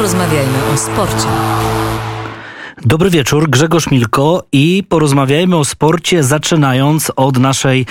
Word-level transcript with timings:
Porozmawiajmy 0.00 0.58
o 0.74 0.76
sporcie. 0.76 1.26
Dobry 2.84 3.10
wieczór, 3.10 3.50
Grzegorz 3.50 3.90
Milko 3.90 4.44
i 4.52 4.84
porozmawiajmy 4.88 5.56
o 5.56 5.64
sporcie 5.64 6.22
zaczynając 6.22 7.12
od 7.16 7.38
naszej 7.38 7.86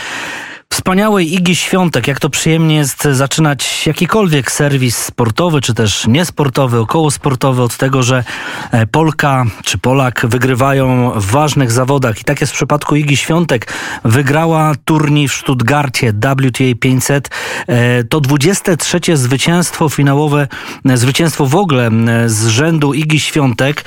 wspaniałej 0.80 1.34
Igi 1.34 1.56
Świątek. 1.56 2.08
Jak 2.08 2.20
to 2.20 2.30
przyjemnie 2.30 2.76
jest 2.76 3.04
zaczynać 3.04 3.88
jakikolwiek 3.88 4.52
serwis 4.52 4.98
sportowy, 4.98 5.62
czy 5.62 5.74
też 5.74 6.08
niesportowy, 6.08 6.80
okołosportowy 6.80 7.62
od 7.62 7.78
tego, 7.78 8.04
że 8.04 8.24
e, 8.72 8.88
Polka 8.88 9.46
czy 9.64 9.78
Polak 9.78 10.26
wygrywają 10.30 11.12
w 11.16 11.26
ważnych 11.26 11.72
zawodach. 11.72 12.22
I 12.22 12.24
tak 12.24 12.42
jest 12.42 12.54
w 12.54 12.56
przypadku 12.56 12.96
Igi 12.96 13.18
Świątek. 13.18 13.74
Wygrała 14.06 14.72
turniej 14.86 15.28
w 15.28 15.34
Stuttgarcie 15.34 16.14
WTA 16.14 16.64
500. 16.80 17.30
E, 17.68 18.04
to 18.04 18.22
23 18.22 19.18
zwycięstwo 19.18 19.90
finałowe, 19.90 20.48
e, 20.86 20.98
zwycięstwo 20.98 21.46
w 21.46 21.56
ogóle 21.56 21.90
z 22.26 22.48
rzędu 22.48 22.94
Igi 22.94 23.20
Świątek. 23.20 23.86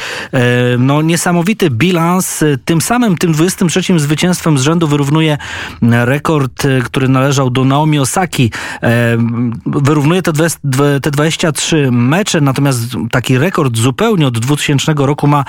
No 0.79 1.03
niesamowity 1.03 1.71
bilans. 1.71 2.45
Tym 2.65 2.81
samym, 2.81 3.17
tym 3.17 3.33
23 3.33 3.99
zwycięstwem 4.01 4.59
z 4.59 4.63
rzędu 4.63 4.89
wyrównuje 4.89 5.39
rekord 5.83 6.67
który 6.85 7.09
należał 7.09 7.51
do 7.51 7.65
Naomi 7.65 7.99
Osaki. 7.99 8.51
E, 8.83 9.17
wyrównuje 9.67 10.23
te, 10.23 10.33
te 11.03 11.11
23 11.11 11.89
mecze, 11.93 12.41
natomiast 12.41 12.97
taki 13.11 13.39
rekord 13.39 13.77
zupełnie 13.77 14.27
od 14.27 14.39
2000 14.39 14.95
roku 14.97 15.27
ma 15.27 15.45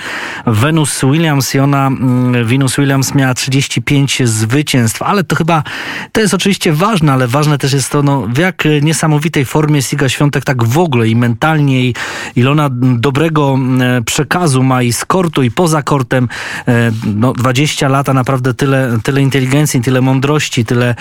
Venus 0.47 1.01
Williams 1.01 1.55
i 1.55 1.59
ona, 1.59 1.87
mm, 1.87 2.45
Venus 2.45 2.75
Williams 2.75 3.15
miała 3.15 3.33
35 3.33 4.21
zwycięstw, 4.25 5.01
ale 5.01 5.23
to 5.23 5.35
chyba, 5.35 5.63
to 6.11 6.21
jest 6.21 6.33
oczywiście 6.33 6.73
ważne, 6.73 7.13
ale 7.13 7.27
ważne 7.27 7.57
też 7.57 7.73
jest 7.73 7.91
to, 7.91 8.03
no, 8.03 8.21
w 8.21 8.37
jak 8.37 8.63
niesamowitej 8.81 9.45
formie 9.45 9.81
Siga 9.81 10.09
Świątek 10.09 10.43
tak 10.43 10.63
w 10.63 10.77
ogóle 10.77 11.07
i 11.07 11.15
mentalnie 11.15 11.81
i 11.81 11.95
ile 12.35 12.51
ona 12.51 12.69
dobrego 12.73 13.53
mm, 13.53 14.03
przekazu 14.03 14.63
ma 14.63 14.83
i 14.83 14.93
z 14.93 15.05
kortu 15.05 15.43
i 15.43 15.51
poza 15.51 15.83
kortem. 15.83 16.27
E, 16.67 16.91
no, 17.15 17.33
20 17.33 17.87
lata 17.87 18.13
naprawdę 18.13 18.53
tyle, 18.53 18.97
tyle 19.03 19.21
inteligencji, 19.21 19.81
tyle 19.81 20.01
mądrości, 20.01 20.65
tyle 20.65 20.95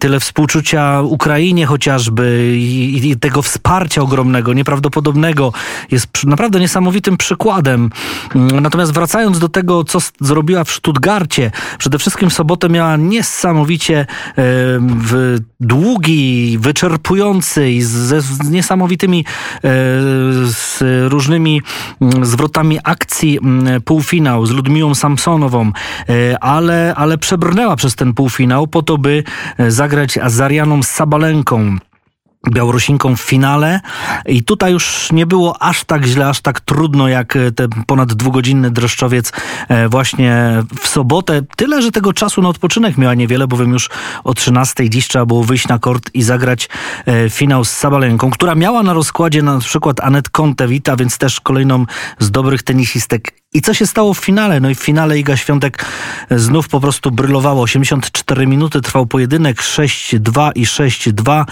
tyle 0.00 0.20
współczucia 0.20 1.00
Ukrainie 1.02 1.66
chociażby 1.66 2.52
i, 2.56 3.08
i 3.10 3.16
tego 3.16 3.42
wsparcia 3.42 4.02
ogromnego, 4.02 4.52
nieprawdopodobnego. 4.52 5.52
Jest 5.90 6.08
naprawdę 6.24 6.60
niesamowitym 6.60 7.16
przykładem. 7.16 7.90
Natomiast 8.34 8.92
wracając 8.92 9.38
do 9.38 9.48
tego, 9.48 9.84
co 9.84 9.98
zrobiła 10.20 10.64
w 10.64 10.70
Stuttgarcie, 10.70 11.50
przede 11.78 11.98
wszystkim 11.98 12.30
w 12.30 12.34
sobotę 12.34 12.68
miała 12.68 12.96
niesamowicie 12.96 14.06
e, 14.38 14.44
długi, 15.60 16.58
wyczerpujący 16.60 17.70
i 17.70 17.82
z 17.82 18.50
niesamowitymi 18.50 19.24
e, 19.56 19.60
z 20.44 20.78
różnymi 21.12 21.62
zwrotami 22.22 22.78
akcji 22.84 23.38
półfinał 23.84 24.46
z 24.46 24.50
Ludmiłą 24.50 24.94
Samsonową, 24.94 25.72
e, 26.08 26.38
ale, 26.38 26.94
ale 26.96 27.18
przebrnęła 27.18 27.76
przez 27.76 27.94
ten 27.94 28.14
półfinał 28.14 28.66
po 28.66 28.82
to, 28.82 28.98
by 28.98 29.24
zagrać 29.68 30.18
z 30.26 30.40
Arianą 30.40 30.82
Sabalenką. 30.82 31.78
Białorusinką 32.50 33.16
w 33.16 33.20
finale 33.20 33.80
i 34.26 34.44
tutaj 34.44 34.72
już 34.72 35.08
nie 35.12 35.26
było 35.26 35.62
aż 35.62 35.84
tak 35.84 36.06
źle, 36.06 36.28
aż 36.28 36.40
tak 36.40 36.60
trudno 36.60 37.08
jak 37.08 37.38
ten 37.56 37.68
ponad 37.86 38.12
dwugodzinny 38.12 38.70
dreszczowiec 38.70 39.32
e, 39.68 39.88
właśnie 39.88 40.62
w 40.80 40.88
sobotę. 40.88 41.42
Tyle, 41.56 41.82
że 41.82 41.90
tego 41.90 42.12
czasu 42.12 42.42
na 42.42 42.48
odpoczynek 42.48 42.98
miała 42.98 43.14
niewiele, 43.14 43.46
bowiem 43.46 43.72
już 43.72 43.90
o 44.24 44.34
13 44.34 44.90
dziś 44.90 45.08
trzeba 45.08 45.26
było 45.26 45.44
wyjść 45.44 45.68
na 45.68 45.78
kort 45.78 46.10
i 46.14 46.22
zagrać 46.22 46.68
e, 47.06 47.30
finał 47.30 47.64
z 47.64 47.70
Sabalenką, 47.70 48.30
która 48.30 48.54
miała 48.54 48.82
na 48.82 48.92
rozkładzie 48.92 49.42
na 49.42 49.58
przykład 49.58 50.00
Anet 50.00 50.28
Kontewita, 50.28 50.96
więc 50.96 51.18
też 51.18 51.40
kolejną 51.40 51.86
z 52.18 52.30
dobrych 52.30 52.62
tenisistek 52.62 53.32
i 53.54 53.60
co 53.60 53.74
się 53.74 53.86
stało 53.86 54.14
w 54.14 54.18
finale? 54.18 54.60
No 54.60 54.70
i 54.70 54.74
w 54.74 54.78
finale 54.78 55.18
Iga 55.18 55.36
Świątek 55.36 55.84
znów 56.30 56.68
po 56.68 56.80
prostu 56.80 57.10
brylowała. 57.10 57.60
84 57.60 58.46
minuty 58.46 58.80
trwał 58.80 59.06
pojedynek 59.06 59.62
6-2 59.62 60.50
i 60.54 60.66
6-2. 60.66 61.44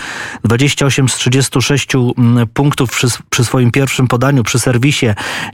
28 0.44 1.08
z 1.08 1.14
36 1.14 1.88
mm, 1.94 2.46
punktów 2.46 2.90
przy, 2.90 3.08
przy, 3.30 3.44
swoim 3.44 3.70
pierwszym 3.70 4.08
podaniu, 4.08 4.42
przy 4.42 4.58
serwisie. 4.58 5.06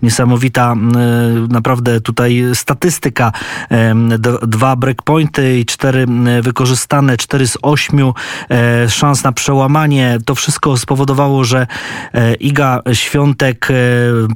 Niesamowita 0.03 0.73
mm, 0.73 1.49
naprawdę 1.49 2.01
tutaj 2.01 2.43
statystyka. 2.55 3.33
Dwa 4.43 4.77
breakpointy 4.77 5.59
i 5.59 5.67
cztery 5.67 6.03
mm, 6.03 6.43
wykorzystane, 6.43 7.17
cztery 7.17 7.47
z 7.47 7.59
ośmiu 7.63 8.15
e, 8.51 8.91
szans 8.91 9.25
na 9.25 9.33
przełamanie. 9.33 10.19
To 10.25 10.35
wszystko 10.35 10.77
spowodowało, 10.77 11.45
że 11.45 11.67
e, 12.15 12.35
Iga 12.35 12.83
Świątek 12.93 13.69
e, 13.71 13.75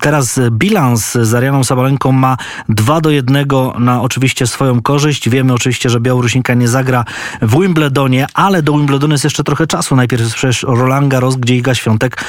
teraz 0.00 0.41
bilans 0.50 1.12
z 1.12 1.34
Arianą 1.34 1.65
Sabalenką 1.65 1.96
Białorusinką 1.97 2.12
ma 2.12 2.37
2 2.69 3.01
do 3.01 3.11
1 3.11 3.47
na 3.79 4.03
oczywiście 4.03 4.47
swoją 4.47 4.83
korzyść. 4.83 5.29
Wiemy 5.29 5.53
oczywiście, 5.53 5.91
że 5.91 6.01
Białorusinka 6.01 6.55
nie 6.55 6.69
zagra 6.69 7.05
w 7.43 7.61
Wimbledonie, 7.61 8.27
ale 8.34 8.62
do 8.62 8.73
Wimbledonu 8.73 9.15
jest 9.15 9.25
jeszcze 9.25 9.45
trochę 9.45 9.67
czasu. 9.67 9.97
Najpierw 9.97 10.35
przecież 10.35 10.62
Roland 10.62 11.09
Garros, 11.09 11.37
gdzie 11.37 11.56
Iga 11.56 11.75
Świątek 11.75 12.25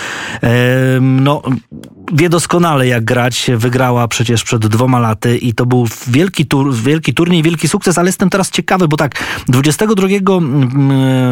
no, 1.02 1.42
wie 2.14 2.30
doskonale 2.30 2.88
jak 2.88 3.06
grać. 3.06 3.52
Wygrała 3.58 4.08
przecież 4.08 4.44
przed 4.44 4.68
dwoma 4.68 5.00
laty 5.00 5.38
i 5.38 5.54
to 5.54 5.66
był 5.66 5.88
wielki, 6.08 6.46
tur, 6.46 6.76
wielki 6.76 7.14
turniej, 7.14 7.44
wielki 7.44 7.68
sukces, 7.68 7.98
ale 7.98 8.08
jestem 8.08 8.30
teraz 8.30 8.52
ciekawy, 8.52 8.88
bo 8.88 8.98
tak, 8.98 9.24
22 9.48 10.08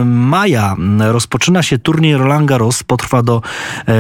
maja 0.06 0.76
rozpoczyna 1.00 1.64
się 1.64 1.78
turniej 1.78 2.18
Roland 2.18 2.46
Garros, 2.46 2.84
potrwa 2.84 3.22
do 3.22 3.42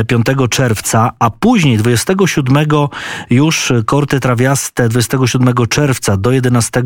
5 0.07 0.25
e, 0.29 0.47
czerwca, 0.47 1.11
a 1.19 1.29
później 1.29 1.77
27 1.77 2.65
już 3.29 3.73
korty 3.85 4.19
trawiaste 4.19 4.89
27 4.89 5.53
czerwca 5.69 6.17
do 6.17 6.31
11 6.31 6.83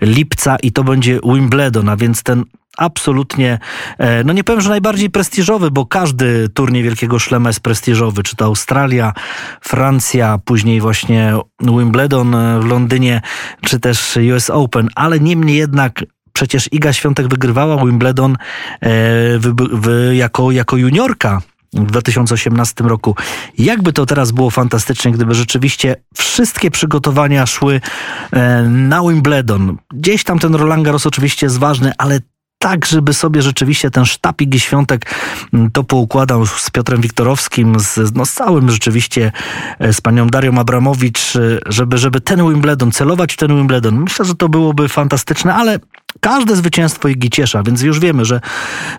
lipca 0.00 0.56
i 0.56 0.72
to 0.72 0.84
będzie 0.84 1.20
Wimbledon, 1.24 1.88
a 1.88 1.96
więc 1.96 2.22
ten 2.22 2.44
absolutnie, 2.76 3.58
e, 3.98 4.24
no 4.24 4.32
nie 4.32 4.44
powiem, 4.44 4.60
że 4.60 4.70
najbardziej 4.70 5.10
prestiżowy, 5.10 5.70
bo 5.70 5.86
każdy 5.86 6.48
turniej 6.48 6.82
Wielkiego 6.82 7.18
Szlema 7.18 7.48
jest 7.48 7.60
prestiżowy, 7.60 8.22
czy 8.22 8.36
to 8.36 8.44
Australia, 8.44 9.12
Francja, 9.60 10.38
później 10.44 10.80
właśnie 10.80 11.34
Wimbledon 11.60 12.34
e, 12.34 12.60
w 12.60 12.64
Londynie, 12.64 13.20
czy 13.60 13.80
też 13.80 14.18
US 14.34 14.50
Open, 14.50 14.88
ale 14.94 15.20
niemniej 15.20 15.56
jednak 15.56 16.04
przecież 16.32 16.72
Iga 16.72 16.92
Świątek 16.92 17.28
wygrywała 17.28 17.84
Wimbledon 17.84 18.36
e, 18.82 20.14
jako, 20.14 20.50
jako 20.50 20.76
juniorka 20.76 21.42
w 21.72 21.86
2018 21.86 22.84
roku. 22.84 23.16
Jakby 23.58 23.92
to 23.92 24.06
teraz 24.06 24.32
było 24.32 24.50
fantastycznie, 24.50 25.12
gdyby 25.12 25.34
rzeczywiście 25.34 25.96
wszystkie 26.14 26.70
przygotowania 26.70 27.46
szły 27.46 27.80
na 28.68 29.02
Wimbledon. 29.02 29.76
Gdzieś 29.94 30.24
tam 30.24 30.38
ten 30.38 30.54
Roland 30.54 30.84
Garros 30.84 31.06
oczywiście 31.06 31.46
jest 31.46 31.58
ważny, 31.58 31.92
ale 31.98 32.20
tak, 32.64 32.86
żeby 32.86 33.14
sobie 33.14 33.42
rzeczywiście 33.42 33.90
ten 33.90 34.04
sztapik 34.04 34.54
i 34.54 34.60
świątek 34.60 35.14
mm, 35.54 35.70
to 35.70 35.84
poukładał 35.84 36.46
z 36.46 36.70
Piotrem 36.70 37.00
Wiktorowskim, 37.00 37.80
z, 37.80 38.14
no, 38.14 38.26
z 38.26 38.32
całym 38.32 38.70
rzeczywiście, 38.70 39.32
e, 39.78 39.92
z 39.92 40.00
panią 40.00 40.26
Darią 40.26 40.58
Abramowicz, 40.58 41.36
e, 41.36 41.40
żeby, 41.66 41.98
żeby 41.98 42.20
ten 42.20 42.48
Wimbledon, 42.48 42.92
celować 42.92 43.32
w 43.32 43.36
ten 43.36 43.56
Wimbledon. 43.56 44.00
Myślę, 44.00 44.24
że 44.24 44.34
to 44.34 44.48
byłoby 44.48 44.88
fantastyczne, 44.88 45.54
ale 45.54 45.78
każde 46.20 46.56
zwycięstwo 46.56 47.08
Igi 47.08 47.30
ciesza, 47.30 47.62
więc 47.62 47.82
już 47.82 48.00
wiemy, 48.00 48.24
że 48.24 48.40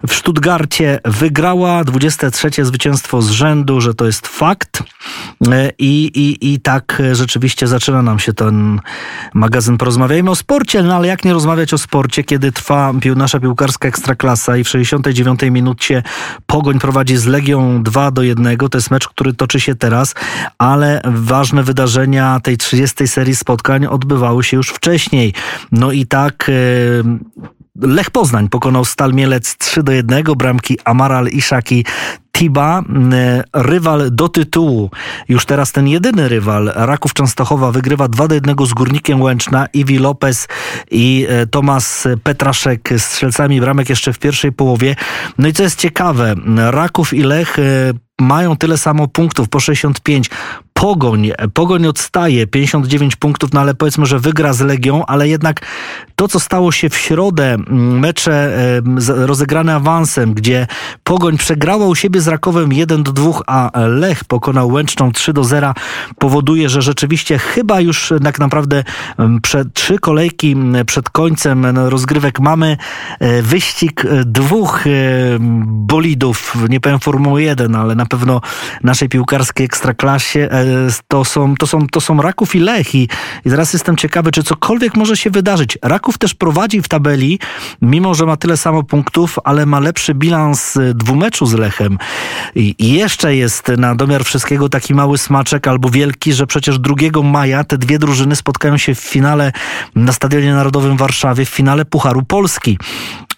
w 0.07 0.13
Stuttgarcie 0.13 0.99
wygrała 1.05 1.83
23 1.83 2.65
zwycięstwo 2.65 3.21
z 3.21 3.29
rzędu, 3.29 3.81
że 3.81 3.93
to 3.93 4.05
jest 4.05 4.27
fakt. 4.27 4.83
E, 5.51 5.69
i, 5.79 6.05
i, 6.05 6.53
i 6.53 6.59
tak 6.59 7.01
rzeczywiście 7.13 7.67
zaczyna 7.67 8.01
nam 8.01 8.19
się 8.19 8.33
ten 8.33 8.79
magazyn. 9.33 9.77
Porozmawiajmy 9.77 10.31
o 10.31 10.35
sporcie, 10.35 10.83
no 10.83 10.95
ale 10.95 11.07
jak 11.07 11.25
nie 11.25 11.33
rozmawiać 11.33 11.73
o 11.73 11.77
sporcie, 11.77 12.23
kiedy 12.23 12.51
trwa 12.51 12.93
nasza 13.15 13.39
piłkarska 13.39 13.87
ekstraklasa 13.87 14.57
i 14.57 14.63
w 14.63 14.69
69 14.69 15.39
minucie 15.51 16.03
Pogoń 16.45 16.79
prowadzi 16.79 17.17
z 17.17 17.25
Legią 17.25 17.83
2 17.83 18.11
do 18.11 18.23
1, 18.23 18.57
to 18.57 18.77
jest 18.77 18.91
mecz, 18.91 19.07
który 19.07 19.33
toczy 19.33 19.59
się 19.59 19.75
teraz, 19.75 20.15
ale 20.57 21.01
ważne 21.05 21.63
wydarzenia 21.63 22.39
tej 22.43 22.57
30 22.57 23.07
serii 23.07 23.35
spotkań 23.35 23.85
odbywały 23.85 24.43
się 24.43 24.57
już 24.57 24.69
wcześniej. 24.69 25.33
No 25.71 25.91
i 25.91 26.05
tak 26.05 26.49
e, 26.49 26.53
Lech 27.81 28.09
Poznań 28.09 28.49
pokonał 28.49 28.85
Stal 28.85 29.13
Mielec 29.13 29.57
3 29.57 29.83
do 29.83 29.91
1, 29.91 30.23
bramki 30.23 30.77
Amaral 30.85 31.27
Iszaki 31.27 31.85
Tiba, 32.37 32.83
rywal 33.53 34.11
do 34.11 34.29
tytułu, 34.29 34.91
już 35.29 35.45
teraz 35.45 35.71
ten 35.71 35.87
jedyny 35.87 36.29
rywal, 36.29 36.71
Raków 36.75 37.13
Częstochowa 37.13 37.71
wygrywa 37.71 38.07
2 38.07 38.27
do 38.27 38.35
1 38.35 38.55
z 38.65 38.73
Górnikiem 38.73 39.21
Łęczna, 39.21 39.67
Iwi 39.73 39.97
Lopez 39.97 40.47
i 40.91 41.27
e, 41.29 41.47
Tomasz 41.47 42.07
Petraszek 42.23 42.89
z 42.97 43.03
strzelcami. 43.03 43.61
Bramek 43.61 43.89
jeszcze 43.89 44.13
w 44.13 44.19
pierwszej 44.19 44.51
połowie. 44.51 44.95
No 45.37 45.47
i 45.47 45.53
co 45.53 45.63
jest 45.63 45.79
ciekawe, 45.79 46.35
Raków 46.71 47.13
i 47.13 47.23
Lech 47.23 47.59
e, 47.59 47.63
mają 48.21 48.57
tyle 48.57 48.77
samo 48.77 49.07
punktów, 49.07 49.49
po 49.49 49.59
65. 49.59 50.29
Pogoń. 50.79 51.31
Pogoń 51.53 51.87
odstaje 51.87 52.47
59 52.47 53.15
punktów, 53.15 53.53
no 53.53 53.61
ale 53.61 53.75
powiedzmy, 53.75 54.05
że 54.05 54.19
wygra 54.19 54.53
z 54.53 54.61
Legią, 54.61 55.05
ale 55.05 55.27
jednak 55.27 55.65
to, 56.15 56.27
co 56.27 56.39
stało 56.39 56.71
się 56.71 56.89
w 56.89 56.97
środę, 56.97 57.57
mecze 57.69 58.57
rozegrane 59.07 59.75
awansem, 59.75 60.33
gdzie 60.33 60.67
Pogoń 61.03 61.37
przegrała 61.37 61.85
u 61.85 61.95
siebie 61.95 62.21
z 62.21 62.27
Rakowem 62.27 62.73
1 62.73 63.03
do 63.03 63.11
2, 63.11 63.31
a 63.47 63.71
Lech 63.87 64.23
pokonał 64.23 64.71
Łęczną 64.71 65.11
3 65.11 65.33
do 65.33 65.43
0, 65.43 65.73
powoduje, 66.19 66.69
że 66.69 66.81
rzeczywiście 66.81 67.37
chyba 67.37 67.81
już 67.81 68.13
tak 68.23 68.39
naprawdę 68.39 68.83
przed, 69.41 69.73
trzy 69.73 69.99
kolejki 69.99 70.55
przed 70.85 71.09
końcem 71.09 71.77
rozgrywek 71.77 72.39
mamy 72.39 72.77
e, 73.19 73.41
wyścig 73.41 74.05
e, 74.05 74.25
dwóch 74.25 74.87
e, 74.87 74.89
bolidów, 75.65 76.55
nie 76.69 76.79
powiem 76.79 76.99
Formuły 76.99 77.43
1, 77.43 77.75
ale 77.75 77.95
na 77.95 78.05
pewno 78.05 78.41
naszej 78.83 79.09
piłkarskiej 79.09 79.65
ekstraklasie 79.65 80.49
to 81.07 81.25
są, 81.25 81.55
to 81.55 81.67
są, 81.67 81.87
to 81.87 82.01
są 82.01 82.21
Raków 82.21 82.55
i 82.55 82.59
Lech 82.59 82.95
i, 82.95 83.09
i 83.45 83.49
zaraz 83.49 83.73
jestem 83.73 83.97
ciekawy, 83.97 84.31
czy 84.31 84.43
cokolwiek 84.43 84.95
może 84.95 85.17
się 85.17 85.29
wydarzyć. 85.29 85.77
Raków 85.81 86.17
też 86.17 86.33
prowadzi 86.33 86.81
w 86.81 86.87
tabeli, 86.87 87.39
mimo 87.81 88.15
że 88.15 88.25
ma 88.25 88.37
tyle 88.37 88.57
samo 88.57 88.83
punktów, 88.83 89.39
ale 89.43 89.65
ma 89.65 89.79
lepszy 89.79 90.13
bilans 90.13 90.77
dwumeczu 90.93 91.45
z 91.45 91.53
Lechem. 91.53 91.97
I, 92.55 92.75
i 92.79 92.93
jeszcze 92.93 93.35
jest 93.35 93.67
na 93.67 93.95
domiar 93.95 94.25
wszystkiego 94.25 94.69
taki 94.69 94.93
mały 94.93 95.17
smaczek 95.17 95.67
albo 95.67 95.89
wielki, 95.89 96.33
że 96.33 96.47
przecież 96.47 96.79
2 96.79 96.95
maja 97.23 97.63
te 97.63 97.77
dwie 97.77 97.99
drużyny 97.99 98.35
spotkają 98.35 98.77
się 98.77 98.95
w 98.95 98.99
finale 98.99 99.51
na 99.95 100.11
Stadionie 100.13 100.53
Narodowym 100.53 100.97
w 100.97 100.99
Warszawie, 100.99 101.45
w 101.45 101.49
finale 101.49 101.85
Pucharu 101.85 102.23
Polski 102.23 102.77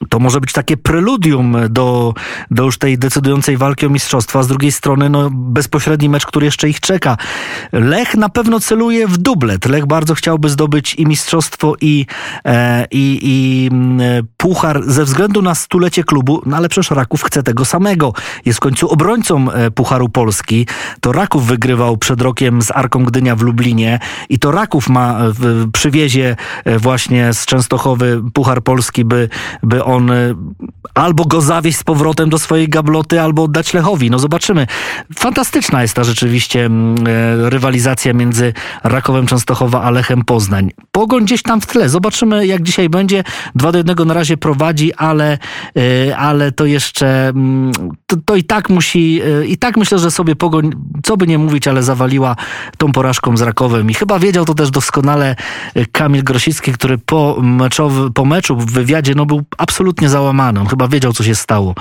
to 0.09 0.19
może 0.19 0.41
być 0.41 0.53
takie 0.53 0.77
preludium 0.77 1.57
do, 1.69 2.13
do 2.51 2.63
już 2.63 2.77
tej 2.77 2.97
decydującej 2.97 3.57
walki 3.57 3.85
o 3.85 3.89
mistrzostwa. 3.89 4.43
Z 4.43 4.47
drugiej 4.47 4.71
strony, 4.71 5.09
no, 5.09 5.29
bezpośredni 5.31 6.09
mecz, 6.09 6.25
który 6.25 6.45
jeszcze 6.45 6.69
ich 6.69 6.79
czeka. 6.79 7.17
Lech 7.71 8.15
na 8.15 8.29
pewno 8.29 8.59
celuje 8.59 9.07
w 9.07 9.17
dublet. 9.17 9.65
Lech 9.65 9.85
bardzo 9.85 10.15
chciałby 10.15 10.49
zdobyć 10.49 10.95
i 10.95 11.05
mistrzostwo, 11.05 11.75
i, 11.81 12.05
e, 12.45 12.85
i, 12.91 13.19
i 13.21 13.69
mm, 13.71 14.27
puchar 14.37 14.83
ze 14.83 15.03
względu 15.03 15.41
na 15.41 15.55
stulecie 15.55 16.03
klubu, 16.03 16.41
no 16.45 16.57
ale 16.57 16.69
przecież 16.69 16.91
Raków 16.91 17.23
chce 17.23 17.43
tego 17.43 17.65
samego. 17.65 18.13
Jest 18.45 18.57
w 18.57 18.61
końcu 18.61 18.89
obrońcą 18.89 19.51
e, 19.51 19.71
Pucharu 19.71 20.09
Polski. 20.09 20.67
To 21.01 21.11
Raków 21.11 21.47
wygrywał 21.47 21.97
przed 21.97 22.21
rokiem 22.21 22.61
z 22.61 22.71
Arką 22.71 23.03
Gdynia 23.03 23.35
w 23.35 23.41
Lublinie 23.41 23.99
i 24.29 24.39
to 24.39 24.51
Raków 24.51 24.89
ma 24.89 25.17
w, 25.19 25.71
przywiezie 25.71 26.35
e, 26.65 26.79
właśnie 26.79 27.33
z 27.33 27.45
Częstochowy 27.45 28.21
Puchar 28.33 28.63
Polski, 28.63 29.05
by, 29.05 29.29
by 29.63 29.83
on 29.87 30.11
e, 30.11 30.35
albo 30.93 31.25
go 31.25 31.41
zawieźć 31.41 31.77
z 31.77 31.83
powrotem 31.83 32.29
do 32.29 32.39
swojej 32.39 32.69
gabloty, 32.69 33.21
albo 33.21 33.43
oddać 33.43 33.73
Lechowi. 33.73 34.11
No 34.11 34.19
zobaczymy. 34.19 34.67
Fantastyczna 35.15 35.81
jest 35.81 35.93
ta 35.93 36.03
rzeczywiście 36.03 36.65
mm, 36.65 36.95
e, 37.07 37.49
rywalizacja 37.49 38.13
między 38.13 38.53
Rakowem 38.83 39.27
Częstochowa 39.27 39.81
a 39.81 39.91
Lechem 39.91 40.23
Poznań. 40.25 40.71
Pogoń 40.91 41.25
gdzieś 41.25 41.43
tam 41.43 41.61
w 41.61 41.65
tle. 41.65 41.89
Zobaczymy 41.89 42.47
jak 42.47 42.63
dzisiaj 42.63 42.89
będzie. 42.89 43.23
Dwa 43.55 43.71
do 43.71 43.77
jednego 43.77 44.05
na 44.05 44.13
razie 44.13 44.37
prowadzi, 44.37 44.93
ale, 44.93 45.37
e, 46.09 46.17
ale 46.17 46.51
to 46.51 46.65
jeszcze 46.65 47.27
mm, 47.27 47.71
to, 48.05 48.17
to, 48.25 48.35
i 48.35 48.43
tak 48.43 48.69
musi 48.69 49.21
i 49.47 49.57
tak 49.57 49.77
myślę, 49.77 49.99
że 49.99 50.11
sobie 50.11 50.35
Pogoń, 50.35 50.71
co 51.03 51.17
by 51.17 51.27
nie 51.27 51.37
mówić, 51.37 51.67
ale 51.67 51.83
zawaliła 51.83 52.35
tą 52.77 52.91
porażką 52.91 53.37
z 53.37 53.41
Rakowem. 53.41 53.89
I 53.89 53.93
chyba 53.93 54.19
wiedział 54.19 54.45
to 54.45 54.53
też 54.53 54.71
doskonale 54.71 55.35
Kamil 55.91 56.23
Grosicki, 56.23 56.73
który 56.73 56.97
po, 56.97 57.37
meczowy, 57.41 58.11
po 58.11 58.25
meczu 58.25 58.57
w 58.57 58.65
wywiadzie 58.71 59.15
no, 59.15 59.25
był 59.25 59.43
absolutnie 59.57 59.76
absolutnie 59.77 60.09
załamany. 60.09 60.59
On 60.59 60.67
chyba 60.67 60.87
wiedział, 60.87 61.13
co 61.13 61.23
się 61.23 61.35
stało. 61.35 61.75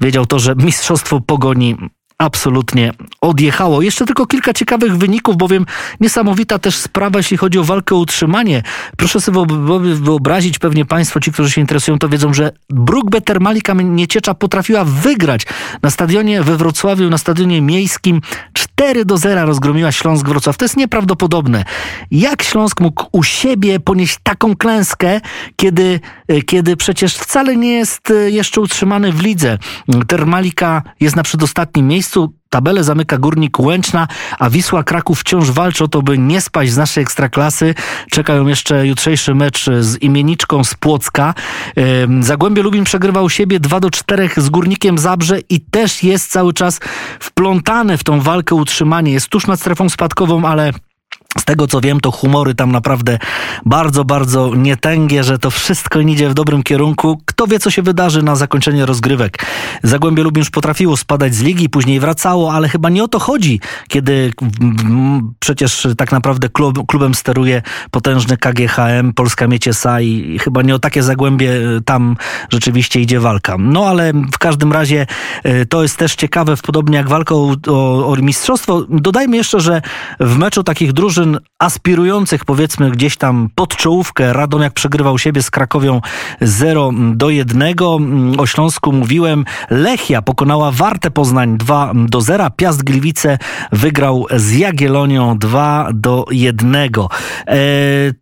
Wiedział 0.00 0.26
to, 0.26 0.38
że 0.38 0.54
mistrzostwo 0.54 1.20
pogoni 1.20 1.76
absolutnie 2.20 2.92
odjechało. 3.20 3.82
Jeszcze 3.82 4.06
tylko 4.06 4.26
kilka 4.26 4.52
ciekawych 4.52 4.96
wyników, 4.96 5.36
bowiem 5.36 5.66
niesamowita 6.00 6.58
też 6.58 6.76
sprawa, 6.76 7.18
jeśli 7.18 7.36
chodzi 7.36 7.58
o 7.58 7.64
walkę 7.64 7.94
o 7.94 7.98
utrzymanie. 7.98 8.62
Proszę 8.96 9.20
sobie 9.20 9.46
wyobrazić, 9.94 10.58
pewnie 10.58 10.84
Państwo, 10.84 11.20
ci, 11.20 11.32
którzy 11.32 11.50
się 11.50 11.60
interesują, 11.60 11.98
to 11.98 12.08
wiedzą, 12.08 12.34
że 12.34 12.52
Brookbetter 12.70 13.40
Malika 13.40 13.74
Nieciecza 13.74 14.34
potrafiła 14.34 14.84
wygrać 14.84 15.46
na 15.82 15.90
stadionie 15.90 16.42
we 16.42 16.56
Wrocławiu, 16.56 17.10
na 17.10 17.18
stadionie 17.18 17.62
miejskim 17.62 18.20
4 18.52 19.04
do 19.04 19.18
0 19.18 19.46
rozgromiła 19.46 19.92
Śląsk 19.92 20.28
Wrocław. 20.28 20.56
To 20.56 20.64
jest 20.64 20.76
nieprawdopodobne. 20.76 21.64
Jak 22.10 22.42
Śląsk 22.42 22.80
mógł 22.80 23.04
u 23.12 23.22
siebie 23.22 23.80
ponieść 23.80 24.18
taką 24.22 24.56
klęskę, 24.56 25.20
kiedy, 25.56 26.00
kiedy 26.46 26.76
przecież 26.76 27.14
wcale 27.14 27.56
nie 27.56 27.72
jest 27.72 28.12
jeszcze 28.26 28.60
utrzymany 28.60 29.12
w 29.12 29.22
lidze. 29.22 29.58
Termalika 30.08 30.82
jest 31.00 31.16
na 31.16 31.22
przedostatnim 31.22 31.88
miejscu, 31.88 32.09
miejscu 32.10 32.34
tabelę 32.48 32.84
zamyka 32.84 33.18
Górnik 33.18 33.60
Łęczna, 33.60 34.08
a 34.38 34.50
Wisła 34.50 34.84
Kraków 34.84 35.20
wciąż 35.20 35.50
walczy 35.50 35.84
o 35.84 35.88
to, 35.88 36.02
by 36.02 36.18
nie 36.18 36.40
spaść 36.40 36.72
z 36.72 36.76
naszej 36.76 37.02
ekstraklasy. 37.02 37.74
Czekają 38.10 38.46
jeszcze 38.46 38.86
jutrzejszy 38.86 39.34
mecz 39.34 39.66
z 39.80 40.02
imieniczką 40.02 40.64
z 40.64 40.74
Płocka. 40.74 41.34
Zagłębie 42.20 42.62
Lubin 42.62 42.84
przegrywał 42.84 43.30
siebie 43.30 43.60
2 43.60 43.80
do 43.80 43.90
4 43.90 44.30
z 44.36 44.48
Górnikiem 44.48 44.98
Zabrze 44.98 45.38
i 45.48 45.60
też 45.60 46.02
jest 46.02 46.30
cały 46.30 46.52
czas 46.52 46.80
wplątane 47.20 47.98
w 47.98 48.04
tą 48.04 48.20
walkę 48.20 48.54
utrzymanie. 48.54 49.12
Jest 49.12 49.28
tuż 49.28 49.46
nad 49.46 49.60
strefą 49.60 49.88
spadkową, 49.88 50.44
ale 50.44 50.72
z 51.38 51.44
tego 51.44 51.66
co 51.66 51.80
wiem, 51.80 52.00
to 52.00 52.10
humory 52.10 52.54
tam 52.54 52.72
naprawdę 52.72 53.18
bardzo, 53.66 54.04
bardzo 54.04 54.54
nietęgie, 54.54 55.24
że 55.24 55.38
to 55.38 55.50
wszystko 55.50 56.00
idzie 56.00 56.28
w 56.28 56.34
dobrym 56.34 56.62
kierunku. 56.62 57.22
Kto 57.24 57.46
wie, 57.46 57.58
co 57.58 57.70
się 57.70 57.82
wydarzy 57.82 58.22
na 58.22 58.36
zakończenie 58.36 58.86
rozgrywek. 58.86 59.46
Zagłębie 59.82 60.22
Lubin 60.22 60.40
już 60.40 60.50
potrafiło 60.50 60.96
spadać 60.96 61.34
z 61.34 61.42
ligi, 61.42 61.68
później 61.68 62.00
wracało, 62.00 62.52
ale 62.52 62.68
chyba 62.68 62.88
nie 62.90 63.04
o 63.04 63.08
to 63.08 63.18
chodzi, 63.18 63.60
kiedy 63.88 64.32
przecież 65.40 65.88
tak 65.96 66.12
naprawdę 66.12 66.48
klub, 66.48 66.86
klubem 66.86 67.14
steruje 67.14 67.62
potężny 67.90 68.36
KGHM, 68.36 69.12
Polska 69.14 69.46
Miecie 69.46 69.70
SA 69.70 70.00
i 70.00 70.38
chyba 70.38 70.62
nie 70.62 70.74
o 70.74 70.78
takie 70.78 71.02
Zagłębie 71.02 71.52
e, 71.52 71.80
tam 71.80 72.16
rzeczywiście 72.50 73.00
idzie 73.00 73.20
walka. 73.20 73.56
No 73.58 73.86
ale 73.86 74.12
w 74.12 74.38
każdym 74.38 74.72
razie 74.72 75.06
e, 75.42 75.66
to 75.66 75.82
jest 75.82 75.96
też 75.96 76.14
ciekawe, 76.14 76.54
podobnie 76.56 76.96
jak 76.96 77.08
walka 77.08 77.34
o, 77.34 77.54
o, 77.68 78.06
o 78.06 78.16
mistrzostwo. 78.16 78.84
Dodajmy 78.88 79.36
jeszcze, 79.36 79.60
że 79.60 79.82
w 80.20 80.38
meczu 80.38 80.62
takich 80.62 80.92
drużyn 80.92 81.19
drużyn 81.20 81.38
aspirujących 81.58 82.44
powiedzmy 82.44 82.90
gdzieś 82.90 83.16
tam 83.16 83.48
pod 83.54 83.76
czołówkę. 83.76 84.32
Radomiak 84.32 84.72
przegrywał 84.72 85.18
siebie 85.18 85.42
z 85.42 85.50
Krakowią 85.50 86.00
0 86.40 86.90
do 87.14 87.30
1. 87.30 87.74
O 88.38 88.46
Śląsku 88.46 88.92
mówiłem. 88.92 89.44
Lechia 89.70 90.22
pokonała 90.22 90.70
Wartę 90.70 91.10
Poznań 91.10 91.58
2 91.58 91.92
do 91.94 92.20
0. 92.20 92.50
Piast 92.56 92.82
Gliwice 92.82 93.38
wygrał 93.72 94.26
z 94.36 94.52
Jagielonią 94.52 95.38
2 95.38 95.88
do 95.94 96.26
1. 96.30 96.76
E, 96.76 96.88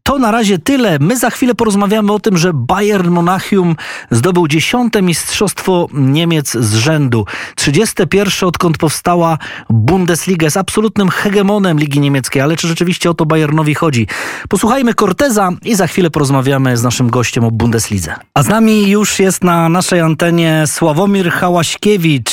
to 0.02 0.18
na 0.18 0.30
razie 0.30 0.58
tyle. 0.58 0.98
My 1.00 1.18
za 1.18 1.30
chwilę 1.30 1.54
porozmawiamy 1.54 2.12
o 2.12 2.20
tym, 2.20 2.36
że 2.36 2.52
Bayern 2.54 3.10
Monachium 3.10 3.76
zdobył 4.10 4.48
dziesiąte 4.48 5.02
mistrzostwo 5.02 5.88
Niemiec 5.92 6.52
z 6.52 6.74
rzędu. 6.74 7.24
31 7.56 8.48
odkąd 8.48 8.78
powstała 8.78 9.38
Bundesliga. 9.70 10.46
Jest 10.46 10.56
absolutnym 10.56 11.08
hegemonem 11.08 11.78
Ligi 11.78 12.00
Niemieckiej. 12.00 12.42
Ale 12.42 12.56
czy 12.56 12.68
rzeczywiście 12.68 12.87
rzeczywiście 12.88 13.10
o 13.10 13.14
to 13.14 13.26
Bayernowi 13.26 13.74
chodzi. 13.74 14.06
Posłuchajmy 14.48 14.94
Corteza 14.94 15.50
i 15.64 15.74
za 15.74 15.86
chwilę 15.86 16.10
porozmawiamy 16.10 16.76
z 16.76 16.82
naszym 16.82 17.10
gościem 17.10 17.44
o 17.44 17.50
Bundeslidze. 17.50 18.14
A 18.34 18.42
z 18.42 18.48
nami 18.48 18.88
już 18.88 19.18
jest 19.18 19.44
na 19.44 19.68
naszej 19.68 20.00
antenie 20.00 20.64
Sławomir 20.66 21.30
Hałaśkiewicz, 21.30 22.30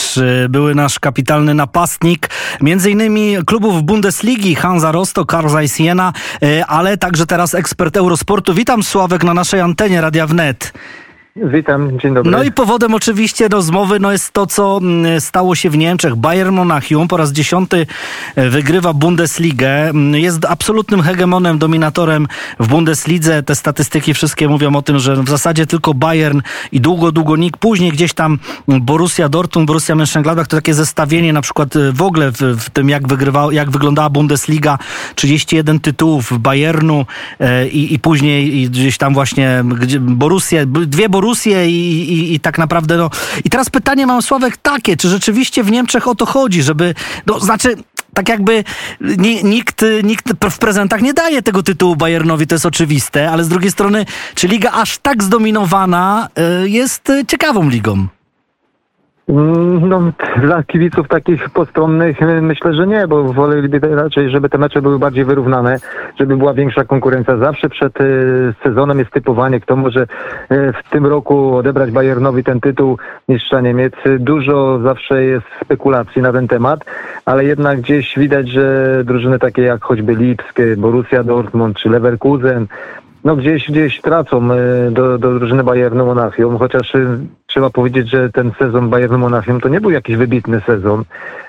były 0.49 0.75
nasz 0.75 0.99
kapitalny 0.99 1.53
napastnik, 1.53 2.29
między 2.61 2.91
innymi 2.91 3.35
klubów 3.45 3.83
Bundesligi, 3.83 4.55
Hansa 4.55 4.91
Rostock, 4.91 5.31
Karl 5.31 5.49
Zeiss 5.49 5.79
Jena, 5.79 6.13
e, 6.43 6.65
ale 6.65 6.97
także 6.97 7.25
teraz 7.25 7.55
ekspert 7.55 7.97
Eurosportu. 7.97 8.53
Witam 8.53 8.83
Sławek 8.83 9.23
na 9.23 9.33
naszej 9.33 9.61
antenie 9.61 10.01
Radia 10.01 10.27
Wnet. 10.27 10.73
Witam, 11.43 11.99
dzień 11.99 12.13
dobry. 12.13 12.31
No 12.31 12.43
i 12.43 12.51
powodem 12.51 12.93
oczywiście 12.93 13.47
rozmowy 13.47 13.99
no 13.99 14.11
jest 14.11 14.31
to, 14.31 14.47
co 14.47 14.77
mm, 14.81 15.21
stało 15.21 15.55
się 15.55 15.69
w 15.69 15.77
Niemczech. 15.77 16.15
Bayern 16.15 16.55
Monachium 16.55 17.07
po 17.07 17.17
raz 17.17 17.31
dziesiąty 17.31 17.87
e, 18.35 18.49
wygrywa 18.49 18.93
Bundesligę. 18.93 19.89
Mm, 19.89 20.15
jest 20.21 20.45
absolutnym 20.45 21.01
hegemonem, 21.01 21.57
dominatorem 21.57 22.27
w 22.59 22.67
Bundeslidze. 22.67 23.43
Te 23.43 23.55
statystyki 23.55 24.13
wszystkie 24.13 24.47
mówią 24.47 24.75
o 24.75 24.81
tym, 24.81 24.99
że 24.99 25.15
w 25.15 25.29
zasadzie 25.29 25.65
tylko 25.65 25.93
Bayern 25.93 26.41
i 26.71 26.81
długo, 26.81 27.11
długo 27.11 27.35
nikt. 27.35 27.59
Później 27.59 27.91
gdzieś 27.91 28.13
tam 28.13 28.39
Borussia 28.67 29.29
Dortmund, 29.29 29.67
Borussia 29.67 29.95
Mönchengladbach 29.95 30.47
to 30.47 30.57
takie 30.57 30.73
zestawienie 30.73 31.33
na 31.33 31.41
przykład 31.41 31.75
e, 31.75 31.91
w 31.91 32.01
ogóle 32.01 32.31
w, 32.31 32.37
w 32.37 32.69
tym, 32.69 32.89
jak, 32.89 33.07
wygrywa, 33.07 33.47
jak 33.51 33.71
wyglądała 33.71 34.09
Bundesliga. 34.09 34.77
31 35.15 35.79
tytułów 35.79 36.39
Bayernu 36.39 37.05
e, 37.39 37.67
i, 37.67 37.93
i 37.93 37.99
później 37.99 38.57
i 38.57 38.69
gdzieś 38.69 38.97
tam 38.97 39.13
właśnie 39.13 39.63
Borussia, 39.99 40.57
dwie 40.65 41.09
Borussia 41.09 41.24
Borusję 41.25 41.69
i, 41.69 42.13
i, 42.13 42.33
i, 42.33 42.39
tak 42.39 42.57
naprawdę, 42.57 42.97
no. 42.97 43.09
I 43.45 43.49
teraz 43.49 43.69
pytanie 43.69 44.07
mam, 44.07 44.21
Sławek, 44.21 44.57
takie, 44.57 44.97
czy 44.97 45.09
rzeczywiście 45.09 45.63
w 45.63 45.71
Niemczech 45.71 46.07
o 46.07 46.15
to 46.15 46.25
chodzi, 46.25 46.63
żeby, 46.63 46.95
no, 47.25 47.39
znaczy, 47.39 47.75
tak 48.13 48.29
jakby 48.29 48.63
nikt, 49.43 49.85
nikt 50.03 50.33
w 50.51 50.57
prezentach 50.57 51.01
nie 51.01 51.13
daje 51.13 51.41
tego 51.41 51.63
tytułu 51.63 51.95
Bayernowi, 51.95 52.47
to 52.47 52.55
jest 52.55 52.65
oczywiste, 52.65 53.31
ale 53.31 53.43
z 53.43 53.47
drugiej 53.47 53.71
strony, 53.71 54.05
czy 54.35 54.47
liga 54.47 54.71
aż 54.71 54.97
tak 54.97 55.23
zdominowana 55.23 56.29
y, 56.63 56.69
jest 56.69 57.11
ciekawą 57.27 57.69
ligą? 57.69 58.07
Mm, 59.29 59.89
No, 59.89 60.11
dla 60.41 60.63
kibiców 60.63 61.07
takich 61.07 61.49
postronnych 61.49 62.21
y, 62.21 62.41
myślę, 62.41 62.73
że 62.73 62.87
nie, 62.87 63.07
bo 63.07 63.23
woleliby 63.23 63.79
raczej, 63.79 64.29
żeby 64.29 64.49
te 64.49 64.57
mecze 64.57 64.81
były 64.81 64.99
bardziej 64.99 65.25
wyrównane, 65.25 65.79
żeby 66.19 66.37
była 66.37 66.53
większa 66.53 66.83
konkurencja. 66.83 67.37
Zawsze 67.37 67.69
przed 67.69 68.01
y, 68.01 68.53
sezonem 68.63 68.99
jest 68.99 69.11
typowanie, 69.11 69.59
kto 69.59 69.75
może 69.75 70.01
y, 70.01 70.07
w 70.73 70.89
tym 70.89 71.05
roku 71.05 71.55
odebrać 71.55 71.91
Bayernowi 71.91 72.43
ten 72.43 72.61
tytuł 72.61 72.97
mistrza 73.29 73.61
Niemiec. 73.61 73.93
Dużo 74.19 74.79
zawsze 74.79 75.23
jest 75.23 75.45
spekulacji 75.63 76.21
na 76.21 76.33
ten 76.33 76.47
temat, 76.47 76.85
ale 77.25 77.45
jednak 77.45 77.81
gdzieś 77.81 78.17
widać, 78.17 78.49
że 78.49 79.01
drużyny 79.03 79.39
takie 79.39 79.61
jak 79.61 79.83
choćby 79.83 80.15
Lipsk, 80.15 80.59
y, 80.59 80.77
Borussia 80.77 81.23
Dortmund 81.23 81.77
czy 81.77 81.89
Leverkusen, 81.89 82.67
no 83.25 83.35
gdzieś, 83.35 83.71
gdzieś 83.71 84.01
tracą 84.01 84.49
y, 84.51 84.91
do, 84.91 85.17
do 85.17 85.39
drużyny 85.39 85.63
Bayernu 85.63 86.05
Monachium, 86.05 86.57
chociaż 86.57 86.95
y, 86.95 87.19
trzeba 87.47 87.69
powiedzieć, 87.69 88.09
że 88.09 88.29
ten 88.29 88.51
sezon 88.59 88.89
Bayernu 88.89 89.17
Monachium 89.17 89.61
to 89.61 89.69
nie 89.69 89.81
był 89.81 89.91
jakiś 89.91 90.15
wybitny 90.15 90.61
sezon. 90.65 91.03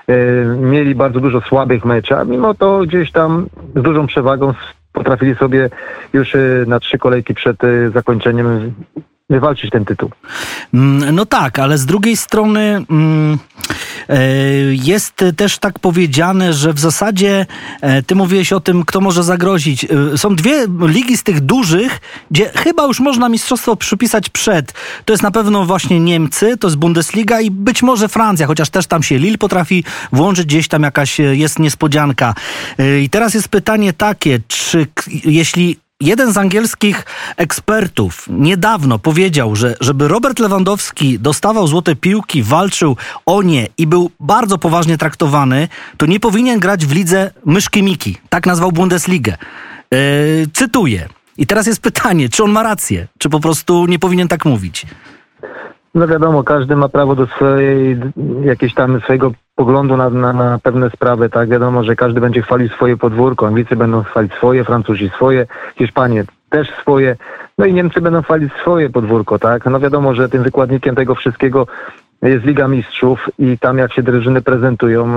Y, 0.09 0.45
Mieli 0.59 0.95
bardzo 0.95 1.19
dużo 1.19 1.41
słabych 1.41 1.85
meczy, 1.85 2.15
a 2.15 2.23
mimo 2.23 2.53
to 2.53 2.79
gdzieś 2.79 3.11
tam 3.11 3.47
z 3.75 3.81
dużą 3.81 4.07
przewagą 4.07 4.53
potrafili 4.93 5.35
sobie 5.35 5.69
już 6.13 6.35
na 6.67 6.79
trzy 6.79 6.97
kolejki 6.97 7.33
przed 7.33 7.57
zakończeniem 7.93 8.73
wywalczyć 9.29 9.71
ten 9.71 9.85
tytuł. 9.85 10.09
Mm, 10.73 11.15
No 11.15 11.25
tak, 11.25 11.59
ale 11.59 11.77
z 11.77 11.85
drugiej 11.85 12.17
strony 12.17 12.85
mm, 12.89 13.33
e, 13.33 13.37
jest 14.71 15.25
też 15.37 15.57
tak 15.57 15.79
powiedziane, 15.79 16.53
że 16.53 16.73
w 16.73 16.79
zasadzie 16.79 17.45
e, 17.81 18.03
ty 18.03 18.15
mówiłeś 18.15 18.53
o 18.53 18.59
tym, 18.59 18.85
kto 18.85 19.01
może 19.01 19.23
zagrozić. 19.23 19.85
E, 20.13 20.17
Są 20.17 20.35
dwie 20.35 20.65
ligi 20.81 21.17
z 21.17 21.23
tych 21.23 21.41
dużych, 21.41 21.99
gdzie 22.31 22.51
chyba 22.55 22.85
już 22.85 22.99
można 22.99 23.29
mistrzostwo 23.29 23.75
przypisać 23.75 24.29
przed. 24.29 24.73
To 25.05 25.13
jest 25.13 25.23
na 25.23 25.31
pewno 25.31 25.65
właśnie 25.65 25.99
Niemcy, 25.99 26.57
to 26.57 26.67
jest 26.67 26.77
Bundesliga 26.77 27.41
i 27.41 27.51
być 27.51 27.83
może 27.83 28.07
Francja, 28.07 28.47
chociaż 28.47 28.69
też 28.69 28.87
tam 28.87 29.03
się 29.03 29.17
Lille 29.17 29.37
potrafi 29.37 29.83
włączyć, 30.11 30.45
gdzieś 30.45 30.67
tam 30.67 30.83
jakaś 30.83 31.19
e, 31.19 31.23
jest 31.35 31.59
niespodzianka. 31.59 32.35
E, 32.79 32.99
I 32.99 33.09
teraz 33.09 33.33
jest 33.33 33.47
pytanie 33.47 33.93
takie, 33.93 34.39
czy 34.47 34.87
jeśli 35.25 35.77
Jeden 36.01 36.33
z 36.33 36.37
angielskich 36.37 37.05
ekspertów 37.37 38.25
niedawno 38.29 38.99
powiedział, 38.99 39.55
że 39.55 39.75
żeby 39.81 40.07
Robert 40.07 40.39
Lewandowski 40.39 41.19
dostawał 41.19 41.67
złote 41.67 41.95
piłki, 41.95 42.43
walczył 42.43 42.97
o 43.25 43.41
nie 43.41 43.67
i 43.77 43.87
był 43.87 44.11
bardzo 44.19 44.57
poważnie 44.57 44.97
traktowany, 44.97 45.67
to 45.97 46.05
nie 46.05 46.19
powinien 46.19 46.59
grać 46.59 46.85
w 46.85 46.95
lidze 46.95 47.31
myszki 47.45 47.83
Miki. 47.83 48.17
Tak 48.29 48.45
nazwał 48.45 48.71
Bundesligę. 48.71 49.37
Yy, 49.91 49.97
cytuję. 50.53 51.09
I 51.37 51.47
teraz 51.47 51.67
jest 51.67 51.81
pytanie, 51.81 52.29
czy 52.29 52.43
on 52.43 52.51
ma 52.51 52.63
rację, 52.63 53.07
czy 53.17 53.29
po 53.29 53.39
prostu 53.39 53.85
nie 53.85 53.99
powinien 53.99 54.27
tak 54.27 54.45
mówić. 54.45 54.85
No 55.95 56.07
wiadomo, 56.07 56.43
każdy 56.43 56.75
ma 56.75 56.89
prawo 56.89 57.15
do 57.15 57.27
swojej, 57.27 57.97
jakieś 58.41 58.73
tam 58.73 59.01
swojego 59.01 59.31
poglądu 59.57 59.97
na, 59.97 60.09
na, 60.09 60.33
na 60.33 60.59
pewne 60.63 60.89
sprawy, 60.89 61.29
tak? 61.29 61.49
Wiadomo, 61.49 61.83
że 61.83 61.95
każdy 61.95 62.21
będzie 62.21 62.41
chwalił 62.41 62.69
swoje 62.69 62.97
podwórko, 62.97 63.47
Anglicy 63.47 63.75
będą 63.75 64.03
chwalić 64.03 64.33
swoje, 64.33 64.63
Francuzi 64.63 65.09
swoje, 65.09 65.47
Hiszpanie 65.77 66.23
też 66.49 66.69
swoje, 66.81 67.15
no 67.57 67.65
i 67.65 67.73
Niemcy 67.73 68.01
będą 68.01 68.21
chwalić 68.21 68.53
swoje 68.61 68.89
podwórko, 68.89 69.39
tak? 69.39 69.65
No 69.65 69.79
wiadomo, 69.79 70.13
że 70.13 70.29
tym 70.29 70.43
wykładnikiem 70.43 70.95
tego 70.95 71.15
wszystkiego 71.15 71.67
jest 72.21 72.45
Liga 72.45 72.67
Mistrzów 72.67 73.29
i 73.39 73.57
tam 73.57 73.77
jak 73.77 73.93
się 73.93 74.03
drużyny 74.03 74.41
prezentują, 74.41 75.07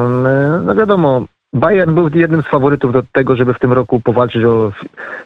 no 0.65 0.75
wiadomo, 0.75 1.25
Bayern 1.53 1.95
był 1.95 2.09
jednym 2.15 2.43
z 2.43 2.47
faworytów 2.47 2.93
do 2.93 3.03
tego, 3.13 3.37
żeby 3.37 3.55
w 3.55 3.59
tym 3.59 3.73
roku 3.73 4.01
powalczyć 4.01 4.45
o 4.45 4.73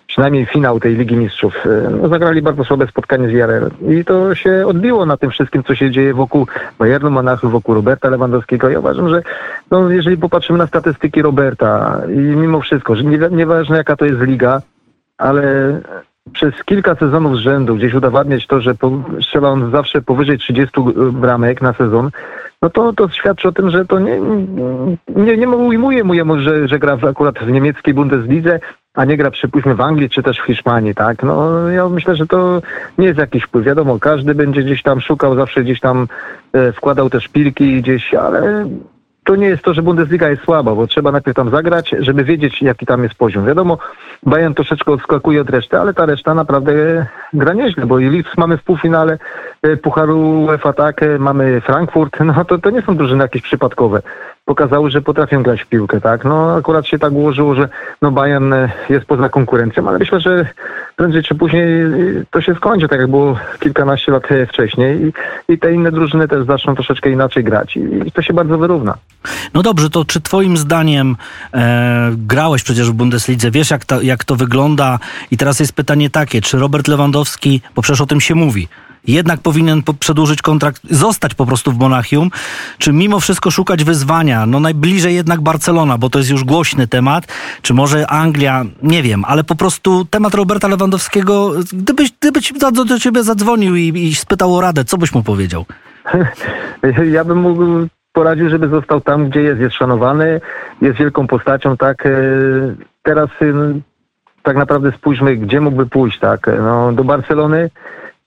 przynajmniej 0.07 0.47
finał 0.47 0.81
tej 0.81 0.97
Ligi 0.97 1.16
Mistrzów. 1.16 1.54
No, 2.02 2.09
zagrali 2.09 2.43
bardzo 2.43 2.64
słabe 2.64 2.87
spotkanie 2.87 3.28
z 3.28 3.33
Jarem 3.33 3.71
i 3.88 4.04
to 4.04 4.35
się 4.35 4.64
odbiło 4.66 5.07
na 5.07 5.16
tym 5.16 5.31
wszystkim, 5.31 5.64
co 5.64 5.75
się 5.75 5.90
dzieje 5.90 6.14
wokół 6.14 6.47
Bayernu 6.78 7.11
Monachium, 7.11 7.50
wokół 7.50 7.75
Roberta 7.75 8.11
Lewandowskiego. 8.11 8.69
Ja 8.69 8.78
uważam, 8.78 9.09
że 9.09 9.23
no, 9.71 9.90
jeżeli 9.90 10.16
popatrzymy 10.16 10.59
na 10.59 10.66
statystyki 10.66 11.23
Roberta 11.23 12.00
i 12.09 12.19
mimo 12.19 12.61
wszystko, 12.61 12.97
że 12.97 13.04
nie, 13.04 13.19
nieważne 13.31 13.76
jaka 13.76 13.97
to 13.97 14.04
jest 14.04 14.21
liga, 14.21 14.62
ale 15.19 15.43
przez 16.33 16.54
kilka 16.64 16.95
sezonów 16.95 17.37
z 17.37 17.40
rzędu 17.40 17.76
gdzieś 17.76 17.95
udowadniać 17.95 18.47
to, 18.47 18.61
że 18.61 18.75
po, 18.75 18.93
on 19.43 19.71
zawsze 19.71 20.02
powyżej 20.02 20.38
30 20.38 20.81
bramek 21.12 21.62
na 21.62 21.73
sezon, 21.73 22.11
no 22.64 22.71
to, 22.71 22.92
to 22.92 23.09
świadczy 23.09 23.49
o 23.49 23.52
tym, 23.52 23.71
że 23.71 23.85
to 23.85 23.99
nie, 23.99 24.21
nie, 25.09 25.37
nie 25.37 25.49
ujmuje 25.49 26.04
mu 26.04 26.14
jemu, 26.14 26.38
że, 26.38 26.68
że 26.68 26.78
gra 26.78 26.97
w, 26.97 27.04
akurat 27.04 27.38
w 27.38 27.50
niemieckiej 27.50 27.94
Bundeslidze, 27.94 28.61
a 28.94 29.04
nie 29.04 29.16
gra 29.16 29.30
przypuśćmy 29.30 29.75
w 29.75 29.80
Anglii 29.80 30.11
czy 30.11 30.23
też 30.23 30.38
w 30.38 30.47
Hiszpanii, 30.47 30.94
tak? 30.94 31.23
No 31.23 31.68
ja 31.68 31.88
myślę, 31.88 32.16
że 32.16 32.26
to 32.26 32.62
nie 32.99 33.06
jest 33.06 33.18
jakiś 33.18 33.44
wpływ. 33.44 33.64
Wiadomo, 33.64 33.99
każdy 33.99 34.35
będzie 34.35 34.62
gdzieś 34.62 34.83
tam 34.83 35.00
szukał, 35.00 35.37
zawsze 35.37 35.62
gdzieś 35.62 35.80
tam 35.80 36.06
e, 36.52 36.73
wkładał 36.73 37.11
te 37.11 37.21
szpilki 37.21 37.83
gdzieś, 37.83 38.14
ale 38.14 38.66
to 39.25 39.37
nie 39.37 39.47
jest 39.47 39.62
to, 39.62 39.75
że 39.75 39.83
Bundesliga 39.83 40.28
jest 40.28 40.43
słaba, 40.43 40.75
bo 40.75 40.87
trzeba 40.87 41.12
najpierw 41.12 41.37
tam 41.37 41.50
zagrać, 41.50 41.95
żeby 41.99 42.25
wiedzieć, 42.25 42.62
jaki 42.62 42.87
tam 42.87 43.02
jest 43.02 43.14
poziom. 43.14 43.47
Wiadomo, 43.47 43.78
Bayern 44.23 44.54
troszeczkę 44.54 44.93
odskakuje 44.93 45.40
od 45.40 45.50
reszty, 45.50 45.78
ale 45.78 45.95
ta 45.95 46.07
reszta 46.07 46.35
naprawdę 46.35 47.07
gra 47.33 47.52
nieźle, 47.52 47.87
bo 47.87 47.99
i 47.99 48.11
Leeds 48.11 48.37
mamy 48.37 48.59
w 48.59 48.62
półfinale 48.62 49.19
e, 49.62 49.76
Pucharu 49.76 50.43
UEFA, 50.43 50.73
tak, 50.73 51.02
e, 51.02 51.19
mamy 51.19 51.61
Frankfurt, 51.61 52.21
no 52.25 52.45
to, 52.45 52.59
to 52.59 52.71
nie 52.71 52.83
są 52.83 52.97
drużyny 52.97 53.23
jakieś 53.23 53.43
przypadkowe. 53.43 54.02
Pokazały, 54.45 54.91
że 54.91 55.03
potrafią 55.03 55.43
grać 55.43 55.63
w 55.63 55.67
piłkę, 55.67 56.01
tak. 56.01 56.25
No 56.25 56.57
akurat 56.57 56.87
się 56.87 56.99
tak 56.99 57.13
ułożyło, 57.13 57.55
że 57.55 57.69
no 58.03 58.11
Bayern 58.11 58.53
e, 58.53 58.71
jest 58.89 59.07
poza 59.07 59.29
konkurencją, 59.29 59.89
ale 59.89 59.99
myślę, 59.99 60.21
że 60.21 60.47
prędzej 60.97 61.23
czy 61.23 61.35
później 61.35 61.83
e, 61.83 61.89
to 62.31 62.41
się 62.41 62.55
skończy, 62.55 62.89
tak 62.89 63.01
jak 63.01 63.11
było 63.11 63.39
kilkanaście 63.61 64.13
lat 64.13 64.23
wcześniej 64.49 65.07
i, 65.07 65.13
i 65.53 65.59
te 65.59 65.73
inne 65.73 65.93
drużyny 65.93 66.29
też 66.29 66.47
zaczną 66.47 66.75
troszeczkę 66.75 67.11
inaczej 67.11 67.45
grać 67.45 67.77
i, 67.77 68.09
i 68.09 68.13
to 68.13 68.23
się 68.23 68.35
bardzo 68.35 68.59
wyrówna. 68.59 68.95
No 69.55 69.63
dobrze, 69.63 69.91
to 69.91 70.05
czy 70.05 70.21
twoim 70.21 70.57
zdaniem 70.57 71.17
e, 71.55 72.11
grałeś 72.17 72.63
przecież 72.63 72.91
w 72.91 72.93
Bundeslidze, 72.93 73.51
wiesz 73.51 73.71
jak 73.71 73.85
to, 73.85 74.03
jak 74.03 74.25
to 74.25 74.37
wygląda 74.37 74.99
i 75.31 75.37
teraz 75.37 75.61
jest 75.61 75.73
pytanie 75.73 76.11
takie, 76.11 76.41
czy 76.41 76.59
Robert 76.59 76.89
Lewandowski, 76.89 77.61
bo 77.75 77.83
przecież 77.83 78.01
o 78.01 78.07
tym 78.07 78.21
się 78.21 78.35
mówi, 78.35 78.69
jednak 79.07 79.41
powinien 79.41 79.83
po- 79.83 79.95
przedłużyć 79.95 80.43
kontrakt, 80.43 80.83
zostać 80.91 81.35
po 81.35 81.47
prostu 81.47 81.73
w 81.73 81.79
Monachium, 81.79 82.31
czy 82.79 82.93
mimo 82.93 83.21
wszystko 83.21 83.51
szukać 83.51 83.85
wyzwania? 83.85 84.47
No 84.47 84.61
najbliżej 84.61 85.15
jednak 85.15 85.41
Barcelona, 85.41 85.99
bo 85.99 86.11
to 86.11 86.19
jest 86.19 86.31
już 86.31 86.45
głośny 86.45 86.89
temat, 86.89 87.27
czy 87.63 87.75
może 87.75 88.07
Anglia, 88.11 88.65
nie 88.83 89.03
wiem, 89.03 89.25
ale 89.25 89.45
po 89.45 89.55
prostu 89.55 90.05
temat 90.05 90.35
Roberta 90.35 90.69
Lewandowskiego, 90.69 91.51
gdybyś, 91.73 92.13
gdybyś 92.21 92.53
do, 92.53 92.85
do 92.85 92.99
ciebie 93.01 93.23
zadzwonił 93.23 93.77
i, 93.77 93.83
i 93.83 94.15
spytał 94.15 94.55
o 94.57 94.61
radę, 94.61 94.85
co 94.85 94.99
byś 94.99 95.15
mu 95.15 95.23
powiedział? 95.23 95.65
Ja 97.13 97.25
bym 97.25 97.39
mógł 97.39 97.63
poradził, 98.13 98.51
żeby 98.51 98.69
został 98.69 99.01
tam, 99.01 99.29
gdzie 99.29 99.41
jest, 99.41 99.61
jest 99.61 99.77
szanowany, 99.77 100.41
jest 100.83 100.99
wielką 100.99 101.27
postacią, 101.27 101.77
tak. 101.77 102.07
e, 102.07 102.11
Teraz 103.03 103.29
e, 103.43 103.45
tak 104.43 104.57
naprawdę 104.57 104.93
spójrzmy, 104.93 105.37
gdzie 105.37 105.61
mógłby 105.61 105.87
pójść, 105.87 106.19
tak. 106.19 106.51
No, 106.59 106.93
do 106.93 107.05
Barcelony. 107.05 107.71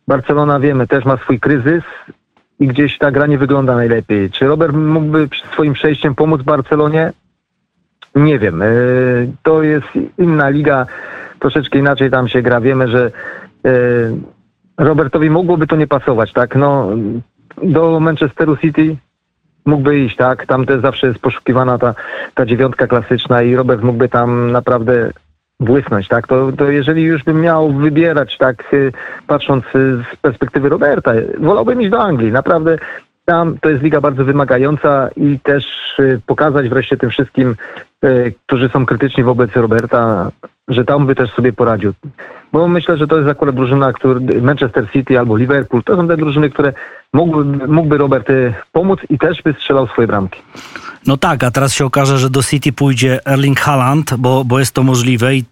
Barcelona 0.08 0.60
wiemy, 0.60 0.88
też 0.88 1.06
ma 1.06 1.18
swój 1.18 1.40
kryzys 1.40 1.84
i 2.60 2.68
gdzieś 2.68 2.98
ta 2.98 3.12
gra 3.12 3.28
nie 3.28 3.38
wygląda 3.38 3.76
najlepiej. 3.76 4.30
Czy 4.32 4.48
Robert 4.48 4.76
mógłby 4.76 5.30
swoim 5.54 5.74
przejściem 5.74 6.16
pomóc 6.16 6.42
Barcelonie? 6.42 7.14
Nie 8.16 8.40
wiem. 8.40 8.62
E, 8.62 8.66
To 9.44 9.64
jest 9.64 9.88
inna 10.18 10.50
liga, 10.50 10.86
troszeczkę 11.40 11.80
inaczej 11.80 12.12
tam 12.12 12.28
się 12.28 12.42
gra. 12.42 12.62
Wiemy, 12.62 12.88
że 12.88 13.12
e, 13.66 13.72
Robertowi 14.78 15.30
mogłoby 15.30 15.68
to 15.68 15.76
nie 15.76 15.88
pasować, 15.88 16.34
tak? 16.34 16.56
No, 16.56 16.90
do 17.64 18.00
Manchesteru 18.00 18.58
City 18.58 18.96
mógłby 19.66 20.00
iść, 20.00 20.16
tak? 20.16 20.46
Tam 20.46 20.66
też 20.66 20.82
zawsze 20.82 21.08
jest 21.08 21.20
poszukiwana 21.20 21.78
ta, 21.78 21.96
ta 22.34 22.46
dziewiątka 22.46 22.88
klasyczna 22.88 23.42
i 23.44 23.56
Robert 23.56 23.84
mógłby 23.84 24.10
tam 24.10 24.52
naprawdę 24.52 25.12
błysnąć, 25.60 26.08
tak? 26.08 26.28
To, 26.28 26.52
to 26.52 26.72
jeżeli 26.72 27.04
już 27.04 27.24
bym 27.24 27.42
miał 27.42 27.74
wybierać, 27.74 28.38
tak, 28.38 28.74
y, 28.74 28.92
patrząc 29.28 29.66
y, 29.66 30.04
z 30.14 30.16
perspektywy 30.16 30.70
Roberta, 30.70 31.12
wolałbym 31.40 31.82
iść 31.82 31.92
do 31.92 32.02
Anglii. 32.02 32.32
Naprawdę 32.32 32.78
tam 33.28 33.58
to 33.62 33.70
jest 33.70 33.84
liga 33.84 34.02
bardzo 34.02 34.26
wymagająca 34.26 35.10
i 35.16 35.40
też 35.40 35.66
y, 36.00 36.22
pokazać 36.26 36.70
wreszcie 36.70 36.98
tym 36.98 37.10
wszystkim, 37.10 37.56
y, 38.06 38.34
którzy 38.46 38.70
są 38.70 38.86
krytyczni 38.86 39.24
wobec 39.24 39.52
Roberta, 39.56 40.32
że 40.68 40.86
tam 40.86 41.08
by 41.08 41.16
też 41.16 41.34
sobie 41.34 41.54
poradził. 41.54 41.94
Bo 42.54 42.68
myślę, 42.68 42.98
że 42.98 43.08
to 43.08 43.18
jest 43.18 43.30
akurat 43.30 43.56
drużyna, 43.56 43.94
który 43.94 44.42
Manchester 44.42 44.92
City 44.92 45.20
albo 45.20 45.38
Liverpool, 45.38 45.84
to 45.84 45.96
są 45.96 46.08
te 46.08 46.18
drużyny, 46.18 46.50
które 46.50 46.74
mógłby, 47.14 47.68
mógłby 47.68 47.98
Robert 47.98 48.30
y, 48.30 48.54
pomóc 48.72 49.00
i 49.10 49.18
też 49.20 49.42
by 49.42 49.54
strzelał 49.54 49.88
swoje 49.88 50.08
bramki. 50.08 50.42
No 51.08 51.18
tak, 51.18 51.44
a 51.44 51.52
teraz 51.52 51.74
się 51.74 51.86
okaże, 51.86 52.18
że 52.18 52.30
do 52.30 52.44
City 52.44 52.74
pójdzie 52.74 53.26
Erling 53.26 53.60
Haaland, 53.60 54.14
bo, 54.18 54.46
bo 54.46 54.60
jest 54.60 54.72
to 54.72 54.84
możliwe 54.84 55.36
i 55.36 55.44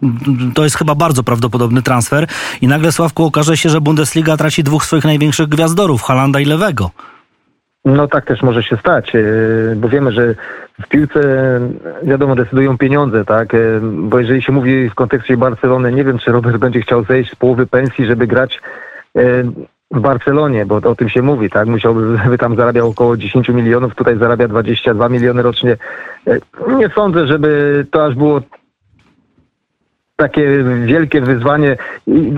to 0.54 0.64
jest 0.64 0.76
chyba 0.76 0.94
bardzo 0.94 1.22
prawdopodobny 1.22 1.82
transfer. 1.82 2.26
I 2.60 2.68
nagle, 2.68 2.92
Sławku, 2.92 3.24
okaże 3.24 3.56
się, 3.56 3.68
że 3.68 3.80
Bundesliga 3.80 4.36
traci 4.36 4.64
dwóch 4.64 4.84
swoich 4.84 5.04
największych 5.04 5.48
gwiazdorów, 5.48 6.02
Halanda 6.02 6.40
i 6.40 6.44
Lewego. 6.44 6.90
No 7.86 8.08
tak 8.08 8.24
też 8.24 8.42
może 8.42 8.62
się 8.62 8.76
stać, 8.76 9.14
e, 9.16 9.20
bo 9.76 9.88
wiemy, 9.88 10.12
że 10.12 10.34
w 10.82 10.88
piłce 10.88 11.20
wiadomo 12.02 12.34
decydują 12.34 12.78
pieniądze, 12.78 13.24
tak? 13.24 13.54
E, 13.54 13.58
Bo 13.82 14.18
jeżeli 14.18 14.42
się 14.42 14.52
mówi 14.52 14.90
w 14.90 14.94
kontekście 14.94 15.36
Barcelony, 15.36 15.92
nie 15.92 16.04
wiem 16.04 16.18
czy 16.18 16.32
Robert 16.32 16.56
będzie 16.56 16.80
chciał 16.80 17.04
zejść 17.04 17.32
z 17.32 17.36
połowy 17.36 17.66
pensji, 17.66 18.06
żeby 18.06 18.26
grać 18.26 18.60
e, 19.16 19.20
w 19.90 20.00
Barcelonie, 20.00 20.66
bo 20.66 20.76
o 20.76 20.94
tym 20.94 21.08
się 21.08 21.22
mówi, 21.22 21.50
tak? 21.50 21.66
Musiałby 21.68 22.18
by 22.30 22.38
tam 22.38 22.56
zarabiał 22.56 22.88
około 22.88 23.16
10 23.16 23.48
milionów, 23.48 23.94
tutaj 23.94 24.18
zarabia 24.18 24.48
22 24.48 25.08
miliony 25.08 25.42
rocznie. 25.42 25.76
E, 26.26 26.38
Nie 26.76 26.88
sądzę, 26.88 27.26
żeby 27.26 27.86
to 27.90 28.04
aż 28.04 28.14
było 28.14 28.40
takie 30.16 30.64
wielkie 30.84 31.20
wyzwanie 31.20 31.76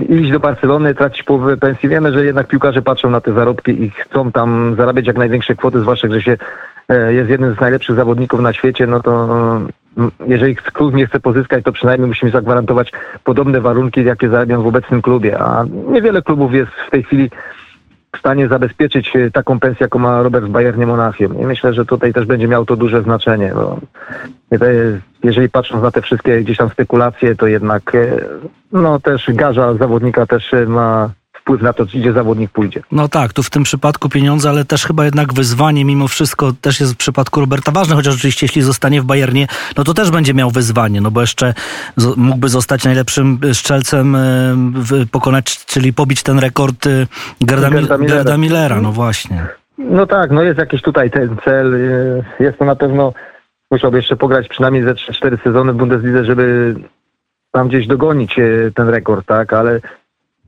iść 0.09 0.31
do 0.31 0.39
Barcelony, 0.39 0.95
tracić 0.95 1.23
połowę 1.23 1.57
pensji. 1.57 1.89
Wiemy, 1.89 2.13
że 2.13 2.25
jednak 2.25 2.47
piłkarze 2.47 2.81
patrzą 2.81 3.09
na 3.09 3.21
te 3.21 3.33
zarobki 3.33 3.83
i 3.83 3.89
chcą 3.89 4.31
tam 4.31 4.75
zarabiać 4.77 5.07
jak 5.07 5.17
największe 5.17 5.55
kwoty, 5.55 5.79
zwłaszcza, 5.79 6.07
że 6.11 6.21
się 6.21 6.37
e, 6.89 7.13
jest 7.13 7.29
jednym 7.29 7.55
z 7.55 7.59
najlepszych 7.59 7.95
zawodników 7.95 8.39
na 8.39 8.53
świecie, 8.53 8.87
no 8.87 8.99
to 8.99 9.25
mm, 9.97 10.11
jeżeli 10.27 10.55
klub 10.55 10.95
nie 10.95 11.07
chce 11.07 11.19
pozyskać, 11.19 11.63
to 11.63 11.71
przynajmniej 11.71 12.07
musimy 12.07 12.31
zagwarantować 12.31 12.91
podobne 13.23 13.61
warunki, 13.61 14.03
jakie 14.03 14.29
zarabiam 14.29 14.63
w 14.63 14.67
obecnym 14.67 15.01
klubie. 15.01 15.39
A 15.39 15.65
niewiele 15.91 16.21
klubów 16.21 16.53
jest 16.53 16.71
w 16.87 16.89
tej 16.89 17.03
chwili 17.03 17.29
w 18.15 18.19
stanie 18.19 18.47
zabezpieczyć 18.47 19.15
e, 19.15 19.31
taką 19.31 19.59
pensję, 19.59 19.83
jaką 19.83 19.99
ma 19.99 20.21
Robert 20.21 20.45
w 20.45 20.49
Bayernie 20.49 20.85
Monachium. 20.85 21.41
I 21.41 21.45
myślę, 21.45 21.73
że 21.73 21.85
tutaj 21.85 22.13
też 22.13 22.25
będzie 22.25 22.47
miało 22.47 22.65
to 22.65 22.75
duże 22.75 23.01
znaczenie. 23.01 23.51
Bo 23.55 23.79
e, 24.51 24.57
jeżeli 25.23 25.49
patrząc 25.49 25.83
na 25.83 25.91
te 25.91 26.01
wszystkie 26.01 26.41
gdzieś 26.41 26.57
tam 26.57 26.69
spekulacje, 26.69 27.35
to 27.35 27.47
jednak 27.47 27.95
e, 27.95 28.25
no 28.71 28.99
też 28.99 29.25
garza 29.33 29.73
zawodnika 29.73 30.25
też 30.25 30.51
ma 30.67 31.09
wpływ 31.41 31.61
na 31.61 31.73
to, 31.73 31.85
gdzie 31.85 32.13
zawodnik 32.13 32.51
pójdzie. 32.51 32.81
No 32.91 33.07
tak, 33.07 33.33
tu 33.33 33.43
w 33.43 33.49
tym 33.49 33.63
przypadku 33.63 34.09
pieniądze, 34.09 34.49
ale 34.49 34.65
też 34.65 34.85
chyba 34.85 35.05
jednak 35.05 35.33
wyzwanie 35.33 35.85
mimo 35.85 36.07
wszystko 36.07 36.53
też 36.61 36.79
jest 36.79 36.93
w 36.93 36.97
przypadku 36.97 37.39
Roberta 37.39 37.71
ważne, 37.71 37.95
chociaż 37.95 38.15
oczywiście 38.15 38.45
jeśli 38.45 38.61
zostanie 38.61 39.01
w 39.01 39.05
Bayernie, 39.05 39.47
no 39.77 39.83
to 39.83 39.93
też 39.93 40.11
będzie 40.11 40.33
miał 40.33 40.49
wyzwanie, 40.51 41.01
no 41.01 41.11
bo 41.11 41.21
jeszcze 41.21 41.53
mógłby 42.17 42.49
zostać 42.49 42.83
najlepszym 42.85 43.39
strzelcem, 43.53 44.15
e, 44.15 44.19
w- 44.75 45.09
pokonać, 45.11 45.65
czyli 45.65 45.93
pobić 45.93 46.23
ten 46.23 46.39
rekord 46.39 46.87
e, 46.87 46.89
Gerda, 47.41 47.69
Gerda 47.69 47.95
Mil- 47.95 47.99
Millera. 47.99 48.15
Gerda 48.23 48.37
Millera, 48.37 48.81
no 48.81 48.91
właśnie. 48.91 49.47
No 49.77 50.05
tak, 50.05 50.31
no 50.31 50.41
jest 50.43 50.59
jakiś 50.59 50.81
tutaj 50.81 51.11
ten 51.11 51.37
cel. 51.45 51.73
Jest 52.39 52.59
to 52.59 52.65
na 52.65 52.75
pewno, 52.75 53.13
musiałby 53.71 53.97
jeszcze 53.97 54.15
pograć 54.15 54.47
przynajmniej 54.47 54.83
ze 54.83 54.93
3-4 54.93 55.43
sezony 55.43 55.73
w 55.73 55.75
Bundeslidze, 55.75 56.25
żeby 56.25 56.75
tam 57.51 57.67
gdzieś 57.67 57.87
dogonić 57.87 58.35
ten 58.75 58.89
rekord, 58.89 59.25
tak, 59.25 59.53
ale 59.53 59.79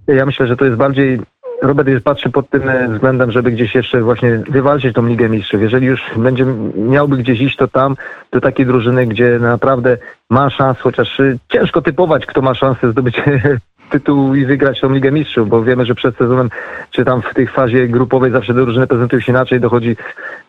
ja 0.08 0.26
myślę, 0.26 0.48
że 0.48 0.58
to 0.58 0.66
jest 0.66 0.78
bardziej, 0.78 1.20
Robert 1.62 1.88
jest 1.90 2.06
patrzy 2.06 2.30
pod 2.30 2.50
tym 2.50 2.64
względem, 2.90 3.32
żeby 3.32 3.52
gdzieś 3.52 3.76
jeszcze 3.76 4.02
właśnie 4.02 4.44
wywalczyć 4.50 4.96
tą 4.96 5.08
Ligę 5.08 5.30
Mistrzów. 5.30 5.62
Jeżeli 5.62 5.88
już 5.88 6.02
będzie, 6.18 6.46
miałby 6.76 7.18
gdzieś 7.18 7.42
iść, 7.42 7.58
to 7.58 7.68
tam, 7.68 7.96
do 8.32 8.42
takiej 8.42 8.66
drużyny, 8.66 9.06
gdzie 9.06 9.40
naprawdę 9.40 9.98
ma 10.30 10.50
szans, 10.50 10.80
chociaż 10.80 11.20
e, 11.20 11.38
ciężko 11.50 11.82
typować, 11.82 12.26
kto 12.26 12.42
ma 12.42 12.54
szansę 12.54 12.92
zdobyć 12.92 13.22
tytuł 13.92 14.36
i 14.36 14.46
wygrać 14.46 14.80
tą 14.80 14.94
Ligę 14.94 15.12
Mistrzów, 15.12 15.50
bo 15.50 15.64
wiemy, 15.64 15.86
że 15.86 15.96
przed 15.96 16.18
sezonem, 16.18 16.50
czy 16.92 17.06
tam 17.06 17.22
w 17.22 17.34
tej 17.34 17.48
fazie 17.48 17.88
grupowej 17.88 18.32
zawsze 18.32 18.54
drużyny 18.54 18.88
prezentują 18.88 19.22
się 19.22 19.32
inaczej, 19.32 19.60
dochodzi 19.60 19.96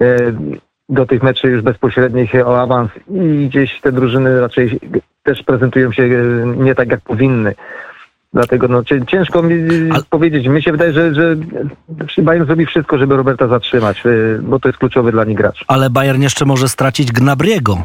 e, 0.01 0.17
do 0.89 1.07
tych 1.07 1.23
meczy 1.23 1.49
już 1.49 1.63
bezpośrednich 1.63 2.35
o 2.45 2.61
awans 2.61 2.91
i 3.11 3.47
gdzieś 3.49 3.81
te 3.81 3.93
drużyny 3.93 4.41
raczej 4.41 4.81
też 5.23 5.43
prezentują 5.43 5.93
się 5.93 6.03
e, 6.03 6.09
nie 6.47 6.75
tak, 6.75 6.91
jak 6.91 7.01
powinny. 7.01 7.55
Dlatego 8.35 8.69
no, 8.69 8.85
cię- 8.85 9.07
ciężko 9.07 9.43
mi 9.43 9.55
Ale- 9.93 10.03
powiedzieć. 10.11 10.47
Mi 10.47 10.63
się 10.63 10.73
wydaje, 10.73 10.93
że, 10.93 11.15
że 11.15 11.37
Bayern 12.23 12.47
zrobi 12.47 12.67
wszystko, 12.67 12.99
żeby 12.99 13.17
Roberta 13.17 13.49
zatrzymać, 13.49 14.03
e, 14.07 14.11
bo 14.43 14.61
to 14.61 14.69
jest 14.69 14.79
kluczowy 14.79 15.13
dla 15.13 15.25
nich 15.25 15.37
gracz. 15.37 15.65
Ale 15.69 15.91
Bayern 15.91 16.23
jeszcze 16.23 16.45
może 16.45 16.69
stracić 16.69 17.13
Gnabriego. 17.13 17.79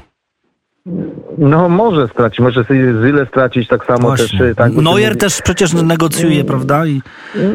No 1.38 1.70
może 1.70 2.08
stracić, 2.08 2.39
może 2.39 2.63
Zyle 3.01 3.25
stracić 3.25 3.68
tak 3.68 3.86
samo 3.86 4.12
też. 4.12 4.20
Właśnie. 4.32 4.46
e, 4.46 4.56
Tak, 4.56 4.72
bo 4.72 4.77
ty 4.77 4.84
Neuer 4.84 5.08
mówi- 5.10 5.18
też 5.20 5.42
przecież 5.42 5.74
negocjuje, 5.74 6.44
prawda? 6.44 6.86
I 6.86 7.01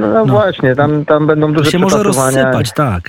No, 0.00 0.06
No. 0.08 0.24
właśnie, 0.26 0.76
tam, 0.76 1.04
tam 1.04 1.26
będą 1.26 1.52
duże 1.52 1.70
się 1.70 1.78
może 1.78 2.02
rozsypać, 2.02 2.72
tak. 2.72 3.02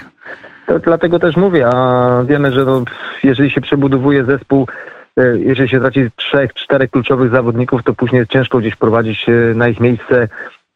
To, 0.68 0.80
dlatego 0.80 1.20
też 1.20 1.36
mówię, 1.38 1.68
a 1.68 2.24
wiemy, 2.28 2.52
że 2.52 2.66
no, 2.66 2.84
jeżeli 3.24 3.52
się 3.52 3.62
przebudowuje 3.62 4.26
zespół, 4.26 4.68
jeżeli 5.18 5.70
się 5.70 5.80
traci 5.80 6.12
trzech, 6.16 6.54
czterech 6.54 6.92
kluczowych 6.92 7.32
zawodników, 7.32 7.84
to 7.84 7.94
później 7.94 8.28
ciężko 8.28 8.60
gdzieś 8.60 8.76
prowadzić 8.76 9.30
e, 9.30 9.32
na 9.56 9.68
ich 9.68 9.80
miejsce 9.80 10.28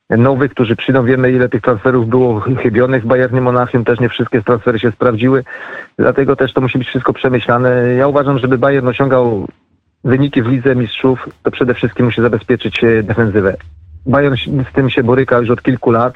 nowych, 0.09 0.51
którzy 0.51 0.75
przyjdą. 0.75 1.05
Wiemy, 1.05 1.31
ile 1.31 1.49
tych 1.49 1.61
transferów 1.61 2.07
było 2.07 2.39
chybionych 2.39 3.03
w 3.03 3.07
Bayernie 3.07 3.41
Monachium, 3.41 3.85
też 3.85 3.99
nie 3.99 4.09
wszystkie 4.09 4.41
transfery 4.41 4.79
się 4.79 4.91
sprawdziły, 4.91 5.43
dlatego 5.99 6.35
też 6.35 6.53
to 6.53 6.61
musi 6.61 6.77
być 6.77 6.87
wszystko 6.87 7.13
przemyślane. 7.13 7.93
Ja 7.93 8.07
uważam, 8.07 8.39
żeby 8.39 8.57
Bayern 8.57 8.87
osiągał 8.87 9.47
wyniki 10.03 10.41
w 10.41 10.47
Lidze 10.47 10.75
Mistrzów, 10.75 11.29
to 11.43 11.51
przede 11.51 11.73
wszystkim 11.73 12.05
musi 12.05 12.21
zabezpieczyć 12.21 12.83
e, 12.83 13.03
defensywę. 13.03 13.55
Bayern 14.05 14.35
z 14.69 14.73
tym 14.73 14.89
się 14.89 15.03
boryka 15.03 15.39
już 15.39 15.49
od 15.49 15.61
kilku 15.61 15.91
lat 15.91 16.13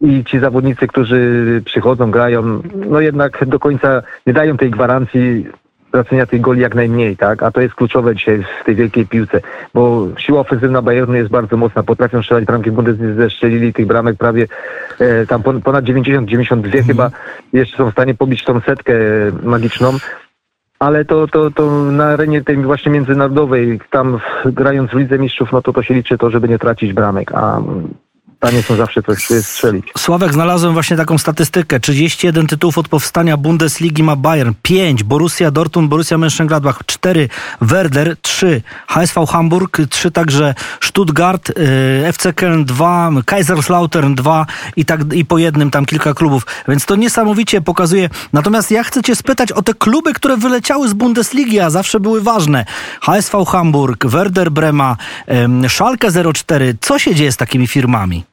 i 0.00 0.24
ci 0.24 0.38
zawodnicy, 0.38 0.86
którzy 0.86 1.62
przychodzą, 1.64 2.10
grają, 2.10 2.62
no 2.74 3.00
jednak 3.00 3.44
do 3.46 3.58
końca 3.58 4.02
nie 4.26 4.32
dają 4.32 4.56
tej 4.56 4.70
gwarancji 4.70 5.46
tracenia 5.92 6.26
tych 6.26 6.40
goli 6.40 6.60
jak 6.60 6.74
najmniej, 6.74 7.16
tak? 7.16 7.42
A 7.42 7.50
to 7.50 7.60
jest 7.60 7.74
kluczowe 7.74 8.14
dzisiaj 8.14 8.44
w 8.60 8.64
tej 8.64 8.74
wielkiej 8.74 9.06
piłce, 9.06 9.40
bo 9.74 10.08
siła 10.18 10.40
ofensywna 10.40 10.82
Bayernu 10.82 11.14
jest 11.14 11.30
bardzo 11.30 11.56
mocna, 11.56 11.82
potrafią 11.82 12.22
strzelać 12.22 12.44
bramki 12.44 12.70
w 12.70 12.74
Bundeslidze, 12.74 13.30
strzelili 13.30 13.72
tych 13.72 13.86
bramek 13.86 14.16
prawie 14.16 14.46
e, 14.98 15.26
tam 15.26 15.42
pon- 15.42 15.62
ponad 15.62 15.84
90-92 15.84 16.86
chyba, 16.86 17.10
jeszcze 17.52 17.76
są 17.76 17.90
w 17.90 17.92
stanie 17.92 18.14
pobić 18.14 18.44
tą 18.44 18.60
setkę 18.60 18.94
magiczną. 19.42 19.92
Ale 20.78 21.04
to, 21.04 21.28
to, 21.28 21.50
to 21.50 21.70
na 21.82 22.04
arenie 22.04 22.44
tej 22.44 22.56
właśnie 22.56 22.92
międzynarodowej, 22.92 23.80
tam 23.90 24.18
grając 24.44 24.90
w 24.90 24.94
Lidze 24.94 25.18
Mistrzów, 25.18 25.52
no 25.52 25.62
to 25.62 25.72
to 25.72 25.82
się 25.82 25.94
liczy 25.94 26.18
to, 26.18 26.30
żeby 26.30 26.48
nie 26.48 26.58
tracić 26.58 26.92
bramek, 26.92 27.32
a 27.34 27.58
mm, 27.58 27.94
stanie 28.42 28.62
są 28.62 28.76
zawsze 28.76 29.02
coś 29.02 29.28
strzelić. 29.42 29.84
Sławek, 29.98 30.32
znalazłem 30.32 30.72
właśnie 30.72 30.96
taką 30.96 31.18
statystykę. 31.18 31.80
31 31.80 32.46
tytułów 32.46 32.78
od 32.78 32.88
powstania 32.88 33.36
Bundesligi 33.36 34.02
ma 34.02 34.16
Bayern, 34.16 34.52
5 34.62 35.02
Borussia 35.02 35.50
Dortmund, 35.50 35.88
Borussia 35.88 36.16
Mönchengladbach, 36.16 36.78
4 36.86 37.28
Werder, 37.60 38.16
3 38.22 38.62
HSV 38.86 39.26
Hamburg, 39.26 39.80
3 39.90 40.10
także 40.10 40.54
Stuttgart, 40.80 41.50
y, 41.50 41.52
FC 42.06 42.32
Köln 42.32 42.64
2, 42.64 43.10
Kaiserslautern 43.26 44.14
2 44.14 44.46
i 44.76 44.84
tak 44.84 45.12
i 45.12 45.24
po 45.24 45.38
jednym 45.38 45.70
tam 45.70 45.84
kilka 45.84 46.14
klubów. 46.14 46.46
Więc 46.68 46.86
to 46.86 46.96
niesamowicie 46.96 47.60
pokazuje. 47.60 48.08
Natomiast 48.32 48.70
ja 48.70 48.84
chcę 48.84 49.02
cię 49.02 49.16
spytać 49.16 49.52
o 49.52 49.62
te 49.62 49.74
kluby, 49.74 50.14
które 50.14 50.36
wyleciały 50.36 50.88
z 50.88 50.92
Bundesligi, 50.92 51.60
a 51.60 51.70
zawsze 51.70 52.00
były 52.00 52.20
ważne. 52.20 52.64
HSV 53.00 53.44
Hamburg, 53.44 54.06
Werder 54.06 54.50
Brema, 54.50 54.96
ym, 55.30 55.68
Schalke 55.68 56.08
04. 56.34 56.74
Co 56.80 56.98
się 56.98 57.14
dzieje 57.14 57.32
z 57.32 57.36
takimi 57.36 57.66
firmami? 57.66 58.31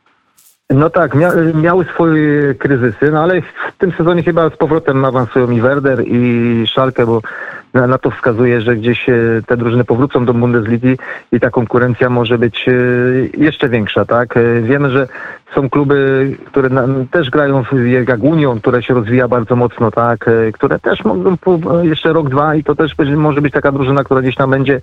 No 0.73 0.89
tak, 0.89 1.15
mia 1.15 1.31
miały 1.53 1.85
swoje 1.85 2.55
kryzysy, 2.55 3.11
no 3.11 3.23
ale 3.23 3.41
w 3.41 3.77
tym 3.77 3.91
sezonie 3.91 4.23
chyba 4.23 4.49
z 4.49 4.57
powrotem 4.57 5.05
awansują 5.05 5.49
i 5.49 5.61
Werder 5.61 6.03
i 6.07 6.63
Schalke, 6.67 7.05
bo 7.05 7.21
na, 7.73 7.87
na 7.87 7.97
to 7.97 8.11
wskazuje, 8.11 8.61
że 8.61 8.75
gdzieś 8.75 9.09
e, 9.09 9.13
te 9.47 9.57
drużyny 9.57 9.83
powrócą 9.83 10.25
do 10.25 10.33
Bundesligi 10.33 10.97
i 11.31 11.39
ta 11.39 11.49
konkurencja 11.49 12.09
może 12.09 12.37
być 12.37 12.65
e, 12.67 12.73
jeszcze 13.37 13.69
większa, 13.69 14.05
tak? 14.05 14.37
E, 14.37 14.61
Wiemy, 14.61 14.89
że 14.89 15.07
są 15.55 15.69
kluby, 15.69 16.31
które 16.45 16.69
też 17.11 17.29
grają 17.29 17.63
w, 17.63 17.87
jak 17.87 18.19
które 18.59 18.83
się 18.83 18.93
rozwija 18.93 19.27
bardzo 19.27 19.55
mocno, 19.55 19.91
tak? 19.91 20.25
Które 20.53 20.79
też 20.79 21.03
mogą 21.03 21.37
jeszcze 21.81 22.13
rok, 22.13 22.29
dwa 22.29 22.55
i 22.55 22.63
to 22.63 22.75
też 22.75 22.95
może 23.15 23.41
być 23.41 23.53
taka 23.53 23.71
drużyna, 23.71 24.03
która 24.03 24.21
gdzieś 24.21 24.35
tam 24.35 24.49
będzie 24.49 24.81